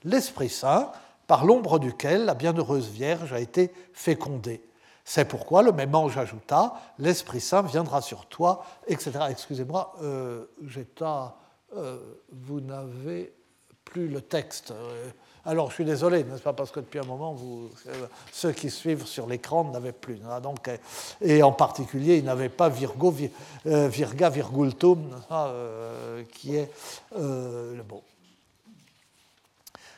L'Esprit 0.03 0.49
Saint, 0.49 0.91
par 1.27 1.45
l'ombre 1.45 1.79
duquel 1.79 2.25
la 2.25 2.35
bienheureuse 2.35 2.89
Vierge 2.89 3.33
a 3.33 3.39
été 3.39 3.73
fécondée. 3.93 4.61
C'est 5.03 5.25
pourquoi 5.25 5.61
le 5.61 5.71
même 5.71 5.93
ange 5.93 6.17
ajouta 6.17 6.73
L'Esprit 6.99 7.39
Saint 7.39 7.61
viendra 7.61 8.01
sur 8.01 8.25
toi, 8.25 8.65
etc. 8.87 9.11
Excusez-moi, 9.29 9.93
euh, 10.01 10.45
euh, 11.73 11.99
vous 12.31 12.61
n'avez 12.61 13.33
plus 13.95 14.09
le 14.09 14.19
texte. 14.19 14.71
Euh, 14.71 15.09
alors, 15.45 15.69
je 15.69 15.75
suis 15.75 15.85
désolé, 15.85 16.25
n'est-ce 16.25 16.41
pas, 16.41 16.51
parce 16.51 16.69
que 16.69 16.81
depuis 16.81 16.99
un 16.99 17.05
moment, 17.05 17.31
vous, 17.31 17.69
ceux 18.33 18.51
qui 18.51 18.69
suivent 18.69 19.05
sur 19.05 19.25
l'écran 19.25 19.63
n'avaient 19.63 19.93
plus. 19.93 20.19
Donc, 20.43 20.69
et 21.21 21.43
en 21.43 21.53
particulier, 21.53 22.17
ils 22.17 22.25
n'avaient 22.25 22.49
pas 22.49 22.67
Virgo, 22.67 23.13
Virga, 23.63 24.29
Virgultum, 24.29 25.15
qui 26.33 26.55
est 26.55 26.69
le 27.15 27.83
bon. 27.87 28.01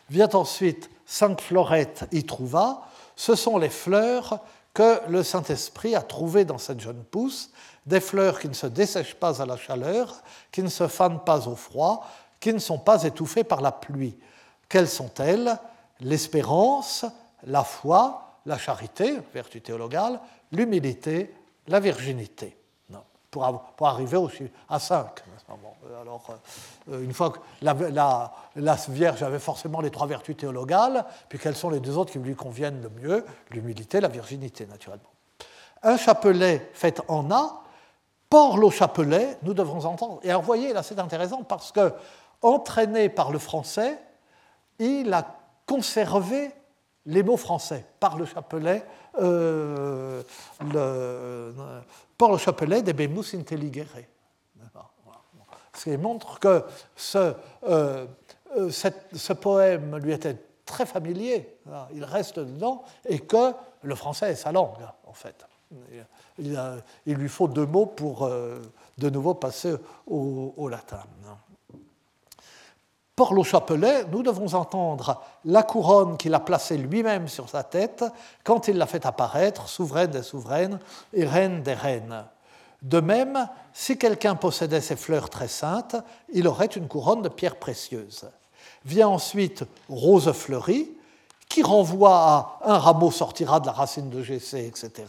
Vient 0.09 0.29
ensuite 0.33 0.89
Sainte 1.05 1.39
Florette 1.39 2.05
y 2.11 2.25
trouva, 2.25 2.81
ce 3.15 3.33
sont 3.33 3.57
les 3.57 3.69
fleurs 3.69 4.41
que 4.73 4.99
le 5.07 5.23
Saint-Esprit 5.23 5.95
a 5.95 6.01
trouvées 6.01 6.45
dans 6.45 6.57
cette 6.57 6.81
jeune 6.81 7.03
pousse, 7.05 7.51
des 7.85 8.01
fleurs 8.01 8.41
qui 8.41 8.49
ne 8.49 8.53
se 8.53 8.67
dessèchent 8.67 9.15
pas 9.15 9.41
à 9.41 9.45
la 9.45 9.55
chaleur, 9.55 10.21
qui 10.51 10.61
ne 10.61 10.67
se 10.67 10.87
fanent 10.89 11.23
pas 11.23 11.47
au 11.47 11.55
froid, 11.55 12.05
qui 12.47 12.53
ne 12.53 12.59
sont 12.59 12.79
pas 12.79 13.03
étouffées 13.03 13.43
par 13.43 13.59
la 13.59 13.73
pluie. 13.73 14.17
Quelles 14.69 14.87
sont-elles 14.87 15.57
L'espérance, 15.99 17.05
la 17.43 17.65
foi, 17.65 18.37
la 18.45 18.57
charité, 18.57 19.17
vertu 19.33 19.59
théologale, 19.59 20.21
l'humilité, 20.53 21.35
la 21.67 21.81
virginité. 21.81 22.55
pour, 23.29 23.61
pour, 23.75 23.87
arriver 23.89 24.15
aussi 24.15 24.49
à 24.69 24.79
5. 24.79 25.07
Alors, 26.01 26.25
euh, 26.89 27.03
une 27.03 27.13
fois 27.13 27.31
que 27.31 27.39
la, 27.61 28.31
la, 28.55 28.75
Vierge 28.87 29.23
avait 29.23 29.39
forcément 29.39 29.81
les 29.81 29.91
trois 29.91 30.07
vertus 30.07 30.37
théologales, 30.37 31.03
puis 31.27 31.39
quelles 31.39 31.57
sont 31.57 31.69
les 31.69 31.81
deux 31.81 31.97
autres 31.97 32.13
qui 32.13 32.19
lui 32.19 32.35
conviennent 32.35 32.81
le 32.81 32.89
mieux? 32.89 33.25
L'humilité, 33.51 33.99
la 33.99 34.07
virginité, 34.07 34.67
naturellement. 34.67 35.11
Un 35.83 35.97
chapelet 35.97 36.71
fait 36.73 37.01
en 37.09 37.29
A, 37.29 37.63
porle 38.29 38.63
au 38.63 38.71
chapelet, 38.71 39.37
nous 39.43 39.53
devons 39.53 39.85
entendre. 39.85 40.19
Et 40.23 40.29
alors, 40.29 40.41
voyez, 40.41 40.73
là, 40.73 40.83
c'est 40.83 40.99
intéressant 40.99 41.43
parce 41.43 41.71
que, 41.71 41.93
entraîné 42.41 43.09
par 43.09 43.31
le 43.31 43.39
français, 43.39 43.99
il 44.79 45.11
a 45.13 45.25
conservé 45.65 46.51
les 47.07 47.23
mots 47.23 47.37
français 47.37 47.85
par 47.99 48.17
le 48.17 48.25
chapelet, 48.25 48.83
euh, 49.19 50.21
le, 50.61 51.53
par 52.17 52.37
des 52.83 52.93
bemus 52.93 53.33
intelligere. 53.33 54.03
Ce 55.73 55.83
qui 55.83 55.97
montre 55.97 56.39
que 56.39 56.63
ce, 56.95 57.33
euh, 57.67 58.05
euh, 58.57 59.35
poème 59.39 59.97
lui 59.97 60.11
était 60.11 60.37
très 60.65 60.85
familier, 60.85 61.57
il 61.93 62.03
reste 62.03 62.39
dedans, 62.39 62.83
et 63.05 63.19
que 63.19 63.53
le 63.83 63.95
français 63.95 64.31
est 64.31 64.35
sa 64.35 64.51
langue, 64.51 64.85
en 65.05 65.13
fait. 65.13 65.45
Il, 66.39 67.13
lui 67.13 67.29
faut 67.29 67.47
deux 67.47 67.65
mots 67.65 67.85
pour 67.85 68.27
de 68.27 69.09
nouveau 69.09 69.33
passer 69.33 69.75
au, 70.07 70.53
au 70.57 70.67
latin. 70.67 71.03
Pour 73.17 73.33
le 73.33 73.41
chapelet, 73.41 74.05
nous 74.11 74.21
devons 74.21 74.53
entendre 74.53 75.23
la 75.43 75.63
couronne 75.63 76.17
qu'il 76.17 76.35
a 76.35 76.39
placée 76.39 76.77
lui-même 76.77 77.27
sur 77.27 77.49
sa 77.49 77.63
tête 77.63 78.05
quand 78.43 78.67
il 78.67 78.77
l'a 78.77 78.85
fait 78.85 79.07
apparaître, 79.07 79.67
souveraine 79.67 80.11
des 80.11 80.21
souveraines 80.21 80.79
et 81.13 81.25
reine 81.25 81.63
des 81.63 81.73
reines. 81.73 82.25
De 82.83 82.99
même, 82.99 83.49
si 83.73 83.97
quelqu'un 83.97 84.35
possédait 84.35 84.81
ces 84.81 84.95
fleurs 84.95 85.31
très 85.31 85.47
saintes, 85.47 85.95
il 86.31 86.47
aurait 86.47 86.67
une 86.67 86.87
couronne 86.87 87.23
de 87.23 87.29
pierres 87.29 87.55
précieuses. 87.55 88.29
Vient 88.85 89.07
ensuite 89.07 89.63
rose 89.89 90.31
fleurie, 90.33 90.91
qui 91.49 91.63
renvoie 91.63 92.19
à 92.19 92.59
un 92.65 92.77
rameau 92.77 93.09
sortira 93.09 93.59
de 93.59 93.65
la 93.65 93.71
racine 93.71 94.11
de 94.11 94.21
GC, 94.21 94.67
etc. 94.67 95.07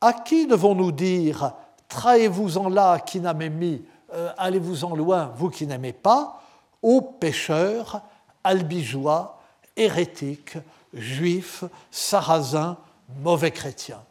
À 0.00 0.12
qui 0.12 0.46
devons-nous 0.46 0.92
dire 0.92 1.54
Trahez-vous-en 1.88 2.68
là 2.68 3.00
qui 3.00 3.18
n'a 3.18 3.34
mis 3.34 3.82
euh, 4.16 4.32
allez-vous-en 4.38 4.96
loin, 4.96 5.32
vous 5.36 5.50
qui 5.50 5.66
n'aimez 5.66 5.92
pas, 5.92 6.40
aux 6.82 7.00
pécheurs, 7.00 8.02
albigeois, 8.42 9.38
hérétiques, 9.76 10.56
juifs, 10.94 11.64
sarrasins, 11.90 12.76
mauvais 13.22 13.50
chrétiens. 13.50 14.02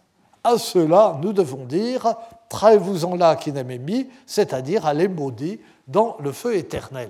À 0.43 0.57
cela, 0.57 1.17
nous 1.21 1.33
devons 1.33 1.65
dire, 1.65 2.15
trahez-vous-en 2.49 3.15
là 3.15 3.35
qui 3.35 3.51
n'aimez 3.51 3.79
mis, 3.79 4.07
c'est-à-dire 4.27 4.85
allez 4.85 5.07
maudits 5.07 5.59
dans 5.87 6.17
le 6.19 6.31
feu 6.31 6.55
éternel. 6.55 7.09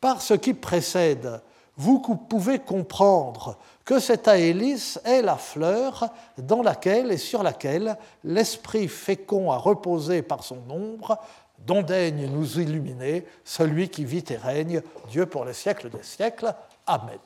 Par 0.00 0.20
ce 0.20 0.34
qui 0.34 0.52
précède, 0.52 1.40
vous 1.78 1.98
pouvez 1.98 2.58
comprendre 2.58 3.56
que 3.84 3.98
cette 3.98 4.28
aélis 4.28 4.98
est 5.04 5.22
la 5.22 5.36
fleur 5.36 6.08
dans 6.38 6.62
laquelle 6.62 7.12
et 7.12 7.18
sur 7.18 7.42
laquelle 7.42 7.96
l'esprit 8.22 8.88
fécond 8.88 9.50
a 9.50 9.58
reposé 9.58 10.22
par 10.22 10.42
son 10.42 10.62
ombre, 10.70 11.18
dont 11.58 11.82
daigne 11.82 12.26
nous 12.26 12.60
illuminer 12.60 13.26
celui 13.44 13.88
qui 13.88 14.04
vit 14.04 14.24
et 14.30 14.36
règne, 14.36 14.82
Dieu 15.10 15.26
pour 15.26 15.44
les 15.44 15.52
siècles 15.52 15.90
des 15.90 16.02
siècles. 16.02 16.54
Amen. 16.86 17.18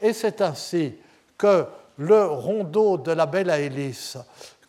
Et 0.00 0.12
c'est 0.12 0.40
ainsi 0.40 0.94
que 1.36 1.66
le 1.96 2.24
rondeau 2.24 2.96
de 2.98 3.12
la 3.12 3.26
belle 3.26 3.50
Aélis 3.50 4.14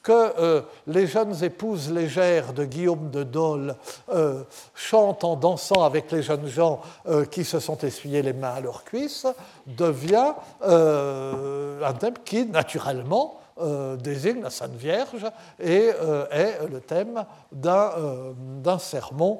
que 0.03 0.11
euh, 0.11 0.61
les 0.87 1.07
jeunes 1.07 1.43
épouses 1.43 1.91
légères 1.91 2.53
de 2.53 2.65
Guillaume 2.65 3.09
de 3.09 3.23
Dole 3.23 3.75
euh, 4.09 4.43
chantent 4.73 5.23
en 5.23 5.35
dansant 5.35 5.83
avec 5.83 6.11
les 6.11 6.23
jeunes 6.23 6.47
gens 6.47 6.81
euh, 7.07 7.25
qui 7.25 7.43
se 7.43 7.59
sont 7.59 7.77
essuyés 7.79 8.21
les 8.21 8.33
mains 8.33 8.53
à 8.55 8.61
leurs 8.61 8.83
cuisses, 8.83 9.27
devient 9.67 10.33
un 10.61 11.93
thème 11.99 12.15
qui, 12.23 12.45
naturellement, 12.45 13.39
désigne 13.97 14.41
la 14.41 14.49
Sainte 14.49 14.75
Vierge 14.75 15.25
et 15.59 15.91
est 16.31 16.67
le 16.69 16.79
thème 16.79 17.25
d'un 17.51 18.79
sermon 18.79 19.39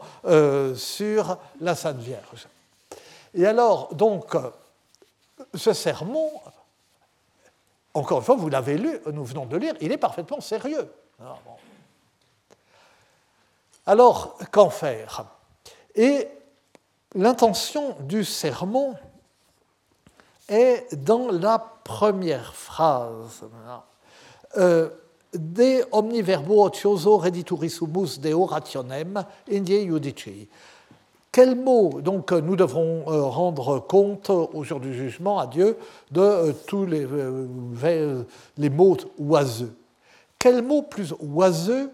sur 0.75 1.37
la 1.61 1.75
Sainte 1.75 1.99
Vierge. 1.99 2.47
Et 3.33 3.45
alors, 3.45 3.93
donc, 3.93 4.35
ce 5.53 5.73
sermon 5.73 6.29
encore 7.93 8.19
une 8.19 8.23
fois, 8.23 8.35
vous 8.35 8.49
l'avez 8.49 8.77
lu, 8.77 8.99
nous 9.11 9.25
venons 9.25 9.45
de 9.45 9.57
lire, 9.57 9.73
il 9.81 9.91
est 9.91 9.97
parfaitement 9.97 10.41
sérieux. 10.41 10.91
Ah, 11.21 11.35
Alors, 13.85 14.37
qu'en 14.51 14.69
faire? 14.69 15.25
Et 15.95 16.27
l'intention 17.15 17.95
du 18.01 18.23
sermon 18.23 18.95
est 20.47 20.95
dans 20.95 21.31
la 21.31 21.59
première 21.83 22.53
phrase. 22.53 23.43
Euh, 24.57 24.89
de 25.33 25.85
omniverbo 25.91 26.63
otioso 26.63 27.17
rediturissumus 27.17 28.19
deo 28.19 28.45
rationem 28.45 29.23
indie 29.51 29.85
judici. 29.85 30.49
Quel 31.39 31.55
mot 31.55 32.01
donc 32.01 32.33
nous 32.33 32.57
devrons 32.57 33.05
euh, 33.07 33.21
rendre 33.21 33.79
compte 33.79 34.29
au 34.29 34.61
jour 34.65 34.81
du 34.81 34.93
jugement 34.93 35.39
à 35.39 35.47
Dieu 35.47 35.77
de 36.11 36.19
euh, 36.19 36.51
tous 36.67 36.85
les, 36.85 37.05
euh, 37.05 38.23
les 38.57 38.69
mots 38.69 38.97
oiseux 39.17 39.73
Quel 40.37 40.61
mot 40.61 40.81
plus 40.81 41.13
oiseux 41.21 41.93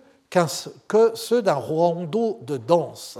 que 0.87 1.11
ceux 1.13 1.43
d'un 1.43 1.53
rondeau 1.53 2.39
de 2.41 2.57
danse? 2.57 3.19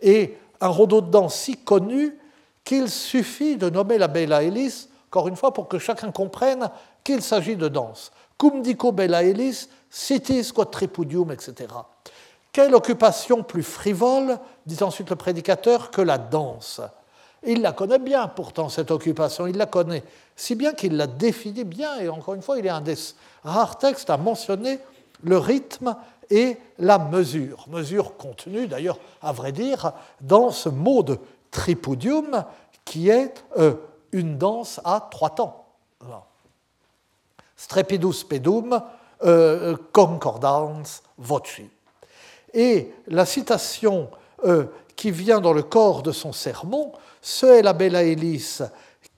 Et 0.00 0.38
un 0.58 0.68
rondeau 0.68 1.02
de 1.02 1.10
danse 1.10 1.34
si 1.34 1.54
connu 1.54 2.16
qu'il 2.64 2.88
suffit 2.88 3.58
de 3.58 3.68
nommer 3.68 3.98
la 3.98 4.08
Bella 4.08 4.42
Elis, 4.42 4.88
encore 5.08 5.28
une 5.28 5.36
fois, 5.36 5.52
pour 5.52 5.68
que 5.68 5.78
chacun 5.78 6.12
comprenne 6.12 6.70
qu'il 7.04 7.20
s'agit 7.20 7.56
de 7.56 7.68
danse. 7.68 8.10
Cum 8.38 8.62
dico 8.62 8.90
Bella 8.90 9.22
Elis, 9.22 9.68
citis 9.90 10.50
quod 10.50 10.70
tripudium, 10.70 11.30
etc. 11.30 11.66
Quelle 12.52 12.74
occupation 12.74 13.42
plus 13.42 13.62
frivole, 13.62 14.38
dit 14.66 14.82
ensuite 14.82 15.10
le 15.10 15.16
prédicateur, 15.16 15.90
que 15.90 16.00
la 16.00 16.18
danse 16.18 16.80
Il 17.44 17.62
la 17.62 17.72
connaît 17.72 17.98
bien 18.00 18.26
pourtant, 18.28 18.68
cette 18.68 18.90
occupation, 18.90 19.46
il 19.46 19.56
la 19.56 19.66
connaît, 19.66 20.02
si 20.34 20.54
bien 20.54 20.72
qu'il 20.72 20.96
la 20.96 21.06
définit 21.06 21.64
bien, 21.64 21.98
et 21.98 22.08
encore 22.08 22.34
une 22.34 22.42
fois, 22.42 22.58
il 22.58 22.66
est 22.66 22.70
un 22.70 22.80
des 22.80 22.96
rares 23.44 23.78
textes 23.78 24.10
à 24.10 24.16
mentionner 24.16 24.80
le 25.22 25.38
rythme 25.38 25.96
et 26.28 26.56
la 26.78 26.98
mesure. 26.98 27.66
Mesure 27.68 28.16
contenue, 28.16 28.66
d'ailleurs, 28.66 28.98
à 29.22 29.32
vrai 29.32 29.52
dire, 29.52 29.92
dans 30.20 30.50
ce 30.50 30.68
mot 30.68 31.02
de 31.02 31.18
tripudium, 31.50 32.44
qui 32.84 33.10
est 33.10 33.44
euh, 33.58 33.74
une 34.12 34.38
danse 34.38 34.80
à 34.84 35.08
trois 35.10 35.30
temps. 35.30 35.66
Strepidus 37.56 38.24
pedum, 38.28 38.82
euh, 39.22 39.76
concordans 39.92 40.82
voci. 41.18 41.68
Et 42.54 42.92
la 43.06 43.26
citation 43.26 44.08
euh, 44.44 44.66
qui 44.96 45.10
vient 45.10 45.40
dans 45.40 45.52
le 45.52 45.62
corps 45.62 46.02
de 46.02 46.12
son 46.12 46.32
sermon, 46.32 46.92
ce 47.22 47.46
est 47.46 47.62
la 47.62 47.72
bella 47.72 48.02
hélice 48.02 48.62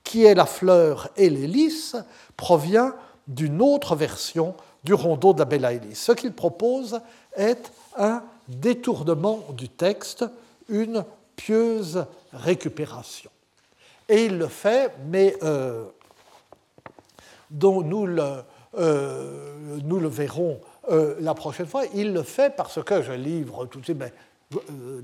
qui 0.03 0.25
est 0.25 0.35
la 0.35 0.45
fleur 0.45 1.09
et 1.15 1.29
l'hélice, 1.29 1.95
provient 2.37 2.93
d'une 3.27 3.61
autre 3.61 3.95
version 3.95 4.55
du 4.83 4.93
rondeau 4.93 5.33
de 5.33 5.39
la 5.39 5.45
bella. 5.45 5.71
Ce 5.93 6.11
qu'il 6.11 6.33
propose 6.33 6.99
est 7.35 7.71
un 7.97 8.21
détournement 8.47 9.39
du 9.53 9.69
texte, 9.69 10.25
une 10.67 11.05
pieuse 11.35 12.05
récupération. 12.33 13.29
Et 14.09 14.25
il 14.25 14.37
le 14.37 14.47
fait, 14.47 14.91
mais 15.07 15.37
euh, 15.43 15.85
dont 17.49 17.81
nous 17.81 18.05
le, 18.05 18.43
euh, 18.77 19.79
nous 19.83 19.99
le 19.99 20.09
verrons 20.09 20.59
euh, 20.89 21.15
la 21.19 21.33
prochaine 21.33 21.67
fois, 21.67 21.83
il 21.93 22.13
le 22.13 22.23
fait 22.23 22.55
parce 22.55 22.83
que 22.83 23.01
je 23.01 23.13
livre 23.13 23.65
tout 23.65 23.79
de 23.79 23.85
suite 23.85 24.03
euh, 24.55 25.01